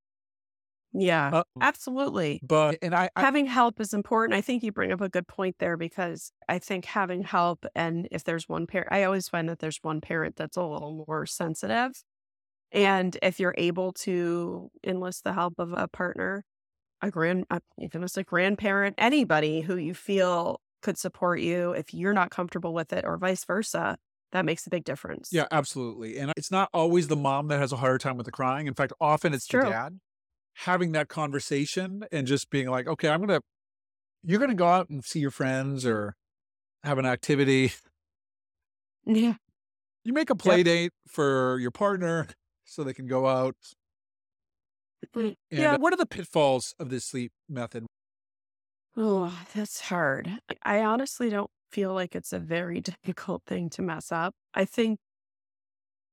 Yeah, 0.94 1.34
uh, 1.34 1.44
absolutely. 1.62 2.44
But 2.44 2.80
and 2.82 2.96
I, 2.96 3.10
I 3.16 3.26
having 3.26 3.46
help 3.48 3.80
is 3.82 3.94
important. 3.94 4.36
I 4.38 4.42
think 4.42 4.64
you 4.64 4.72
bring 4.72 4.92
up 4.92 5.02
a 5.02 5.10
good 5.10 5.28
point 5.28 5.58
there 5.60 5.78
because 5.78 6.32
I 6.50 6.60
think 6.60 6.86
having 6.86 7.24
help 7.24 7.66
and 7.76 8.08
if 8.12 8.24
there's 8.26 8.50
one 8.50 8.68
parent, 8.68 8.90
I 8.92 9.04
always 9.04 9.30
find 9.30 9.50
that 9.50 9.60
there's 9.60 9.80
one 9.84 10.02
parent 10.02 10.36
that's 10.38 10.58
a 10.58 10.64
little 10.64 11.06
more 11.08 11.26
sensitive 11.26 11.92
and 12.72 13.18
if 13.24 13.40
you're 13.40 13.56
able 13.58 13.94
to 13.94 14.72
enlist 14.86 15.24
the 15.26 15.34
help 15.34 15.56
of 15.60 15.74
a 15.74 15.88
partner, 15.88 16.46
a 17.02 17.12
grand, 17.12 17.46
even 17.80 18.04
as 18.04 18.18
a 18.18 18.24
grandparent, 18.26 18.96
anybody 19.00 19.62
who 19.62 19.78
you 19.78 19.94
feel 19.96 20.62
could 20.84 20.98
support 20.98 21.42
you 21.42 21.72
if 21.74 21.94
you're 21.94 22.14
not 22.14 22.32
comfortable 22.32 22.74
with 22.74 22.94
it 22.94 23.06
or 23.06 23.18
vice 23.18 23.46
versa, 23.46 23.98
that 24.34 24.46
makes 24.46 24.68
a 24.68 24.72
big 24.72 24.86
difference. 24.86 25.32
Yeah, 25.32 25.46
absolutely. 25.52 26.18
And 26.18 26.32
it's 26.38 26.50
not 26.52 26.70
always 26.74 27.08
the 27.08 27.16
mom 27.16 27.48
that 27.50 27.60
has 27.60 27.72
a 27.72 27.78
harder 27.78 28.00
time 28.00 28.18
with 28.18 28.26
the 28.26 28.32
crying. 28.32 28.66
In 28.68 28.74
fact, 28.74 28.94
often 29.00 29.34
it's, 29.34 29.46
it's 29.46 29.48
the 29.48 29.60
dad 29.60 30.00
having 30.66 30.92
that 30.92 31.08
conversation 31.08 32.04
and 32.12 32.28
just 32.28 32.50
being 32.50 32.70
like, 32.70 32.88
okay, 32.88 33.08
I'm 33.08 33.26
going 33.26 33.40
to, 33.40 33.42
you're 34.24 34.40
going 34.40 34.50
to 34.50 34.56
go 34.56 34.68
out 34.68 34.90
and 34.90 35.04
see 35.04 35.20
your 35.20 35.32
friends 35.32 35.86
or 35.86 36.16
have 36.84 36.98
an 36.98 37.06
activity. 37.06 37.72
Yeah. 39.06 39.36
You 40.04 40.14
make 40.14 40.30
a 40.30 40.36
play 40.36 40.58
yep. 40.58 40.66
date 40.66 40.92
for 41.08 41.58
your 41.60 41.72
partner 41.72 42.28
so 42.66 42.84
they 42.84 42.94
can 42.94 43.08
go 43.08 43.26
out. 43.26 43.56
Mm, 45.16 45.36
and 45.50 45.60
yeah. 45.60 45.78
what 45.78 45.94
are 45.94 45.98
the 45.98 46.06
pitfalls 46.06 46.76
of 46.78 46.90
this 46.90 47.06
sleep 47.06 47.32
method? 47.48 47.86
Oh, 48.98 49.34
that's 49.56 49.80
hard. 49.80 50.30
I 50.64 50.82
honestly 50.82 51.30
don't 51.30 51.50
feel 51.72 51.94
like 51.94 52.16
it's 52.16 52.34
a 52.34 52.40
very 52.40 52.82
difficult 53.06 53.44
thing 53.48 53.70
to 53.72 53.82
mess 53.82 54.12
up. 54.12 54.34
I 54.54 54.66
think 54.66 55.00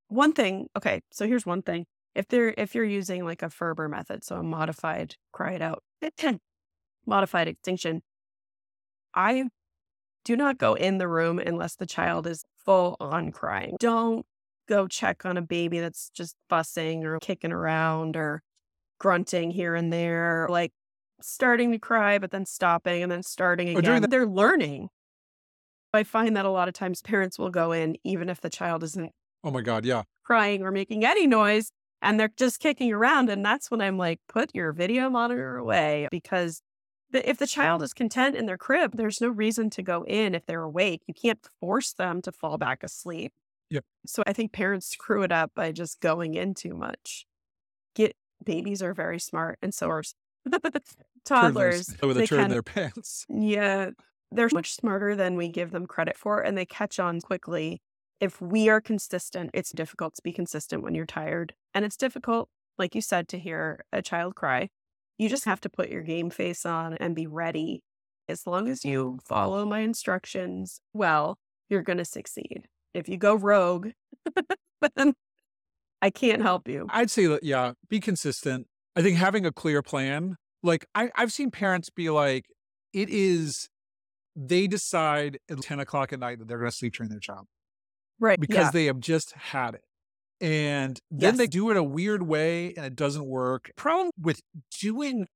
one 0.08 0.32
thing, 0.32 0.68
okay, 0.76 1.00
so 1.10 1.26
here's 1.26 1.44
one 1.44 1.62
thing. 1.62 1.84
If 2.16 2.26
they're 2.28 2.54
if 2.56 2.74
you're 2.74 2.84
using 2.84 3.24
like 3.24 3.42
a 3.42 3.50
Ferber 3.50 3.88
method, 3.88 4.24
so 4.24 4.36
a 4.36 4.42
modified 4.42 5.14
cry 5.32 5.52
it 5.52 5.62
out, 5.62 5.82
modified 7.06 7.46
extinction, 7.46 8.02
I 9.14 9.44
do 10.24 10.36
not 10.36 10.58
go 10.58 10.74
in 10.74 10.98
the 10.98 11.08
room 11.08 11.38
unless 11.38 11.76
the 11.76 11.86
child 11.86 12.26
is 12.26 12.44
full 12.64 12.96
on 12.98 13.30
crying. 13.30 13.76
Don't 13.78 14.26
go 14.68 14.88
check 14.88 15.24
on 15.24 15.36
a 15.36 15.42
baby 15.42 15.78
that's 15.78 16.10
just 16.10 16.34
fussing 16.48 17.04
or 17.04 17.18
kicking 17.20 17.52
around 17.52 18.16
or 18.16 18.42
grunting 18.98 19.50
here 19.52 19.74
and 19.74 19.92
there, 19.92 20.48
like 20.50 20.72
starting 21.20 21.70
to 21.72 21.78
cry, 21.78 22.18
but 22.18 22.30
then 22.30 22.44
stopping 22.46 23.02
and 23.02 23.12
then 23.12 23.22
starting 23.22 23.68
again. 23.76 24.02
The- 24.02 24.08
They're 24.08 24.26
learning. 24.26 24.88
I 25.94 26.02
find 26.02 26.36
that 26.36 26.44
a 26.44 26.50
lot 26.50 26.68
of 26.68 26.74
times 26.74 27.00
parents 27.00 27.38
will 27.38 27.50
go 27.50 27.72
in 27.72 27.96
even 28.04 28.28
if 28.28 28.40
the 28.40 28.50
child 28.50 28.82
isn't. 28.82 29.12
Oh 29.44 29.50
my 29.50 29.60
God, 29.62 29.84
yeah. 29.84 30.02
Crying 30.24 30.62
or 30.62 30.70
making 30.72 31.04
any 31.04 31.26
noise 31.26 31.70
and 32.02 32.18
they're 32.18 32.32
just 32.36 32.60
kicking 32.60 32.92
around. 32.92 33.28
And 33.28 33.44
that's 33.44 33.70
when 33.70 33.80
I'm 33.80 33.98
like, 33.98 34.20
put 34.28 34.54
your 34.54 34.72
video 34.72 35.10
monitor 35.10 35.56
away 35.56 36.08
because 36.10 36.62
if 37.12 37.38
the 37.38 37.46
child 37.46 37.82
is 37.82 37.92
content 37.94 38.36
in 38.36 38.46
their 38.46 38.58
crib, 38.58 38.96
there's 38.96 39.20
no 39.20 39.28
reason 39.28 39.70
to 39.70 39.82
go 39.82 40.04
in 40.04 40.34
if 40.34 40.46
they're 40.46 40.62
awake. 40.62 41.02
You 41.06 41.14
can't 41.14 41.38
force 41.60 41.92
them 41.92 42.20
to 42.22 42.32
fall 42.32 42.58
back 42.58 42.82
asleep. 42.82 43.32
Yep. 43.70 43.84
So 44.06 44.22
I 44.26 44.32
think 44.32 44.52
parents 44.52 44.88
screw 44.88 45.22
it 45.22 45.32
up 45.32 45.52
by 45.54 45.72
just 45.72 46.00
going 46.00 46.34
in 46.34 46.54
too 46.54 46.74
much. 46.74 47.26
Get 47.94 48.16
babies 48.44 48.82
are 48.82 48.94
very 48.94 49.18
smart, 49.18 49.58
and 49.62 49.74
so 49.74 49.88
are 49.90 50.02
toddlers. 51.24 51.96
With 52.02 52.18
a 52.18 52.26
turn 52.26 52.50
their 52.50 52.62
pants. 52.62 53.26
Yeah, 53.28 53.90
they're 54.30 54.48
much 54.52 54.74
smarter 54.74 55.14
than 55.14 55.36
we 55.36 55.48
give 55.48 55.70
them 55.70 55.86
credit 55.86 56.16
for, 56.16 56.40
and 56.40 56.56
they 56.56 56.66
catch 56.66 56.98
on 56.98 57.20
quickly. 57.20 57.80
If 58.20 58.40
we 58.40 58.68
are 58.68 58.80
consistent, 58.80 59.50
it's 59.52 59.72
difficult 59.72 60.14
to 60.14 60.22
be 60.22 60.32
consistent 60.32 60.82
when 60.82 60.94
you're 60.94 61.06
tired, 61.06 61.54
and 61.76 61.84
it's 61.84 61.98
difficult, 61.98 62.48
like 62.78 62.94
you 62.94 63.02
said, 63.02 63.28
to 63.28 63.38
hear 63.38 63.84
a 63.92 64.00
child 64.00 64.34
cry. 64.34 64.70
You 65.18 65.28
just 65.28 65.44
have 65.44 65.60
to 65.60 65.68
put 65.68 65.90
your 65.90 66.02
game 66.02 66.30
face 66.30 66.64
on 66.64 66.94
and 66.94 67.14
be 67.14 67.26
ready. 67.26 67.84
As 68.28 68.46
long 68.46 68.66
as 68.66 68.82
you 68.82 69.18
follow 69.24 69.66
my 69.66 69.80
instructions 69.80 70.80
well, 70.94 71.38
you're 71.68 71.82
going 71.82 71.98
to 71.98 72.04
succeed. 72.04 72.62
If 72.94 73.10
you 73.10 73.18
go 73.18 73.34
rogue, 73.34 73.90
then 74.96 75.14
I 76.00 76.08
can't 76.08 76.40
help 76.40 76.66
you. 76.66 76.86
I'd 76.88 77.10
say 77.10 77.26
that, 77.26 77.44
yeah, 77.44 77.72
be 77.90 78.00
consistent. 78.00 78.68
I 78.96 79.02
think 79.02 79.18
having 79.18 79.44
a 79.44 79.52
clear 79.52 79.82
plan, 79.82 80.36
like 80.62 80.86
I, 80.94 81.10
I've 81.14 81.30
seen 81.30 81.50
parents 81.50 81.90
be 81.90 82.08
like, 82.08 82.46
it 82.94 83.10
is, 83.10 83.68
they 84.34 84.66
decide 84.66 85.38
at 85.50 85.60
10 85.60 85.78
o'clock 85.78 86.14
at 86.14 86.20
night 86.20 86.38
that 86.38 86.48
they're 86.48 86.58
going 86.58 86.70
to 86.70 86.76
sleep 86.76 86.94
train 86.94 87.10
their 87.10 87.20
child. 87.20 87.46
Right. 88.18 88.40
Because 88.40 88.66
yeah. 88.66 88.70
they 88.70 88.86
have 88.86 88.98
just 88.98 89.32
had 89.32 89.74
it 89.74 89.82
and 90.40 90.98
then 91.10 91.32
yes. 91.32 91.38
they 91.38 91.46
do 91.46 91.70
it 91.70 91.76
a 91.76 91.82
weird 91.82 92.22
way 92.22 92.74
and 92.74 92.84
it 92.84 92.96
doesn't 92.96 93.26
work. 93.26 93.70
Problem 93.76 94.10
with 94.20 94.40
doing 94.80 95.26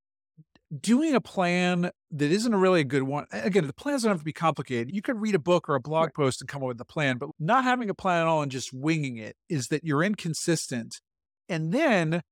doing 0.78 1.14
a 1.14 1.20
plan 1.20 1.90
that 2.12 2.30
isn't 2.30 2.54
really 2.54 2.80
a 2.80 2.84
good 2.84 3.02
one. 3.02 3.26
Again, 3.32 3.66
the 3.66 3.72
plans 3.72 4.02
don't 4.02 4.10
have 4.10 4.20
to 4.20 4.24
be 4.24 4.32
complicated. 4.32 4.94
You 4.94 5.02
could 5.02 5.20
read 5.20 5.34
a 5.34 5.40
book 5.40 5.68
or 5.68 5.74
a 5.74 5.80
blog 5.80 6.06
right. 6.06 6.14
post 6.14 6.40
and 6.40 6.48
come 6.48 6.62
up 6.62 6.68
with 6.68 6.80
a 6.80 6.84
plan, 6.84 7.18
but 7.18 7.30
not 7.40 7.64
having 7.64 7.90
a 7.90 7.94
plan 7.94 8.22
at 8.22 8.26
all 8.28 8.42
and 8.42 8.52
just 8.52 8.72
winging 8.72 9.16
it 9.16 9.36
is 9.48 9.68
that 9.68 9.82
you're 9.84 10.02
inconsistent. 10.02 11.00
And 11.48 11.72
then 11.72 12.22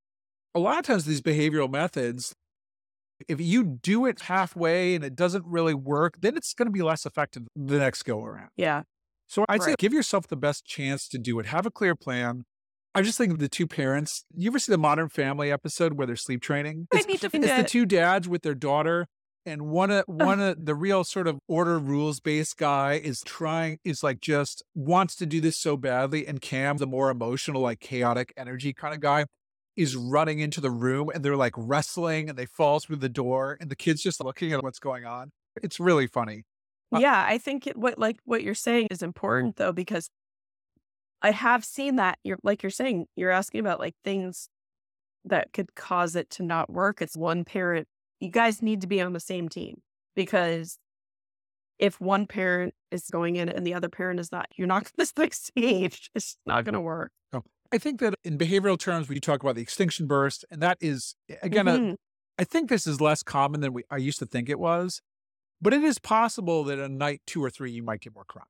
a 0.54 0.60
lot 0.60 0.78
of 0.78 0.84
times 0.84 1.04
these 1.04 1.20
behavioral 1.20 1.70
methods, 1.70 2.34
if 3.26 3.40
you 3.40 3.64
do 3.64 4.06
it 4.06 4.20
halfway 4.22 4.94
and 4.94 5.04
it 5.04 5.16
doesn't 5.16 5.44
really 5.44 5.74
work, 5.74 6.20
then 6.20 6.36
it's 6.36 6.54
going 6.54 6.66
to 6.66 6.72
be 6.72 6.82
less 6.82 7.04
effective 7.04 7.44
the 7.56 7.78
next 7.78 8.04
go 8.04 8.22
around. 8.22 8.50
Yeah. 8.56 8.82
So 9.26 9.44
I'd 9.48 9.60
right. 9.60 9.70
say 9.70 9.74
give 9.78 9.92
yourself 9.92 10.28
the 10.28 10.36
best 10.36 10.64
chance 10.64 11.08
to 11.08 11.18
do 11.18 11.38
it. 11.40 11.46
Have 11.46 11.66
a 11.66 11.70
clear 11.70 11.96
plan. 11.96 12.44
I'm 12.94 13.04
just 13.04 13.18
thinking 13.18 13.34
of 13.34 13.38
the 13.38 13.48
two 13.48 13.66
parents. 13.66 14.24
You 14.34 14.50
ever 14.50 14.58
see 14.58 14.72
the 14.72 14.78
Modern 14.78 15.08
Family 15.08 15.52
episode 15.52 15.94
where 15.94 16.06
they're 16.06 16.16
sleep 16.16 16.42
training? 16.42 16.88
It's, 16.92 17.04
I 17.04 17.08
need 17.08 17.20
to 17.20 17.30
it's 17.32 17.56
the 17.56 17.64
two 17.68 17.86
dads 17.86 18.28
with 18.28 18.42
their 18.42 18.54
daughter, 18.54 19.06
and 19.46 19.62
one 19.68 19.90
of 19.90 20.04
one 20.06 20.40
of 20.40 20.64
the 20.64 20.74
real 20.74 21.04
sort 21.04 21.26
of 21.26 21.38
order 21.48 21.78
rules 21.78 22.20
based 22.20 22.56
guy 22.56 22.94
is 22.94 23.20
trying 23.24 23.78
is 23.84 24.02
like 24.02 24.20
just 24.20 24.62
wants 24.74 25.14
to 25.16 25.26
do 25.26 25.40
this 25.40 25.58
so 25.58 25.76
badly, 25.76 26.26
and 26.26 26.40
Cam, 26.40 26.78
the 26.78 26.86
more 26.86 27.10
emotional, 27.10 27.62
like 27.62 27.80
chaotic 27.80 28.32
energy 28.36 28.72
kind 28.72 28.94
of 28.94 29.00
guy, 29.00 29.26
is 29.76 29.94
running 29.94 30.40
into 30.40 30.60
the 30.60 30.70
room, 30.70 31.10
and 31.14 31.24
they're 31.24 31.36
like 31.36 31.54
wrestling, 31.56 32.28
and 32.28 32.38
they 32.38 32.46
fall 32.46 32.80
through 32.80 32.96
the 32.96 33.08
door, 33.08 33.56
and 33.60 33.70
the 33.70 33.76
kids 33.76 34.02
just 34.02 34.22
looking 34.22 34.52
at 34.52 34.62
what's 34.62 34.78
going 34.78 35.04
on. 35.04 35.30
It's 35.62 35.78
really 35.78 36.06
funny. 36.06 36.44
Uh 36.92 36.98
yeah, 37.00 37.26
I 37.28 37.38
think 37.38 37.66
it, 37.66 37.76
what 37.76 37.98
like 37.98 38.16
what 38.24 38.42
you're 38.42 38.54
saying 38.54 38.88
is 38.90 39.02
important 39.02 39.56
though 39.56 39.72
because 39.72 40.08
I 41.22 41.32
have 41.32 41.64
seen 41.64 41.96
that 41.96 42.18
you're 42.22 42.38
like 42.42 42.62
you're 42.62 42.70
saying, 42.70 43.06
you're 43.16 43.30
asking 43.30 43.60
about 43.60 43.80
like 43.80 43.94
things 44.04 44.48
that 45.24 45.52
could 45.52 45.74
cause 45.74 46.16
it 46.16 46.30
to 46.30 46.42
not 46.42 46.70
work. 46.70 47.02
It's 47.02 47.16
one 47.16 47.44
parent. 47.44 47.88
You 48.20 48.30
guys 48.30 48.62
need 48.62 48.80
to 48.82 48.86
be 48.86 49.00
on 49.00 49.12
the 49.12 49.20
same 49.20 49.48
team 49.48 49.80
because 50.14 50.78
if 51.78 52.00
one 52.00 52.26
parent 52.26 52.74
is 52.90 53.08
going 53.10 53.36
in 53.36 53.48
and 53.48 53.66
the 53.66 53.74
other 53.74 53.88
parent 53.88 54.20
is 54.20 54.32
not, 54.32 54.46
you're 54.56 54.66
not 54.66 54.84
going 54.96 55.06
to 55.06 55.06
succeed. 55.06 55.96
It's 56.14 56.36
not 56.46 56.64
going 56.64 56.74
to 56.74 56.80
work. 56.80 57.12
Oh, 57.32 57.42
I 57.72 57.78
think 57.78 58.00
that 58.00 58.14
in 58.24 58.38
behavioral 58.38 58.78
terms, 58.78 59.08
we 59.08 59.20
talk 59.20 59.42
about 59.42 59.54
the 59.54 59.62
extinction 59.62 60.06
burst, 60.06 60.44
and 60.50 60.60
that 60.62 60.78
is 60.80 61.14
again, 61.42 61.66
mm-hmm. 61.66 61.90
a, 61.90 61.96
I 62.38 62.44
think 62.44 62.68
this 62.68 62.86
is 62.86 63.00
less 63.00 63.22
common 63.22 63.60
than 63.60 63.72
we 63.72 63.82
I 63.90 63.96
used 63.96 64.18
to 64.20 64.26
think 64.26 64.48
it 64.48 64.58
was, 64.58 65.00
but 65.60 65.74
it 65.74 65.82
is 65.82 65.98
possible 65.98 66.64
that 66.64 66.78
a 66.78 66.88
night 66.88 67.22
two 67.26 67.44
or 67.44 67.50
three 67.50 67.70
you 67.70 67.82
might 67.82 68.00
get 68.00 68.14
more 68.14 68.24
crying. 68.24 68.46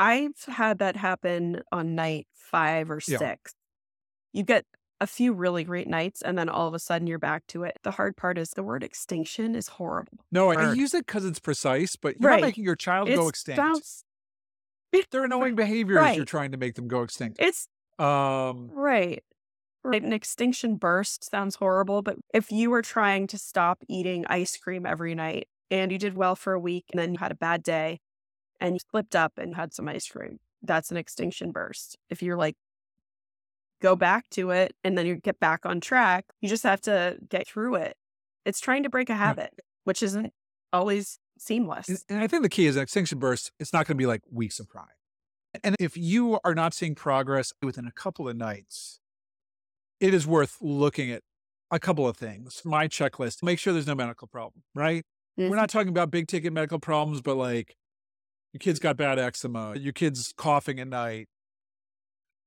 I've 0.00 0.42
had 0.46 0.78
that 0.78 0.96
happen 0.96 1.62
on 1.70 1.94
night 1.94 2.26
five 2.32 2.90
or 2.90 3.00
Yeah. 3.06 3.18
six. 3.18 3.54
You 4.32 4.42
get 4.44 4.64
a 5.00 5.06
few 5.06 5.32
really 5.32 5.64
great 5.64 5.88
nights, 5.88 6.22
and 6.22 6.36
then 6.36 6.48
all 6.48 6.66
of 6.66 6.74
a 6.74 6.78
sudden 6.78 7.06
you're 7.06 7.18
back 7.18 7.46
to 7.48 7.64
it. 7.64 7.78
The 7.84 7.92
hard 7.92 8.16
part 8.16 8.38
is 8.38 8.50
the 8.50 8.62
word 8.62 8.82
extinction 8.82 9.54
is 9.54 9.68
horrible. 9.68 10.18
No, 10.32 10.50
I 10.50 10.74
use 10.74 10.94
it 10.94 11.06
because 11.06 11.24
it's 11.24 11.38
precise, 11.38 11.96
but 11.96 12.20
you're 12.20 12.30
not 12.30 12.40
making 12.40 12.64
your 12.64 12.76
child 12.76 13.08
go 13.14 13.28
extinct. 13.28 13.58
sounds 13.58 14.04
They're 15.10 15.24
annoying 15.24 15.54
behaviors. 15.54 16.16
You're 16.16 16.24
trying 16.24 16.52
to 16.52 16.58
make 16.58 16.74
them 16.74 16.88
go 16.88 17.02
extinct. 17.02 17.38
It's 17.40 17.68
Um, 17.98 18.70
right. 18.72 19.22
Right. 19.82 20.02
An 20.02 20.12
extinction 20.12 20.76
burst 20.76 21.24
sounds 21.30 21.56
horrible, 21.56 22.02
but 22.02 22.18
if 22.34 22.52
you 22.52 22.70
were 22.70 22.82
trying 22.82 23.26
to 23.28 23.38
stop 23.38 23.82
eating 23.88 24.26
ice 24.26 24.56
cream 24.58 24.84
every 24.84 25.14
night 25.14 25.48
and 25.70 25.90
you 25.90 25.98
did 25.98 26.14
well 26.16 26.36
for 26.36 26.52
a 26.52 26.60
week 26.60 26.84
and 26.92 26.98
then 27.00 27.12
you 27.14 27.18
had 27.18 27.32
a 27.32 27.36
bad 27.36 27.62
day, 27.62 28.00
and 28.60 28.74
you 28.74 28.80
slipped 28.90 29.16
up 29.16 29.38
and 29.38 29.56
had 29.56 29.72
some 29.72 29.88
ice 29.88 30.06
cream. 30.08 30.38
That's 30.62 30.90
an 30.90 30.96
extinction 30.96 31.50
burst. 31.52 31.96
If 32.10 32.22
you're 32.22 32.36
like, 32.36 32.56
go 33.80 33.96
back 33.96 34.28
to 34.30 34.50
it 34.50 34.74
and 34.84 34.96
then 34.96 35.06
you 35.06 35.16
get 35.16 35.40
back 35.40 35.64
on 35.64 35.80
track, 35.80 36.26
you 36.40 36.48
just 36.48 36.64
have 36.64 36.80
to 36.82 37.16
get 37.28 37.48
through 37.48 37.76
it. 37.76 37.96
It's 38.44 38.60
trying 38.60 38.82
to 38.82 38.90
break 38.90 39.10
a 39.10 39.14
habit, 39.14 39.54
which 39.84 40.02
isn't 40.02 40.32
always 40.72 41.18
seamless. 41.38 41.88
And, 41.88 41.98
and 42.08 42.20
I 42.20 42.26
think 42.26 42.42
the 42.42 42.48
key 42.48 42.66
is 42.66 42.76
an 42.76 42.82
extinction 42.82 43.18
burst, 43.18 43.52
it's 43.58 43.72
not 43.72 43.86
going 43.86 43.96
to 43.96 44.02
be 44.02 44.06
like 44.06 44.22
weeks 44.30 44.60
of 44.60 44.68
crying. 44.68 44.88
And 45.64 45.74
if 45.80 45.96
you 45.96 46.38
are 46.44 46.54
not 46.54 46.74
seeing 46.74 46.94
progress 46.94 47.52
within 47.62 47.86
a 47.86 47.90
couple 47.90 48.28
of 48.28 48.36
nights, 48.36 49.00
it 49.98 50.14
is 50.14 50.26
worth 50.26 50.58
looking 50.60 51.10
at 51.10 51.22
a 51.70 51.78
couple 51.78 52.06
of 52.06 52.16
things. 52.16 52.62
My 52.64 52.88
checklist, 52.88 53.42
make 53.42 53.58
sure 53.58 53.72
there's 53.72 53.86
no 53.86 53.94
medical 53.94 54.28
problem, 54.28 54.62
right? 54.74 55.04
Mm-hmm. 55.38 55.50
We're 55.50 55.56
not 55.56 55.68
talking 55.68 55.88
about 55.88 56.10
big 56.10 56.28
ticket 56.28 56.52
medical 56.52 56.78
problems, 56.78 57.20
but 57.20 57.36
like 57.36 57.76
your 58.52 58.58
kid's 58.58 58.78
got 58.78 58.96
bad 58.96 59.18
eczema. 59.18 59.76
Your 59.76 59.92
kid's 59.92 60.32
coughing 60.36 60.80
at 60.80 60.88
night. 60.88 61.28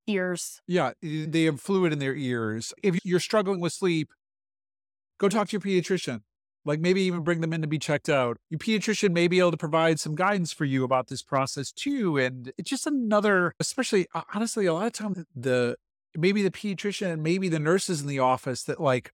Ears. 0.07 0.61
Yeah, 0.67 0.91
they 1.01 1.43
have 1.43 1.61
fluid 1.61 1.93
in 1.93 1.99
their 1.99 2.15
ears. 2.15 2.73
If 2.83 2.99
you're 3.05 3.21
struggling 3.21 3.61
with 3.61 3.71
sleep, 3.71 4.11
go 5.17 5.29
talk 5.29 5.47
to 5.49 5.53
your 5.53 5.61
pediatrician. 5.61 6.21
Like 6.65 6.79
maybe 6.79 7.01
even 7.01 7.21
bring 7.23 7.41
them 7.41 7.53
in 7.53 7.61
to 7.61 7.67
be 7.67 7.79
checked 7.79 8.09
out. 8.09 8.37
Your 8.49 8.57
pediatrician 8.57 9.11
may 9.11 9.27
be 9.27 9.39
able 9.39 9.51
to 9.51 9.57
provide 9.57 9.99
some 9.99 10.15
guidance 10.15 10.53
for 10.53 10.65
you 10.65 10.83
about 10.83 11.07
this 11.07 11.21
process 11.21 11.71
too. 11.71 12.17
And 12.17 12.51
it's 12.57 12.69
just 12.69 12.87
another, 12.87 13.53
especially 13.59 14.07
honestly, 14.33 14.65
a 14.65 14.73
lot 14.73 14.87
of 14.87 14.93
times 14.93 15.25
the 15.35 15.75
maybe 16.15 16.41
the 16.41 16.51
pediatrician, 16.51 17.13
and 17.13 17.23
maybe 17.23 17.49
the 17.49 17.59
nurses 17.59 18.01
in 18.01 18.07
the 18.07 18.19
office 18.19 18.63
that 18.63 18.79
like 18.79 19.11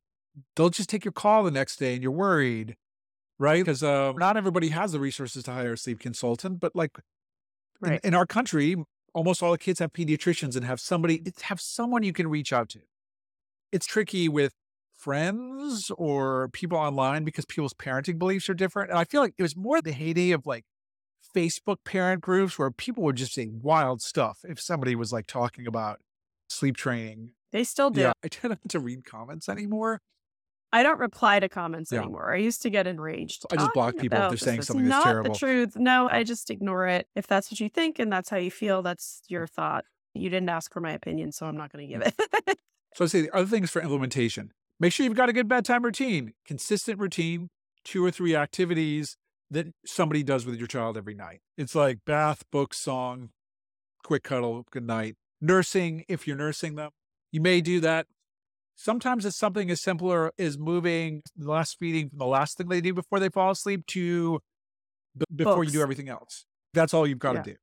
they'll 0.56 0.70
just 0.70 0.90
take 0.90 1.06
your 1.06 1.12
call 1.12 1.44
the 1.44 1.52
next 1.52 1.78
day 1.78 1.94
and 1.94 2.04
you're 2.04 2.12
worried 2.12 2.76
right? 3.40 3.64
Because 3.64 3.82
uh, 3.82 4.12
not 4.14 4.38
everybody 4.38 4.70
has 4.70 4.92
the 4.92 5.00
resources 5.00 5.44
to 5.46 5.52
hire 5.52 5.74
a 5.74 5.78
sleep 5.78 6.00
consultant, 6.00 6.60
but 6.60 6.76
like 6.76 7.00
right. 7.80 8.00
in, 8.04 8.10
in, 8.10 8.14
our 8.14 8.26
country, 8.26 8.76
almost 9.14 9.42
all 9.42 9.52
the 9.52 9.58
kids 9.58 9.80
have 9.80 9.94
pediatricians 9.94 10.56
and 10.56 10.66
have 10.66 10.80
somebody 10.80 11.24
have 11.44 11.62
someone 11.62 12.04
you 12.04 12.14
can 12.14 12.28
reach 12.28 12.54
out 12.54 12.70
to. 12.70 12.80
It's 13.72 13.86
tricky 13.86 14.28
with 14.28 14.54
friends 14.96 15.90
or 15.98 16.50
people 16.50 16.78
online 16.78 17.24
because 17.24 17.46
people's 17.46 17.74
parenting 17.74 18.20
beliefs 18.20 18.50
are 18.50 18.54
different. 18.54 18.90
And 18.90 19.00
I 19.00 19.06
feel 19.06 19.22
like 19.22 19.34
it 19.38 19.42
was 19.42 19.56
more 19.56 19.82
the 19.82 19.94
heyday 19.94 20.32
of 20.32 20.46
like 20.46 20.66
Facebook 21.36 21.78
parent 21.86 22.22
groups 22.22 22.60
where 22.60 22.72
people 22.72 23.04
would 23.04 23.16
just 23.16 23.34
say 23.34 23.48
wild 23.50 24.02
stuff 24.02 24.40
if 24.44 24.60
somebody 24.60 24.96
was 24.96 25.14
like 25.14 25.28
talking 25.28 25.66
about 25.66 26.00
sleep 26.50 26.76
training. 26.76 27.32
They 27.52 27.64
still 27.64 27.90
do. 27.90 28.02
Yeah, 28.02 28.12
I 28.24 28.28
tend 28.30 28.52
not 28.52 28.70
to 28.70 28.80
read 28.80 29.06
comments 29.06 29.48
anymore 29.48 30.02
I 30.72 30.84
don't 30.84 31.00
reply 31.00 31.40
to 31.40 31.50
comments 31.50 31.92
yeah. 31.92 32.00
anymore. 32.00 32.34
I 32.34 32.38
used 32.38 32.62
to 32.62 32.70
get 32.70 32.86
enraged. 32.86 33.46
I 33.52 33.56
just 33.56 33.74
block 33.74 33.98
people 33.98 34.22
if 34.22 34.30
they're 34.30 34.38
saying 34.38 34.62
something 34.62 34.88
that's 34.88 35.04
terrible. 35.04 35.30
Not 35.30 35.34
the 35.34 35.40
truth. 35.40 35.76
No, 35.76 36.08
I 36.12 36.24
just 36.24 36.52
ignore 36.52 36.88
it. 36.88 37.08
If 37.16 37.26
that's 37.28 37.52
what 37.52 37.60
you 37.60 37.70
think 37.70 37.98
and 37.98 38.12
that's 38.12 38.30
how 38.30 38.38
you 38.38 38.52
feel, 38.52 38.82
that's 38.82 39.22
your 39.28 39.48
thought. 39.48 39.86
You 40.14 40.30
didn't 40.30 40.50
ask 40.50 40.72
for 40.72 40.80
my 40.80 40.92
opinion, 40.92 41.32
so 41.32 41.48
I'm 41.48 41.58
not 41.58 41.72
going 41.72 41.88
to 41.88 41.94
give 41.94 42.02
mm. 42.02 42.14
it. 42.48 42.60
So 42.96 43.06
I 43.06 43.08
say 43.08 43.22
the 43.22 43.36
other 43.36 43.46
things 43.46 43.70
for 43.70 43.82
implementation. 43.82 44.52
Make 44.80 44.94
sure 44.94 45.06
you've 45.06 45.16
got 45.16 45.30
a 45.30 45.34
good 45.34 45.48
bedtime 45.48 45.84
routine, 45.84 46.34
consistent 46.44 47.00
routine, 47.00 47.50
two 47.84 48.04
or 48.04 48.12
three 48.12 48.36
activities 48.36 49.16
that 49.52 49.68
somebody 49.86 50.24
does 50.24 50.46
with 50.46 50.56
your 50.56 50.68
child 50.68 50.98
every 50.98 51.14
night. 51.14 51.42
It's 51.58 51.76
like 51.76 52.00
bath, 52.06 52.44
book, 52.52 52.74
song, 52.74 53.30
quick 54.04 54.24
cuddle, 54.24 54.66
good 54.72 54.86
night. 54.86 55.16
Nursing, 55.40 56.04
if 56.08 56.28
you're 56.28 56.36
nursing 56.36 56.76
them, 56.76 56.92
you 57.32 57.42
may 57.42 57.62
do 57.62 57.80
that. 57.80 58.08
Sometimes 58.82 59.26
it's 59.26 59.36
something 59.36 59.70
as 59.70 59.82
simpler 59.82 60.32
as 60.40 60.58
moving 60.58 61.22
the 61.36 61.52
last 61.52 61.78
feeding 61.78 62.08
from 62.10 62.20
the 62.20 62.26
last 62.26 62.58
thing 62.58 62.70
they 62.70 62.80
do 62.80 62.94
before 62.94 63.20
they 63.20 63.28
fall 63.28 63.52
asleep 63.52 63.86
to 63.88 64.40
b- 65.18 65.26
before 65.36 65.56
Books. 65.58 65.68
you 65.68 65.80
do 65.80 65.82
everything 65.82 66.08
else. 66.08 66.46
That's 66.74 66.94
all 66.94 67.06
you've 67.06 67.20
got 67.20 67.36
Yeah. 67.36 67.42
to 67.42 67.52
do. 67.52 67.58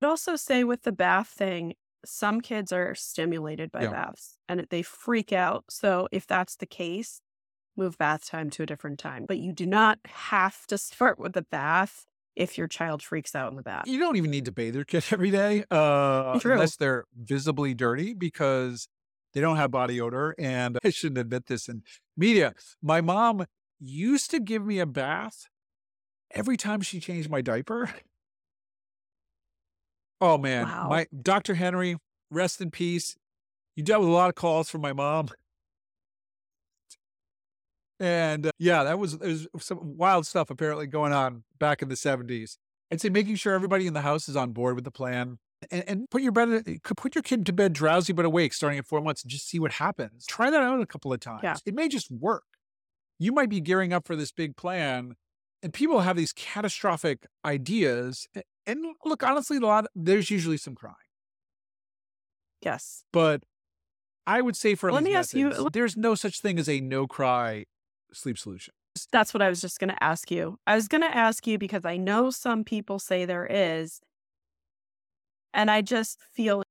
I'd 0.00 0.06
also 0.06 0.36
say 0.36 0.62
with 0.62 0.82
the 0.82 0.92
bath 0.92 1.26
thing, 1.26 1.74
some 2.04 2.40
kids 2.40 2.70
are 2.70 2.94
stimulated 2.94 3.72
by 3.72 3.82
Yeah. 3.82 3.90
baths 3.90 4.38
and 4.48 4.64
they 4.70 4.80
freak 4.82 5.32
out. 5.32 5.64
So 5.70 6.06
if 6.12 6.24
that's 6.24 6.54
the 6.54 6.66
case, 6.66 7.20
move 7.76 7.98
bath 7.98 8.24
time 8.24 8.48
to 8.50 8.62
a 8.62 8.66
different 8.66 9.00
time. 9.00 9.24
But 9.26 9.38
you 9.38 9.52
do 9.52 9.66
not 9.66 9.98
have 10.04 10.68
to 10.68 10.78
start 10.78 11.18
with 11.18 11.32
the 11.32 11.42
bath 11.42 12.06
if 12.36 12.56
your 12.56 12.68
child 12.68 13.02
freaks 13.02 13.34
out 13.34 13.50
in 13.50 13.56
the 13.56 13.62
bath. 13.64 13.88
You 13.88 13.98
don't 13.98 14.14
even 14.14 14.30
need 14.30 14.44
to 14.44 14.52
bathe 14.52 14.76
your 14.76 14.84
kid 14.84 15.02
every 15.10 15.32
day, 15.32 15.64
uh, 15.72 16.38
unless 16.44 16.76
they're 16.76 17.06
visibly 17.16 17.74
dirty 17.74 18.14
because 18.14 18.86
they 19.34 19.40
don't 19.40 19.56
have 19.56 19.70
body 19.70 20.00
odor. 20.00 20.34
And 20.38 20.78
I 20.84 20.90
shouldn't 20.90 21.18
admit 21.18 21.46
this 21.46 21.68
in 21.68 21.82
media. 22.16 22.54
My 22.82 23.00
mom 23.00 23.46
used 23.80 24.30
to 24.32 24.40
give 24.40 24.64
me 24.64 24.78
a 24.78 24.86
bath 24.86 25.46
every 26.32 26.56
time 26.56 26.80
she 26.80 27.00
changed 27.00 27.30
my 27.30 27.40
diaper. 27.40 27.90
Oh 30.20 30.36
man, 30.36 30.64
Wow. 30.66 30.88
my 30.88 31.06
Dr. 31.22 31.54
Henry, 31.54 31.96
rest 32.30 32.60
in 32.60 32.70
peace. 32.72 33.16
You 33.76 33.84
dealt 33.84 34.00
with 34.00 34.08
a 34.10 34.12
lot 34.12 34.28
of 34.28 34.34
calls 34.34 34.68
from 34.68 34.80
my 34.80 34.92
mom. 34.92 35.28
And 38.00 38.46
uh, 38.46 38.50
yeah, 38.58 38.84
that 38.84 38.98
was, 38.98 39.16
was 39.18 39.48
some 39.60 39.96
wild 39.96 40.26
stuff 40.26 40.50
apparently 40.50 40.86
going 40.86 41.12
on 41.12 41.44
back 41.58 41.82
in 41.82 41.88
the 41.88 41.94
70s. 41.94 42.56
I'd 42.92 43.00
say 43.00 43.08
making 43.08 43.36
sure 43.36 43.54
everybody 43.54 43.86
in 43.86 43.94
the 43.94 44.00
house 44.00 44.28
is 44.28 44.36
on 44.36 44.52
board 44.52 44.74
with 44.76 44.84
the 44.84 44.90
plan 44.90 45.38
and, 45.70 45.84
and 45.88 46.10
put 46.10 46.22
your 46.22 46.32
bed, 46.32 46.62
eh, 46.66 46.76
put 46.96 47.14
your 47.14 47.22
kid 47.22 47.44
to 47.46 47.52
bed 47.52 47.72
drowsy 47.72 48.12
but 48.12 48.24
awake 48.24 48.52
starting 48.52 48.78
at 48.78 48.86
four 48.86 49.00
months 49.00 49.22
and 49.22 49.30
just 49.30 49.48
see 49.48 49.58
what 49.58 49.72
happens. 49.72 50.24
Try 50.26 50.50
that 50.50 50.62
out 50.62 50.80
a 50.80 50.86
couple 50.86 51.12
of 51.12 51.20
times. 51.20 51.40
Yeah. 51.42 51.56
It 51.66 51.74
may 51.74 51.88
just 51.88 52.10
work. 52.10 52.44
You 53.18 53.32
might 53.32 53.48
be 53.50 53.60
gearing 53.60 53.92
up 53.92 54.06
for 54.06 54.14
this 54.14 54.30
big 54.30 54.56
plan, 54.56 55.16
and 55.62 55.72
people 55.72 56.00
have 56.00 56.16
these 56.16 56.32
catastrophic 56.32 57.26
ideas. 57.44 58.28
And 58.66 58.84
look, 59.04 59.22
honestly, 59.24 59.56
a 59.56 59.60
lot 59.60 59.86
there's 59.96 60.30
usually 60.30 60.56
some 60.58 60.74
crying, 60.76 60.94
Yes. 62.62 63.04
but 63.12 63.42
I 64.26 64.40
would 64.40 64.56
say 64.56 64.74
for 64.74 64.92
Let 64.92 65.02
me 65.04 65.14
ask 65.14 65.34
you- 65.34 65.48
methods, 65.48 65.68
there's 65.72 65.96
no 65.96 66.14
such 66.14 66.40
thing 66.40 66.58
as 66.58 66.68
a 66.68 66.80
no 66.80 67.06
cry 67.06 67.64
sleep 68.12 68.38
solution. 68.38 68.74
That's 69.12 69.32
what 69.32 69.42
I 69.42 69.48
was 69.48 69.60
just 69.60 69.78
going 69.78 69.90
to 69.90 70.02
ask 70.04 70.30
you. 70.30 70.58
I 70.66 70.74
was 70.74 70.88
going 70.88 71.02
to 71.02 71.16
ask 71.16 71.46
you 71.46 71.56
because 71.56 71.84
I 71.84 71.96
know 71.96 72.30
some 72.30 72.64
people 72.64 72.98
say 72.98 73.24
there 73.24 73.46
is. 73.48 74.00
And 75.54 75.70
I 75.70 75.82
just 75.82 76.20
feel 76.32 76.62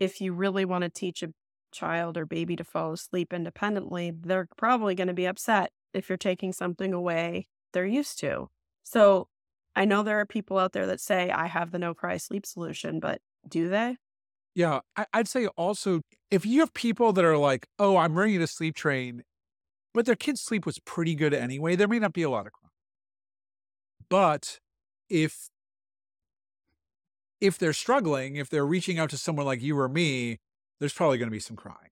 if 0.00 0.20
you 0.20 0.32
really 0.32 0.64
want 0.64 0.82
to 0.82 0.90
teach 0.90 1.22
a 1.22 1.32
child 1.72 2.16
or 2.16 2.26
baby 2.26 2.56
to 2.56 2.64
fall 2.64 2.92
asleep 2.92 3.32
independently, 3.32 4.12
they're 4.12 4.48
probably 4.56 4.94
going 4.94 5.08
to 5.08 5.14
be 5.14 5.26
upset 5.26 5.70
if 5.92 6.08
you're 6.08 6.18
taking 6.18 6.52
something 6.52 6.92
away 6.92 7.46
they're 7.72 7.86
used 7.86 8.20
to. 8.20 8.48
So 8.84 9.28
I 9.74 9.84
know 9.84 10.02
there 10.04 10.20
are 10.20 10.26
people 10.26 10.58
out 10.58 10.72
there 10.72 10.86
that 10.86 11.00
say, 11.00 11.30
I 11.30 11.46
have 11.46 11.72
the 11.72 11.78
no 11.78 11.92
cry 11.94 12.18
sleep 12.18 12.46
solution, 12.46 13.00
but 13.00 13.20
do 13.48 13.68
they? 13.68 13.96
Yeah, 14.54 14.80
I'd 15.12 15.26
say 15.28 15.46
also 15.48 16.00
if 16.30 16.46
you 16.46 16.60
have 16.60 16.72
people 16.74 17.12
that 17.12 17.24
are 17.24 17.36
like, 17.36 17.66
"Oh, 17.78 17.96
I'm 17.96 18.16
ready 18.16 18.38
to 18.38 18.46
sleep 18.46 18.76
train," 18.76 19.24
but 19.94 20.06
their 20.06 20.16
kid's 20.16 20.42
sleep 20.42 20.66
was 20.66 20.78
pretty 20.80 21.14
good 21.16 21.34
anyway, 21.34 21.76
there 21.76 21.88
may 21.88 21.98
not 22.00 22.12
be 22.14 22.22
a 22.22 22.30
lot 22.30 22.46
of 22.46 22.52
crying. 22.52 22.70
But 24.08 24.60
if 25.08 25.48
if 27.44 27.58
they're 27.58 27.74
struggling, 27.74 28.36
if 28.36 28.48
they're 28.48 28.64
reaching 28.64 28.98
out 28.98 29.10
to 29.10 29.18
someone 29.18 29.44
like 29.44 29.60
you 29.60 29.78
or 29.78 29.88
me, 29.88 30.38
there's 30.80 30.94
probably 30.94 31.18
going 31.18 31.28
to 31.28 31.32
be 31.32 31.40
some 31.40 31.56
crying. 31.56 31.90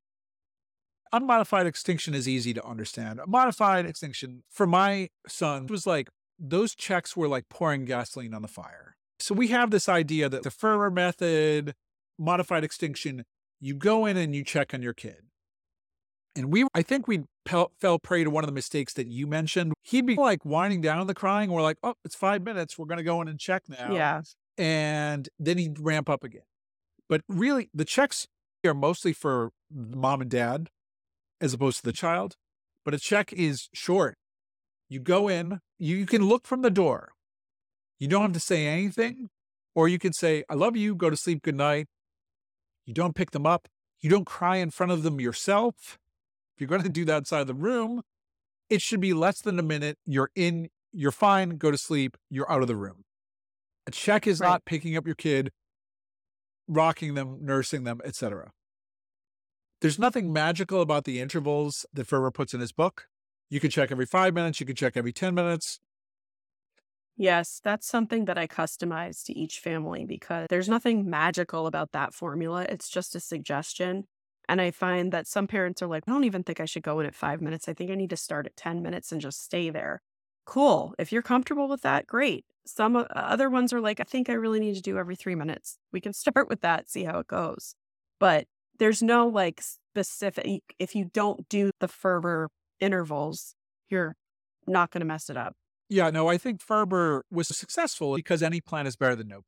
Unmodified 1.12 1.66
extinction 1.66 2.14
is 2.14 2.26
easy 2.26 2.54
to 2.54 2.64
understand. 2.64 3.20
Modified 3.26 3.84
extinction 3.84 4.44
for 4.50 4.66
my 4.66 5.10
son 5.28 5.66
was 5.66 5.86
like 5.86 6.08
those 6.38 6.74
checks 6.74 7.14
were 7.14 7.28
like 7.28 7.50
pouring 7.50 7.84
gasoline 7.84 8.32
on 8.32 8.40
the 8.40 8.48
fire. 8.48 8.96
So 9.20 9.34
we 9.34 9.48
have 9.48 9.70
this 9.70 9.90
idea 9.90 10.30
that 10.30 10.42
the 10.42 10.50
Ferber 10.50 10.90
method, 10.90 11.74
modified 12.18 12.64
extinction, 12.64 13.24
you 13.60 13.74
go 13.74 14.06
in 14.06 14.16
and 14.16 14.34
you 14.34 14.42
check 14.42 14.72
on 14.72 14.80
your 14.80 14.94
kid. 14.94 15.18
And 16.34 16.50
we, 16.50 16.66
I 16.74 16.80
think 16.80 17.06
we 17.06 17.24
fell 17.46 17.98
prey 18.02 18.24
to 18.24 18.30
one 18.30 18.42
of 18.42 18.48
the 18.48 18.54
mistakes 18.54 18.94
that 18.94 19.06
you 19.06 19.26
mentioned. 19.26 19.74
He'd 19.82 20.06
be 20.06 20.14
like 20.14 20.46
winding 20.46 20.80
down 20.80 21.06
the 21.06 21.14
crying. 21.14 21.50
We're 21.50 21.60
like, 21.60 21.76
oh, 21.82 21.94
it's 22.06 22.14
five 22.14 22.42
minutes. 22.42 22.78
We're 22.78 22.86
going 22.86 22.98
to 22.98 23.04
go 23.04 23.20
in 23.20 23.28
and 23.28 23.38
check 23.38 23.64
now. 23.68 23.94
Yeah. 23.94 24.22
And 24.58 25.28
then 25.38 25.58
he'd 25.58 25.80
ramp 25.80 26.10
up 26.10 26.24
again. 26.24 26.42
But 27.08 27.22
really, 27.28 27.70
the 27.74 27.84
checks 27.84 28.26
are 28.64 28.74
mostly 28.74 29.12
for 29.12 29.50
mom 29.70 30.20
and 30.20 30.30
dad 30.30 30.68
as 31.40 31.52
opposed 31.52 31.78
to 31.78 31.84
the 31.84 31.92
child. 31.92 32.36
But 32.84 32.94
a 32.94 32.98
check 32.98 33.32
is 33.32 33.68
short. 33.72 34.16
You 34.88 35.00
go 35.00 35.28
in, 35.28 35.60
you, 35.78 35.96
you 35.96 36.06
can 36.06 36.26
look 36.26 36.46
from 36.46 36.62
the 36.62 36.70
door. 36.70 37.12
You 37.98 38.08
don't 38.08 38.22
have 38.22 38.32
to 38.32 38.40
say 38.40 38.66
anything, 38.66 39.30
or 39.74 39.88
you 39.88 39.98
can 39.98 40.12
say, 40.12 40.44
I 40.48 40.54
love 40.54 40.76
you, 40.76 40.94
go 40.94 41.08
to 41.08 41.16
sleep, 41.16 41.42
good 41.42 41.54
night. 41.56 41.86
You 42.84 42.94
don't 42.94 43.14
pick 43.14 43.30
them 43.30 43.46
up. 43.46 43.68
You 44.00 44.10
don't 44.10 44.26
cry 44.26 44.56
in 44.56 44.70
front 44.70 44.92
of 44.92 45.02
them 45.02 45.20
yourself. 45.20 45.98
If 46.54 46.60
you're 46.60 46.68
going 46.68 46.82
to 46.82 46.88
do 46.88 47.04
that 47.06 47.14
outside 47.14 47.46
the 47.46 47.54
room, 47.54 48.02
it 48.68 48.82
should 48.82 49.00
be 49.00 49.12
less 49.12 49.40
than 49.40 49.58
a 49.58 49.62
minute. 49.62 49.98
You're 50.04 50.30
in, 50.34 50.68
you're 50.92 51.12
fine, 51.12 51.50
go 51.58 51.70
to 51.70 51.78
sleep, 51.78 52.16
you're 52.28 52.50
out 52.50 52.62
of 52.62 52.68
the 52.68 52.76
room. 52.76 53.04
A 53.86 53.90
check 53.90 54.26
is 54.26 54.40
Right. 54.40 54.48
not 54.48 54.64
picking 54.64 54.96
up 54.96 55.06
your 55.06 55.14
kid, 55.14 55.52
rocking 56.68 57.14
them, 57.14 57.44
nursing 57.44 57.84
them, 57.84 58.00
etc. 58.04 58.52
There's 59.80 59.98
nothing 59.98 60.32
magical 60.32 60.80
about 60.80 61.04
the 61.04 61.20
intervals 61.20 61.84
that 61.92 62.06
Ferber 62.06 62.30
puts 62.30 62.54
in 62.54 62.60
his 62.60 62.72
book. 62.72 63.08
You 63.50 63.60
can 63.60 63.70
check 63.70 63.90
every 63.90 64.06
five 64.06 64.32
minutes, 64.34 64.60
you 64.60 64.66
can 64.66 64.76
check 64.76 64.96
every 64.96 65.12
10 65.12 65.34
minutes. 65.34 65.80
Yes, 67.16 67.60
that's 67.62 67.86
something 67.86 68.24
that 68.24 68.38
I 68.38 68.46
customize 68.46 69.22
to 69.24 69.32
each 69.38 69.60
family 69.60 70.04
because 70.06 70.46
there's 70.48 70.68
nothing 70.68 71.08
magical 71.08 71.66
about 71.66 71.92
that 71.92 72.14
formula. 72.14 72.62
It's 72.68 72.88
just 72.88 73.14
a 73.14 73.20
suggestion. 73.20 74.06
And 74.48 74.60
I 74.60 74.70
find 74.70 75.12
that 75.12 75.26
some 75.26 75.46
parents 75.46 75.82
are 75.82 75.86
like, 75.86 76.04
I 76.06 76.12
don't 76.12 76.24
even 76.24 76.42
think 76.42 76.58
I 76.58 76.64
should 76.64 76.82
go 76.82 77.00
in 77.00 77.06
at 77.06 77.14
five 77.14 77.40
minutes. 77.40 77.68
I 77.68 77.74
think 77.74 77.90
I 77.90 77.94
need 77.94 78.10
to 78.10 78.16
start 78.16 78.46
at 78.46 78.56
10 78.56 78.82
minutes 78.82 79.12
and 79.12 79.20
just 79.20 79.42
stay 79.42 79.70
there. 79.70 80.02
Cool. 80.44 80.94
If 80.98 81.12
you're 81.12 81.22
comfortable 81.22 81.68
with 81.68 81.82
that, 81.82 82.06
great. 82.06 82.44
Some 82.66 82.96
o- 82.96 83.06
other 83.14 83.48
ones 83.50 83.72
are 83.72 83.80
like, 83.80 84.00
I 84.00 84.04
think 84.04 84.28
I 84.28 84.34
really 84.34 84.60
need 84.60 84.74
to 84.74 84.82
do 84.82 84.98
every 84.98 85.16
three 85.16 85.34
minutes. 85.34 85.78
We 85.92 86.00
can 86.00 86.12
start 86.24 86.48
with 86.48 86.60
that, 86.62 86.88
see 86.90 87.04
how 87.04 87.18
it 87.18 87.26
goes. 87.26 87.74
But 88.18 88.46
there's 88.78 89.02
no 89.02 89.26
like 89.28 89.60
specific, 89.62 90.62
if 90.78 90.94
you 90.94 91.04
don't 91.12 91.48
do 91.48 91.70
the 91.80 91.88
Ferber 91.88 92.48
intervals, 92.80 93.54
you're 93.88 94.16
not 94.66 94.90
going 94.90 95.00
to 95.00 95.06
mess 95.06 95.28
it 95.30 95.36
up. 95.36 95.54
Yeah, 95.88 96.10
no, 96.10 96.28
I 96.28 96.38
think 96.38 96.60
Ferber 96.62 97.24
was 97.30 97.48
successful 97.48 98.14
because 98.14 98.42
any 98.42 98.60
plan 98.60 98.86
is 98.86 98.96
better 98.96 99.14
than 99.14 99.28
no 99.28 99.34
plan. 99.36 99.42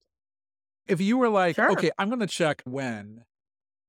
If 0.87 1.01
you 1.01 1.17
were 1.17 1.31
like, 1.31 1.57
Sure. 1.57 1.73
okay, 1.73 1.91
I'm 1.99 2.09
going 2.09 2.21
to 2.21 2.27
check 2.27 2.63
when, 2.65 3.25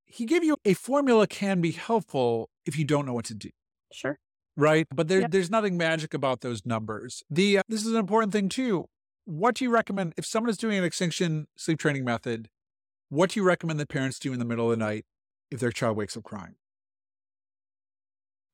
he 0.05 0.25
gave 0.25 0.43
you 0.43 0.55
a 0.63 0.73
formula 0.73 1.27
can 1.27 1.59
be 1.59 1.71
helpful 1.71 2.49
if 2.65 2.77
you 2.79 2.85
don't 2.85 3.05
know 3.05 3.13
what 3.13 3.25
to 3.25 3.33
do, 3.35 3.49
Sure. 3.91 4.17
Right? 4.57 4.87
But 4.93 5.07
there, 5.07 5.21
Yep. 5.21 5.31
there's 5.31 5.49
nothing 5.49 5.77
magic 5.77 6.13
about 6.13 6.41
those 6.41 6.65
numbers. 6.65 7.23
The 7.29 7.59
uh, 7.59 7.61
this 7.67 7.85
is 7.85 7.91
an 7.91 7.97
important 7.97 8.33
thing 8.33 8.49
too. 8.49 8.85
What 9.25 9.55
do 9.55 9.65
you 9.65 9.71
recommend 9.71 10.13
if 10.17 10.25
someone 10.25 10.49
is 10.49 10.57
doing 10.57 10.77
an 10.77 10.83
extinction 10.83 11.47
sleep 11.57 11.79
training 11.79 12.05
method? 12.05 12.49
What 13.09 13.31
do 13.31 13.39
you 13.39 13.45
recommend 13.45 13.79
that 13.79 13.89
parents 13.89 14.19
do 14.19 14.33
in 14.33 14.39
the 14.39 14.45
middle 14.45 14.71
of 14.71 14.77
the 14.77 14.83
night 14.85 15.05
if 15.51 15.59
their 15.59 15.71
child 15.71 15.97
wakes 15.97 16.17
up 16.17 16.23
crying? 16.23 16.55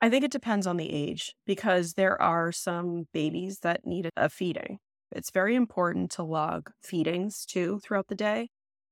I 0.02 0.10
think 0.10 0.24
it 0.24 0.32
depends 0.32 0.66
on 0.66 0.78
the 0.78 0.91
age 0.91 1.36
because 1.45 1.93
there 1.93 2.20
are 2.22 2.52
some 2.52 3.08
babies 3.14 3.60
that 3.60 3.86
need 3.86 4.10
a 4.18 4.30
feeding. 4.30 4.80
It's 5.12 5.30
very 5.30 5.56
important 5.56 6.10
to 6.12 6.24
log 6.24 6.72
feedings 6.82 7.45
too 7.45 7.80
throughout 7.84 8.08
the 8.08 8.16
day 8.16 8.49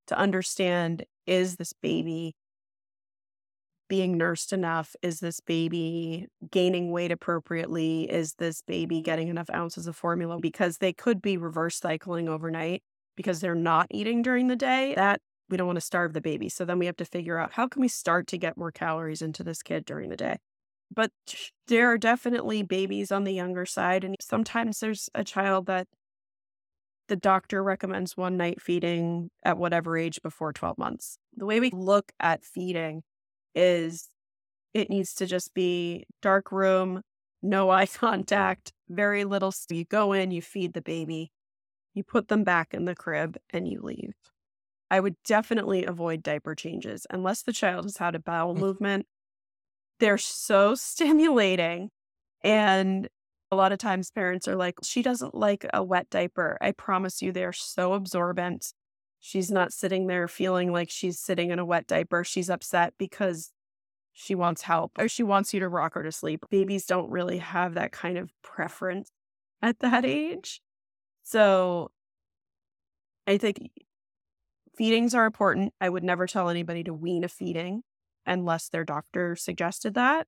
to 0.08 0.18
understand 0.18 1.06
is 1.26 1.56
this 1.56 1.74
baby 1.74 2.36
being 3.90 4.18
nursed 4.18 4.54
enough? 4.54 4.96
Is 5.02 5.20
this 5.20 5.42
baby 5.42 6.28
gaining 6.50 6.92
weight 6.92 7.12
appropriately? 7.12 8.10
Is 8.10 8.36
this 8.36 8.62
baby 8.62 9.02
getting 9.02 9.28
enough 9.28 9.50
ounces 9.54 9.88
of 9.88 9.98
formula? 9.98 10.40
Because 10.40 10.78
they 10.78 10.94
could 10.94 11.22
be 11.22 11.36
reverse 11.36 11.78
cycling 11.78 12.30
overnight 12.30 12.82
because 13.18 13.42
they're 13.42 13.56
not 13.56 13.88
eating 13.92 14.22
during 14.22 14.48
the 14.48 14.56
day. 14.56 14.94
That 14.96 15.20
we 15.50 15.58
don't 15.58 15.68
want 15.68 15.78
to 15.78 15.86
starve 15.86 16.14
the 16.14 16.22
baby. 16.22 16.48
So 16.48 16.64
then 16.64 16.80
we 16.80 16.86
have 16.86 16.98
to 16.98 17.06
figure 17.06 17.38
out 17.38 17.54
how 17.54 17.68
can 17.68 17.82
we 17.82 17.90
start 17.90 18.28
to 18.28 18.38
get 18.38 18.56
more 18.56 18.72
calories 18.72 19.22
into 19.22 19.44
this 19.44 19.62
kid 19.62 19.84
during 19.84 20.10
the 20.10 20.16
day 20.16 20.38
but 20.92 21.12
there 21.68 21.92
are 21.92 21.98
definitely 21.98 22.64
babies 22.64 23.12
on 23.12 23.24
the 23.24 23.34
younger 23.34 23.66
side 23.66 24.04
and 24.04 24.16
sometimes 24.20 24.80
there's 24.80 25.10
a 25.14 25.24
child 25.24 25.66
that 25.68 25.88
the 27.08 27.16
doctor 27.16 27.64
recommends 27.64 28.16
one 28.16 28.38
night 28.38 28.62
feeding 28.62 29.30
at 29.44 29.58
whatever 29.58 29.98
age 29.98 30.22
before 30.22 30.54
12 30.54 30.78
months 30.78 31.18
the 31.36 31.46
way 31.46 31.60
we 31.60 31.70
look 31.72 32.12
at 32.20 32.44
feeding 32.44 33.04
is 33.56 34.10
it 34.74 34.90
needs 34.90 35.14
to 35.16 35.26
just 35.26 35.54
be 35.54 36.06
dark 36.22 36.52
room, 36.52 37.02
no 37.42 37.70
eye 37.72 37.88
contact, 37.88 38.74
very 38.90 39.24
little. 39.24 39.54
You 39.70 39.86
go 39.86 40.14
in, 40.14 40.32
you 40.32 40.42
feed 40.42 40.74
the 40.74 40.82
baby, 40.82 41.32
you 41.94 42.04
put 42.04 42.28
them 42.28 42.44
back 42.44 42.74
in 42.74 42.86
the 42.86 42.96
crib, 42.96 43.38
and 43.50 43.68
you 43.68 43.82
leave. 43.82 44.14
I 44.92 45.00
would 45.00 45.16
definitely 45.24 45.86
avoid 45.86 46.24
diaper 46.24 46.56
changes 46.56 47.06
unless 47.10 47.44
the 47.44 47.54
child 47.54 47.86
has 47.86 47.98
had 47.98 48.16
a 48.16 48.20
bowel 48.20 48.56
mm. 48.56 48.60
movement. 48.60 49.06
They're 50.00 50.18
so 50.18 50.76
stimulating. 50.76 51.90
And 52.44 53.08
a 53.52 53.56
lot 53.56 53.72
of 53.72 53.80
times 53.80 54.12
parents 54.12 54.48
are 54.48 54.56
like, 54.56 54.76
she 54.84 55.02
doesn't 55.02 55.36
like 55.36 55.66
a 55.74 55.84
wet 55.84 56.10
diaper. 56.10 56.58
I 56.62 56.72
promise 56.72 57.22
you, 57.22 57.32
they're 57.32 57.54
so 57.54 57.94
absorbent. 57.94 58.74
She's 59.20 59.52
not 59.52 59.74
sitting 59.74 60.08
there 60.08 60.28
feeling 60.28 60.72
like 60.72 60.90
she's 60.90 61.20
sitting 61.20 61.52
in 61.52 61.60
a 61.60 61.66
wet 61.66 61.88
diaper. 61.88 62.24
She's 62.24 62.50
upset 62.50 62.94
because 62.98 63.52
she 64.14 64.36
wants 64.36 64.64
help 64.64 64.94
or 64.98 65.08
she 65.08 65.24
wants 65.24 65.54
you 65.54 65.60
to 65.60 65.70
rock 65.70 65.94
her 65.94 66.04
to 66.04 66.12
sleep. 66.12 66.46
Babies 66.50 66.86
don't 66.86 67.10
really 67.10 67.38
have 67.38 67.74
that 67.74 67.92
kind 67.92 68.18
of 68.18 68.32
preference 68.42 69.12
at 69.62 69.80
that 69.80 70.06
age. 70.06 70.62
So 71.24 71.92
I 73.28 73.38
think 73.38 73.70
feedings 74.78 75.14
are 75.14 75.26
important. 75.26 75.74
I 75.80 75.90
would 75.90 76.04
never 76.04 76.26
tell 76.26 76.50
anybody 76.50 76.84
to 76.86 76.94
wean 76.94 77.24
a 77.24 77.28
feeding 77.28 77.84
unless 78.26 78.70
their 78.70 78.84
doctor 78.84 79.36
suggested 79.36 79.94
that 79.96 80.28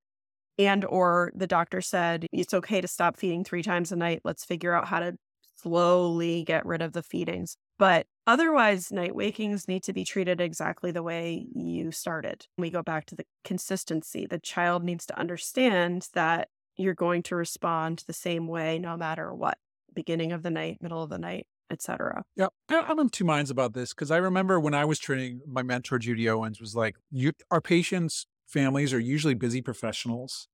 and 0.59 0.85
or 0.85 1.31
the 1.33 1.47
doctor 1.47 1.81
said 1.81 2.25
it's 2.31 2.53
okay 2.53 2.81
to 2.81 2.87
stop 2.87 3.17
feeding 3.17 3.43
3 3.43 3.63
times 3.63 3.91
a 3.91 3.95
night. 3.95 4.21
Let's 4.23 4.45
figure 4.45 4.73
out 4.73 4.87
how 4.87 4.99
to 4.99 5.17
slowly 5.61 6.43
get 6.43 6.65
rid 6.65 6.81
of 6.81 6.93
the 6.93 7.03
feedings. 7.03 7.57
But 7.77 8.07
otherwise, 8.27 8.91
night 8.91 9.15
wakings 9.15 9.67
need 9.67 9.83
to 9.83 9.93
be 9.93 10.03
treated 10.03 10.39
exactly 10.39 10.91
the 10.91 11.03
way 11.03 11.47
you 11.53 11.91
started. 11.91 12.45
We 12.57 12.69
go 12.69 12.83
back 12.83 13.05
to 13.07 13.15
the 13.15 13.25
consistency. 13.43 14.25
The 14.25 14.39
child 14.39 14.83
needs 14.83 15.05
to 15.07 15.19
understand 15.19 16.07
that 16.13 16.49
you're 16.77 16.93
going 16.93 17.23
to 17.23 17.35
respond 17.35 18.03
the 18.07 18.13
same 18.13 18.47
way 18.47 18.79
no 18.79 18.97
matter 18.97 19.33
what 19.33 19.57
beginning 19.93 20.31
of 20.31 20.43
the 20.43 20.51
night, 20.51 20.77
middle 20.81 21.03
of 21.03 21.09
the 21.09 21.17
night, 21.17 21.47
etc. 21.69 22.23
Yeah, 22.35 22.47
I'm 22.69 22.99
in 22.99 23.09
two 23.09 23.25
minds 23.25 23.49
about 23.49 23.73
this 23.73 23.93
because 23.93 24.11
I 24.11 24.17
remember 24.17 24.59
when 24.59 24.73
I 24.73 24.85
was 24.85 24.99
training, 24.99 25.41
my 25.47 25.63
mentor 25.63 25.99
Judy 25.99 26.29
Owens 26.29 26.61
was 26.61 26.75
like, 26.75 26.95
you, 27.09 27.33
"Our 27.49 27.61
patients' 27.61 28.25
families 28.47 28.93
are 28.93 28.99
usually 28.99 29.33
busy 29.33 29.61
professionals, 29.61 30.47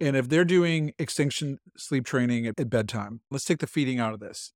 and 0.00 0.16
if 0.16 0.28
they're 0.28 0.44
doing 0.44 0.92
extinction 0.98 1.58
sleep 1.76 2.06
training 2.06 2.46
at, 2.46 2.58
at 2.58 2.70
bedtime, 2.70 3.20
let's 3.30 3.44
take 3.44 3.58
the 3.58 3.66
feeding 3.66 4.00
out 4.00 4.14
of 4.14 4.20
this. 4.20 4.52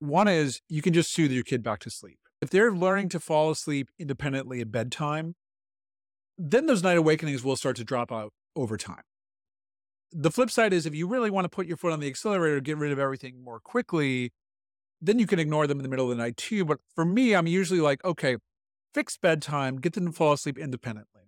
One 0.00 0.28
is 0.28 0.60
you 0.68 0.82
can 0.82 0.92
just 0.92 1.12
soothe 1.12 1.30
your 1.30 1.44
kid 1.44 1.62
back 1.62 1.80
to 1.80 1.90
sleep. 1.90 2.18
If 2.40 2.50
they're 2.50 2.72
learning 2.72 3.10
to 3.10 3.20
fall 3.20 3.50
asleep 3.50 3.90
independently 3.98 4.60
at 4.60 4.72
bedtime, 4.72 5.34
then 6.38 6.66
those 6.66 6.82
night 6.82 6.96
awakenings 6.96 7.44
will 7.44 7.56
start 7.56 7.76
to 7.76 7.84
drop 7.84 8.10
out 8.10 8.32
over 8.56 8.76
time. 8.76 9.02
The 10.12 10.30
flip 10.30 10.50
side 10.50 10.72
is 10.72 10.86
if 10.86 10.94
you 10.94 11.06
really 11.06 11.30
want 11.30 11.44
to 11.44 11.48
put 11.50 11.66
your 11.66 11.76
foot 11.76 11.92
on 11.92 12.00
the 12.00 12.08
accelerator, 12.08 12.60
get 12.60 12.78
rid 12.78 12.92
of 12.92 12.98
everything 12.98 13.44
more 13.44 13.60
quickly, 13.60 14.32
then 15.00 15.18
you 15.18 15.26
can 15.26 15.38
ignore 15.38 15.66
them 15.66 15.78
in 15.78 15.82
the 15.82 15.88
middle 15.88 16.10
of 16.10 16.16
the 16.16 16.22
night 16.22 16.36
too. 16.36 16.64
But 16.64 16.78
for 16.94 17.04
me, 17.04 17.34
I'm 17.34 17.46
usually 17.46 17.80
like, 17.80 18.04
okay, 18.04 18.38
fix 18.94 19.16
bedtime, 19.16 19.76
get 19.76 19.92
them 19.92 20.06
to 20.06 20.12
fall 20.12 20.32
asleep 20.32 20.58
independently. 20.58 21.22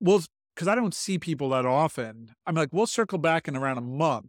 Well, 0.00 0.22
because 0.54 0.68
I 0.68 0.74
don't 0.74 0.94
see 0.94 1.18
people 1.18 1.50
that 1.50 1.66
often, 1.66 2.34
I'm 2.46 2.54
like, 2.54 2.70
we'll 2.72 2.86
circle 2.86 3.18
back 3.18 3.48
in 3.48 3.56
around 3.56 3.78
a 3.78 3.82
month 3.82 4.28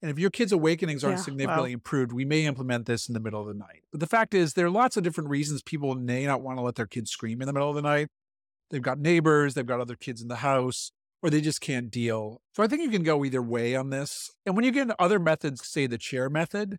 and 0.00 0.10
if 0.10 0.18
your 0.18 0.30
kids' 0.30 0.52
awakenings 0.52 1.02
aren't 1.02 1.18
yeah, 1.18 1.24
significantly 1.24 1.72
improved, 1.72 2.12
we 2.12 2.24
may 2.24 2.46
implement 2.46 2.86
this 2.86 3.08
in 3.08 3.14
the 3.14 3.20
middle 3.20 3.40
of 3.40 3.48
the 3.48 3.54
night. 3.54 3.82
But 3.90 4.00
the 4.00 4.06
fact 4.06 4.32
is, 4.32 4.54
there 4.54 4.66
are 4.66 4.70
lots 4.70 4.96
of 4.96 5.02
different 5.02 5.30
reasons 5.30 5.62
people 5.62 5.94
may 5.96 6.24
not 6.24 6.40
want 6.40 6.58
to 6.58 6.62
let 6.62 6.76
their 6.76 6.86
kids 6.86 7.10
scream 7.10 7.40
in 7.40 7.46
the 7.46 7.52
middle 7.52 7.68
of 7.68 7.74
the 7.74 7.82
night. 7.82 8.08
They've 8.70 8.82
got 8.82 8.98
neighbors, 8.98 9.54
they've 9.54 9.66
got 9.66 9.80
other 9.80 9.96
kids 9.96 10.22
in 10.22 10.28
the 10.28 10.36
house, 10.36 10.92
or 11.22 11.30
they 11.30 11.40
just 11.40 11.60
can't 11.60 11.90
deal. 11.90 12.40
So 12.54 12.62
I 12.62 12.68
think 12.68 12.82
you 12.82 12.90
can 12.90 13.02
go 13.02 13.24
either 13.24 13.42
way 13.42 13.74
on 13.74 13.90
this. 13.90 14.30
And 14.46 14.54
when 14.54 14.64
you 14.64 14.70
get 14.70 14.82
into 14.82 15.02
other 15.02 15.18
methods, 15.18 15.66
say 15.66 15.88
the 15.88 15.98
chair 15.98 16.30
method, 16.30 16.78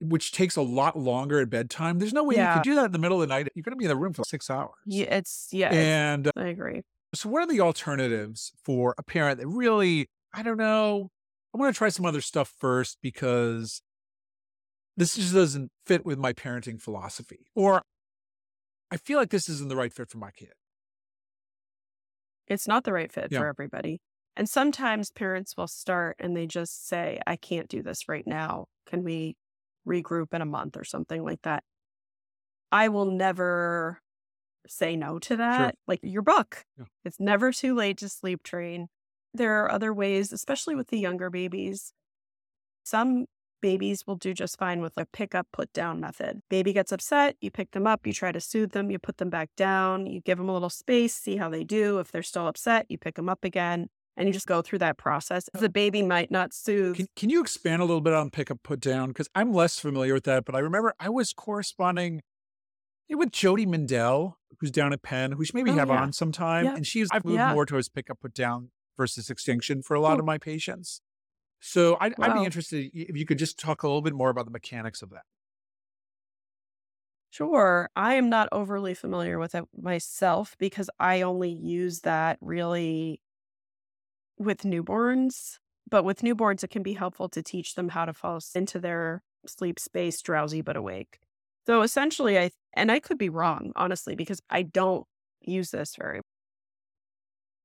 which 0.00 0.32
takes 0.32 0.56
a 0.56 0.62
lot 0.62 0.98
longer 0.98 1.40
at 1.40 1.50
bedtime, 1.50 2.00
there's 2.00 2.12
no 2.12 2.24
way 2.24 2.34
yeah. 2.34 2.48
you 2.48 2.54
can 2.54 2.62
do 2.62 2.74
that 2.76 2.86
in 2.86 2.92
the 2.92 2.98
middle 2.98 3.22
of 3.22 3.28
the 3.28 3.32
night. 3.32 3.48
You're 3.54 3.62
going 3.62 3.74
to 3.74 3.76
be 3.76 3.84
in 3.84 3.90
the 3.90 3.96
room 3.96 4.12
for 4.12 4.24
six 4.24 4.50
hours. 4.50 4.74
Yeah, 4.86 5.14
it's, 5.14 5.48
yeah. 5.52 5.72
And 5.72 6.32
I 6.36 6.48
agree. 6.48 6.82
So, 7.14 7.28
what 7.28 7.42
are 7.42 7.46
the 7.46 7.60
alternatives 7.60 8.52
for 8.62 8.94
a 8.98 9.02
parent 9.02 9.38
that 9.40 9.46
really, 9.46 10.08
I 10.34 10.42
don't 10.42 10.58
know, 10.58 11.10
I 11.54 11.58
want 11.58 11.74
to 11.74 11.78
try 11.78 11.88
some 11.88 12.04
other 12.04 12.20
stuff 12.20 12.52
first 12.58 12.98
because 13.00 13.80
this 14.96 15.16
just 15.16 15.34
doesn't 15.34 15.70
fit 15.86 16.04
with 16.04 16.18
my 16.18 16.32
parenting 16.32 16.80
philosophy. 16.80 17.46
Or 17.54 17.82
I 18.90 18.96
feel 18.96 19.18
like 19.18 19.30
this 19.30 19.48
isn't 19.48 19.68
the 19.68 19.76
right 19.76 19.92
fit 19.92 20.10
for 20.10 20.18
my 20.18 20.30
kid. 20.30 20.52
It's 22.46 22.68
not 22.68 22.84
the 22.84 22.92
right 22.92 23.10
fit 23.10 23.28
yeah. 23.30 23.38
for 23.38 23.46
everybody. 23.46 24.00
And 24.36 24.48
sometimes 24.48 25.10
parents 25.10 25.56
will 25.56 25.66
start 25.66 26.16
and 26.18 26.36
they 26.36 26.46
just 26.46 26.86
say, 26.86 27.20
I 27.26 27.36
can't 27.36 27.68
do 27.68 27.82
this 27.82 28.08
right 28.08 28.26
now. 28.26 28.66
Can 28.86 29.02
we 29.02 29.36
regroup 29.86 30.34
in 30.34 30.42
a 30.42 30.46
month 30.46 30.76
or 30.76 30.84
something 30.84 31.24
like 31.24 31.42
that? 31.42 31.64
I 32.70 32.88
will 32.88 33.06
never 33.06 34.00
say 34.68 34.96
no 34.96 35.18
to 35.20 35.36
that. 35.36 35.58
Sure. 35.58 35.72
Like 35.86 36.00
your 36.02 36.22
book, 36.22 36.64
yeah. 36.78 36.84
it's 37.04 37.20
never 37.20 37.52
too 37.52 37.74
late 37.74 37.98
to 37.98 38.08
sleep 38.08 38.42
train. 38.42 38.88
There 39.34 39.62
are 39.62 39.70
other 39.70 39.92
ways, 39.92 40.32
especially 40.32 40.74
with 40.74 40.88
the 40.88 40.98
younger 40.98 41.30
babies. 41.30 41.92
Some 42.84 43.26
babies 43.60 44.06
will 44.06 44.16
do 44.16 44.32
just 44.32 44.58
fine 44.58 44.80
with 44.80 44.92
a 44.96 45.06
pick 45.06 45.34
up, 45.34 45.46
put 45.52 45.72
down 45.72 46.00
method. 46.00 46.40
Baby 46.48 46.72
gets 46.72 46.92
upset, 46.92 47.36
you 47.40 47.50
pick 47.50 47.72
them 47.72 47.86
up, 47.86 48.06
you 48.06 48.12
try 48.12 48.32
to 48.32 48.40
soothe 48.40 48.72
them, 48.72 48.90
you 48.90 48.98
put 48.98 49.18
them 49.18 49.30
back 49.30 49.50
down, 49.56 50.06
you 50.06 50.20
give 50.20 50.38
them 50.38 50.48
a 50.48 50.52
little 50.52 50.70
space, 50.70 51.14
see 51.14 51.36
how 51.36 51.50
they 51.50 51.64
do. 51.64 51.98
If 51.98 52.12
they're 52.12 52.22
still 52.22 52.46
upset, 52.46 52.86
you 52.88 52.98
pick 52.98 53.16
them 53.16 53.28
up 53.28 53.44
again 53.44 53.88
and 54.16 54.26
you 54.28 54.32
just 54.32 54.46
go 54.46 54.62
through 54.62 54.78
that 54.78 54.96
process. 54.96 55.48
The 55.52 55.68
baby 55.68 56.02
might 56.02 56.30
not 56.30 56.54
soothe. 56.54 56.96
Can, 56.96 57.06
can 57.16 57.30
you 57.30 57.40
expand 57.40 57.82
a 57.82 57.84
little 57.84 58.00
bit 58.00 58.14
on 58.14 58.30
pick 58.30 58.50
up, 58.50 58.62
put 58.62 58.80
down? 58.80 59.08
Because 59.08 59.28
I'm 59.34 59.52
less 59.52 59.78
familiar 59.78 60.14
with 60.14 60.24
that, 60.24 60.44
but 60.44 60.54
I 60.54 60.60
remember 60.60 60.94
I 60.98 61.08
was 61.08 61.32
corresponding 61.32 62.22
eh, 63.10 63.14
with 63.14 63.30
Jodi 63.30 63.66
Mindell, 63.66 64.34
who's 64.60 64.70
down 64.70 64.92
at 64.92 65.02
Penn, 65.02 65.32
who 65.32 65.44
should 65.44 65.54
maybe 65.54 65.70
oh, 65.70 65.74
have 65.74 65.88
yeah. 65.88 66.00
on 66.02 66.12
sometime. 66.12 66.64
Yeah. 66.64 66.76
And 66.76 66.86
she's, 66.86 67.08
I've 67.10 67.24
moved 67.24 67.38
yeah. 67.38 67.52
more 67.52 67.66
towards 67.66 67.88
pick 67.88 68.10
up, 68.10 68.20
put 68.20 68.34
down 68.34 68.70
versus 68.96 69.30
extinction 69.30 69.82
for 69.82 69.94
a 69.94 70.00
lot 70.00 70.18
of 70.18 70.24
my 70.24 70.38
patients. 70.38 71.00
So 71.60 71.96
I'd, 72.00 72.16
wow. 72.18 72.28
I'd, 72.28 72.34
be 72.34 72.44
interested 72.44 72.90
if 72.94 73.16
you 73.16 73.26
could 73.26 73.38
just 73.38 73.58
talk 73.58 73.82
a 73.82 73.86
little 73.86 74.02
bit 74.02 74.14
more 74.14 74.30
about 74.30 74.44
the 74.44 74.50
mechanics 74.50 75.02
of 75.02 75.10
that. 75.10 75.22
Sure. 77.30 77.90
I 77.94 78.14
am 78.14 78.30
not 78.30 78.48
overly 78.52 78.94
familiar 78.94 79.38
with 79.38 79.54
it 79.54 79.64
myself 79.78 80.56
because 80.58 80.88
I 80.98 81.22
only 81.22 81.50
use 81.50 82.00
that 82.00 82.38
really 82.40 83.20
with 84.38 84.62
newborns. 84.62 85.58
But 85.88 86.04
with 86.04 86.22
newborns, 86.22 86.64
it 86.64 86.70
can 86.70 86.82
be 86.82 86.94
helpful 86.94 87.28
to 87.28 87.42
teach 87.42 87.74
them 87.74 87.90
how 87.90 88.06
to 88.06 88.12
fall 88.12 88.40
into 88.54 88.78
their 88.78 89.22
sleep 89.46 89.78
space, 89.78 90.20
drowsy 90.22 90.60
but 90.60 90.76
awake. 90.76 91.18
So 91.66 91.82
essentially, 91.82 92.38
I, 92.38 92.50
and 92.74 92.92
I 92.92 93.00
could 93.00 93.18
be 93.18 93.28
wrong, 93.28 93.72
honestly, 93.74 94.14
because 94.14 94.40
I 94.48 94.62
don't 94.62 95.06
use 95.40 95.70
this 95.70 95.96
very 95.96 96.20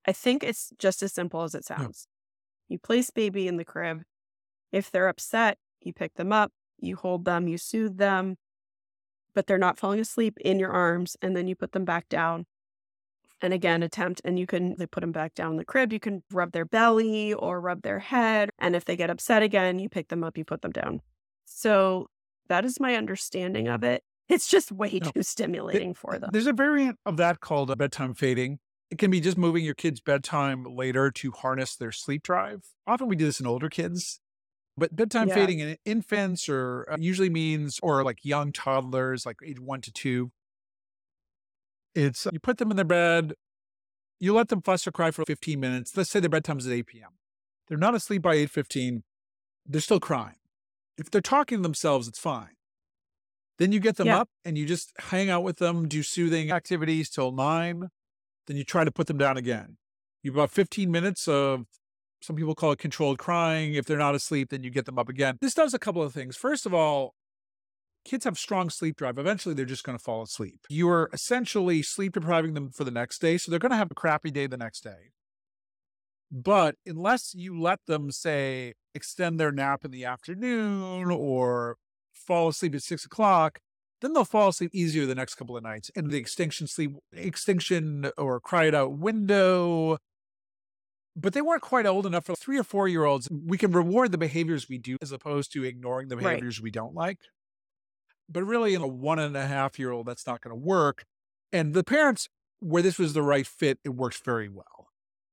I 0.08 0.14
think 0.14 0.44
it's 0.44 0.72
just 0.80 1.04
as 1.04 1.14
simple 1.14 1.44
as 1.44 1.56
it 1.56 1.66
hmm. 1.68 1.82
sounds. 1.82 2.08
Yeah. 2.08 2.74
You 2.76 2.80
place 2.80 3.10
baby 3.10 3.48
in 3.48 3.58
the 3.58 3.66
crib. 3.66 4.04
If 4.72 4.90
they're 4.90 5.10
upset, 5.10 5.58
you 5.82 5.94
pick 5.94 6.14
them 6.14 6.32
up, 6.32 6.52
you 6.80 6.96
hold 6.96 7.26
them, 7.26 7.48
you 7.48 7.58
soothe 7.58 7.98
them, 7.98 8.38
but 9.36 9.48
they're 9.48 9.58
not 9.58 9.78
falling 9.78 10.00
asleep 10.00 10.38
in 10.40 10.60
your 10.60 10.72
arms, 10.72 11.18
and 11.22 11.36
then 11.36 11.48
you 11.48 11.56
put 11.56 11.74
them 11.74 11.84
back 11.84 12.08
down. 12.08 12.46
And 13.42 13.54
again, 13.54 13.84
attempt, 13.84 14.22
and 14.24 14.40
you 14.40 14.46
can 14.46 14.76
they 14.78 14.86
put 14.86 15.02
them 15.02 15.12
back 15.12 15.34
down 15.34 15.52
in 15.52 15.58
the 15.58 15.66
crib. 15.66 15.92
You 15.92 16.00
can 16.00 16.24
rub 16.32 16.52
their 16.52 16.66
belly 16.66 17.34
or 17.34 17.60
rub 17.60 17.82
their 17.82 18.00
head. 18.00 18.52
And 18.60 18.76
if 18.76 18.86
they 18.86 18.96
get 18.96 19.10
upset 19.10 19.42
again, 19.42 19.80
you 19.80 19.90
pick 19.90 20.10
them 20.10 20.24
up, 20.24 20.38
you 20.38 20.46
put 20.46 20.62
them 20.62 20.72
down. 20.72 21.02
So 21.44 22.08
that 22.52 22.66
is 22.66 22.80
my 22.80 22.96
understanding 22.96 23.68
of 23.68 23.84
it. 23.84 24.04
It's 24.30 24.48
just 24.48 24.72
way 24.72 25.00
no. 25.02 25.12
too 25.12 25.24
stimulating 25.24 25.94
for 25.94 26.20
them. 26.20 26.30
There's 26.32 26.48
a 26.48 26.54
variant 26.54 26.98
of 27.06 27.18
that 27.18 27.40
called 27.40 27.76
bedtime 27.78 28.14
fading, 28.14 28.60
it 28.92 28.98
can 28.98 29.10
be 29.10 29.22
just 29.22 29.38
moving 29.38 29.64
your 29.64 29.74
kids' 29.74 30.02
bedtime 30.02 30.66
later 30.66 31.10
to 31.12 31.32
harness 31.32 31.78
their 31.78 31.94
sleep 31.94 32.24
drive. 32.24 32.66
Often 32.86 33.08
we 33.08 33.16
do 33.16 33.24
this 33.24 33.40
in 33.40 33.48
older 33.48 33.70
kids, 33.70 34.20
but 34.78 34.94
bedtime 34.94 35.30
yeah. 35.30 35.36
fading 35.36 35.60
in 35.60 35.78
infants 35.86 36.50
or 36.50 36.86
uh, 36.92 36.98
usually 37.00 37.30
means, 37.30 37.80
or 37.82 38.04
like 38.04 38.20
young 38.24 38.52
toddlers, 38.52 39.26
like 39.26 39.38
age 39.46 39.62
one 39.62 39.80
to 39.82 39.94
two. 39.94 40.32
It's 41.96 42.28
you 42.34 42.40
put 42.40 42.58
them 42.58 42.70
in 42.70 42.76
their 42.76 42.84
bed, 42.84 43.34
you 44.20 44.34
let 44.34 44.50
them 44.50 44.62
fuss 44.62 44.86
or 44.86 44.92
cry 44.92 45.12
for 45.12 45.24
15 45.24 45.58
minutes. 45.58 45.96
Let's 45.96 46.10
say 46.10 46.20
their 46.20 46.30
bedtime 46.30 46.58
is 46.58 46.68
at 46.68 46.74
8 46.74 46.88
p.m. 46.88 47.12
They're 47.70 47.78
not 47.78 47.96
asleep 47.96 48.22
by 48.22 48.36
8:15. 48.36 49.04
They're 49.66 49.80
still 49.80 50.02
crying. 50.02 50.36
If 51.02 51.12
they're 51.12 51.22
talking 51.22 51.58
to 51.58 51.62
themselves, 51.64 52.08
it's 52.08 52.20
fine. 52.20 52.56
Then 53.58 53.72
you 53.72 53.80
get 53.80 53.98
them 53.98 54.08
yeah. 54.08 54.22
up 54.22 54.30
and 54.46 54.58
you 54.58 54.66
just 54.66 54.92
hang 54.98 55.30
out 55.30 55.44
with 55.44 55.58
them, 55.58 55.88
do 55.88 56.02
soothing 56.02 56.52
activities 56.52 57.10
till 57.10 57.32
nine 57.32 57.90
then 58.48 58.58
you 58.58 58.64
try 58.64 58.84
to 58.84 58.92
put 58.92 59.08
them 59.08 59.18
down 59.18 59.38
again. 59.38 59.78
You 60.24 60.32
have 60.32 60.38
about 60.38 60.52
15 60.52 60.92
minutes 60.92 61.28
of 61.28 61.66
some 62.22 62.36
people 62.36 62.54
call 62.54 62.72
it 62.72 62.80
controlled 62.80 63.18
crying. 63.18 63.74
If 63.74 63.86
they're 63.86 63.98
not 63.98 64.14
asleep, 64.14 64.50
then 64.50 64.64
you 64.64 64.70
get 64.70 64.86
them 64.86 65.00
up 65.00 65.10
again. 65.10 65.38
This 65.42 65.54
does 65.54 65.74
a 65.74 65.80
couple 65.80 66.04
of 66.04 66.14
things. 66.14 66.36
First 66.36 66.66
of 66.66 66.74
all, 66.74 67.16
kids 68.06 68.26
have 68.26 68.38
strong 68.38 68.70
sleep 68.70 68.98
drive. 68.98 69.18
Eventually, 69.18 69.56
they're 69.56 69.66
just 69.66 69.84
going 69.84 69.98
to 69.98 70.04
fall 70.04 70.22
asleep. 70.22 70.60
You 70.70 70.90
are 70.90 71.10
essentially 71.14 71.82
sleep 71.82 72.14
depriving 72.14 72.54
them 72.54 72.72
for 72.72 72.84
the 72.84 72.92
next 72.92 73.20
day. 73.20 73.38
So 73.38 73.50
they're 73.50 73.60
going 73.60 73.72
to 73.72 73.78
have 73.78 73.92
a 73.92 73.96
crappy 73.96 74.32
day 74.32 74.48
the 74.48 74.58
next 74.58 74.84
day. 74.84 75.12
But 76.32 76.76
unless 76.86 77.34
you 77.34 77.60
let 77.60 77.80
them, 77.88 78.12
say, 78.12 78.74
extend 78.94 79.40
their 79.40 79.52
nap 79.52 79.86
in 79.86 79.92
the 79.92 80.06
afternoon 80.06 81.12
or 81.12 81.78
fall 82.14 82.50
asleep 82.50 82.76
at 82.76 82.84
six 82.84 83.06
o'clock, 83.06 83.60
then 84.02 84.14
they'll 84.14 84.26
fall 84.26 84.50
asleep 84.50 84.72
easier 84.74 85.06
the 85.06 85.16
next 85.16 85.36
couple 85.36 85.56
of 85.56 85.64
nights. 85.64 85.92
And 85.96 86.10
the 86.10 86.18
extinction 86.18 86.68
sleep, 86.68 86.92
extinction 87.14 88.12
or 88.18 88.40
cry 88.40 88.66
it 88.66 88.76
out 88.76 88.94
window. 88.94 89.98
But 91.16 91.34
they 91.34 91.42
weren't 91.42 91.62
quite 91.62 91.86
old 91.86 92.06
enough 92.06 92.26
for 92.26 92.36
three 92.36 92.58
or 92.58 92.64
four 92.64 92.88
year 92.88 93.04
olds. 93.04 93.28
We 93.30 93.58
can 93.58 93.72
reward 93.72 94.12
the 94.12 94.18
behaviors 94.18 94.70
we 94.70 94.78
do 94.78 94.98
as 95.02 95.12
opposed 95.12 95.52
to 95.54 95.64
ignoring 95.64 96.08
the 96.08 96.16
behaviors 96.16 96.60
right. 96.60 96.64
we 96.64 96.72
don't 96.72 96.96
like. 96.96 97.20
But 98.30 98.46
really, 98.46 98.74
in 98.74 98.82
a 98.82 98.88
one 98.88 99.20
and 99.20 99.36
a 99.36 99.46
half 99.46 99.78
year 99.78 99.92
old, 99.92 100.06
that's 100.06 100.26
not 100.26 100.40
going 100.40 100.56
to 100.56 100.60
work. 100.66 101.04
And 101.52 101.74
the 101.74 101.84
parents, 101.84 102.30
where 102.62 102.82
this 102.82 102.98
was 102.98 103.12
the 103.12 103.22
right 103.22 103.46
fit, 103.46 103.78
it 103.84 103.90
works 103.90 104.22
very 104.24 104.48
well. 104.48 104.88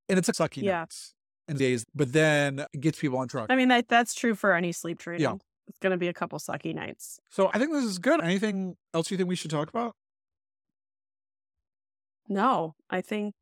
And 0.08 0.18
it's 0.18 0.28
a 0.28 0.32
sucky 0.32 0.64
yeah. 0.64 0.80
nights 0.80 1.14
and 1.48 1.58
days, 1.58 1.84
but 1.94 2.12
then 2.12 2.64
it 2.72 2.80
gets 2.80 2.98
people 2.98 3.18
on 3.18 3.28
track. 3.28 3.46
I 3.50 3.56
mean, 3.56 3.68
that, 3.68 3.88
that's 3.88 4.14
true 4.14 4.34
for 4.34 4.54
any 4.54 4.72
sleep 4.72 4.98
training. 4.98 5.22
Yeah. 5.22 5.34
It's 5.68 5.78
going 5.80 5.90
to 5.90 5.98
be 5.98 6.08
a 6.08 6.14
couple 6.14 6.38
sucky 6.38 6.74
nights. 6.74 7.20
So 7.30 7.50
I 7.52 7.58
think 7.58 7.72
this 7.72 7.84
is 7.84 7.98
good. 7.98 8.22
Anything 8.22 8.76
else 8.94 9.10
you 9.10 9.16
think 9.16 9.28
we 9.28 9.36
should 9.36 9.50
talk 9.50 9.68
about? 9.68 9.94
No, 12.28 12.74
I 12.90 13.00
think 13.00 13.34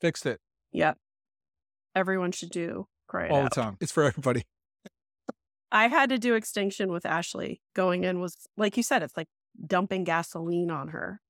fixed 0.00 0.26
it. 0.26 0.40
Yep. 0.72 0.98
Everyone 1.94 2.32
should 2.32 2.50
do 2.50 2.86
cry 3.08 3.28
all 3.28 3.42
out. 3.42 3.54
the 3.54 3.60
time. 3.60 3.76
It's 3.80 3.92
for 3.92 4.04
everybody. 4.04 4.44
I 5.72 5.88
had 5.88 6.08
to 6.10 6.18
do 6.18 6.34
extinction 6.34 6.92
with 6.92 7.04
Ashley. 7.06 7.60
Going 7.74 8.04
in 8.04 8.20
was 8.20 8.36
like 8.56 8.76
you 8.76 8.82
said, 8.82 9.02
it's 9.02 9.16
like 9.16 9.28
dumping 9.66 10.04
gasoline 10.04 10.70
on 10.70 10.88
her. 10.88 11.20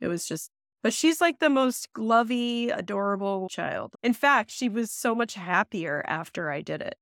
It 0.00 0.08
was 0.08 0.26
just 0.26 0.50
but 0.82 0.92
she's 0.92 1.20
like 1.20 1.38
the 1.38 1.50
most 1.50 1.88
lovey, 1.96 2.70
adorable 2.70 3.48
child. 3.48 3.94
In 4.02 4.12
fact, 4.12 4.50
she 4.50 4.68
was 4.68 4.90
so 4.90 5.14
much 5.14 5.34
happier 5.34 6.04
after 6.06 6.50
I 6.50 6.60
did 6.60 6.80
it. 6.80 6.96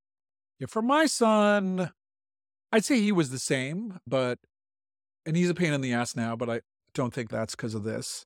Yeah, 0.58 0.66
for 0.68 0.82
my 0.82 1.06
son, 1.06 1.90
I'd 2.72 2.84
say 2.84 3.00
he 3.00 3.12
was 3.12 3.30
the 3.30 3.38
same, 3.38 4.00
but 4.06 4.38
and 5.26 5.36
he's 5.36 5.50
a 5.50 5.54
pain 5.54 5.72
in 5.72 5.80
the 5.80 5.92
ass 5.92 6.16
now, 6.16 6.36
but 6.36 6.48
I 6.48 6.60
don't 6.94 7.12
think 7.12 7.30
that's 7.30 7.54
because 7.54 7.74
of 7.74 7.84
this. 7.84 8.24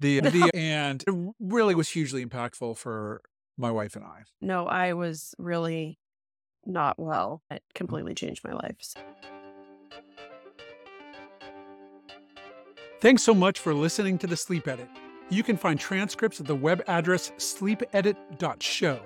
The, 0.00 0.20
the 0.22 0.50
and 0.54 1.04
it 1.06 1.34
really 1.40 1.74
was 1.74 1.90
hugely 1.90 2.24
impactful 2.24 2.76
for 2.78 3.22
my 3.56 3.70
wife 3.70 3.96
and 3.96 4.04
I. 4.04 4.22
No, 4.40 4.66
I 4.66 4.94
was 4.94 5.34
really 5.38 5.98
not 6.66 6.98
well. 6.98 7.42
It 7.50 7.56
mm. 7.56 7.74
completely 7.74 8.14
changed 8.14 8.42
my 8.44 8.52
life. 8.52 8.94
Thanks 13.00 13.22
so 13.22 13.34
much 13.34 13.58
for 13.58 13.74
listening 13.74 14.18
to 14.18 14.26
the 14.26 14.36
Sleep 14.36 14.66
Edit. 14.66 14.88
You 15.28 15.42
can 15.42 15.56
find 15.56 15.78
transcripts 15.78 16.40
at 16.40 16.46
the 16.46 16.54
web 16.54 16.82
address 16.86 17.32
sleepedit.show. 17.38 19.00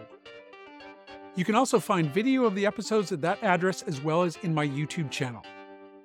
You 1.34 1.45
can 1.45 1.55
also 1.55 1.78
find 1.80 2.12
video 2.12 2.45
of 2.45 2.55
the 2.55 2.66
episodes 2.66 3.12
at 3.12 3.20
that 3.22 3.43
address 3.43 3.82
as 3.82 4.01
well 4.01 4.22
as 4.22 4.36
in 4.43 4.55
my 4.55 4.66
YouTube 4.66 5.11
channel. 5.11 5.43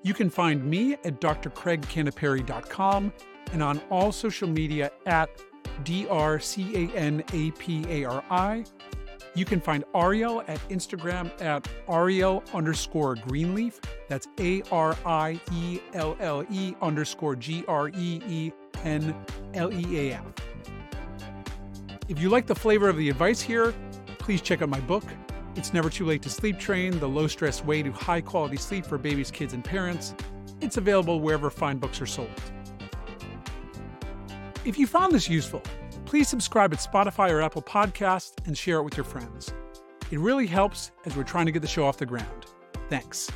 You 0.01 0.13
can 0.13 0.29
find 0.29 0.63
me 0.63 0.93
at 0.93 1.19
drcraigcanapari.com 1.19 3.13
and 3.51 3.63
on 3.63 3.81
all 3.89 4.11
social 4.11 4.47
media 4.47 4.91
at 5.05 5.29
D-R-C-A-N-A-P-A-R-I. 5.83 6.25
You 9.35 9.45
can 9.45 9.59
find 9.59 9.83
Arielle 9.95 10.47
at 10.47 10.59
Instagram 10.69 11.29
at 11.41 11.67
Arielle 11.87 12.43
underscore 12.53 13.15
Greenleaf. 13.15 13.81
That's 14.07 14.27
A 14.39 14.61
R 14.71 14.95
I 15.05 15.39
E 15.51 15.79
L 15.93 16.15
L 16.19 16.45
E 16.51 16.75
underscore 16.81 17.35
G 17.35 17.63
R 17.67 17.89
E 17.89 18.21
E 18.27 18.51
N 18.83 19.15
L 19.55 19.73
E 19.73 20.09
A 20.09 20.15
F. 20.15 20.25
If 22.07 22.19
you 22.19 22.29
like 22.29 22.45
the 22.45 22.55
flavor 22.55 22.89
of 22.89 22.97
the 22.97 23.09
advice 23.09 23.41
here, 23.41 23.73
please 24.19 24.41
check 24.41 24.61
out 24.61 24.69
my 24.69 24.79
book. 24.81 25.03
It's 25.55 25.73
Never 25.73 25.89
Too 25.89 26.05
Late 26.05 26.21
to 26.23 26.29
Sleep 26.29 26.59
Train 26.59 26.99
The 26.99 27.07
Low 27.07 27.27
Stress 27.27 27.63
Way 27.63 27.81
to 27.83 27.91
High 27.91 28.21
Quality 28.21 28.57
Sleep 28.57 28.85
for 28.85 28.97
Babies, 28.97 29.31
Kids, 29.31 29.53
and 29.53 29.63
Parents. 29.63 30.13
It's 30.61 30.77
available 30.77 31.19
wherever 31.19 31.49
fine 31.49 31.77
books 31.77 32.01
are 32.01 32.05
sold. 32.05 32.29
If 34.65 34.77
you 34.77 34.87
found 34.87 35.13
this 35.13 35.29
useful, 35.29 35.61
please 36.13 36.29
subscribe 36.29 36.71
at 36.71 36.77
Spotify 36.77 37.31
or 37.31 37.41
Apple 37.41 37.63
Podcasts 37.63 38.33
and 38.45 38.55
share 38.55 38.77
it 38.77 38.83
with 38.83 38.95
your 38.95 39.03
friends. 39.03 39.51
It 40.11 40.19
really 40.19 40.45
helps 40.45 40.91
as 41.07 41.17
we're 41.17 41.23
trying 41.23 41.47
to 41.47 41.51
get 41.51 41.63
the 41.63 41.67
show 41.67 41.87
off 41.87 41.97
the 41.97 42.05
ground. 42.05 42.45
Thanks. 42.87 43.31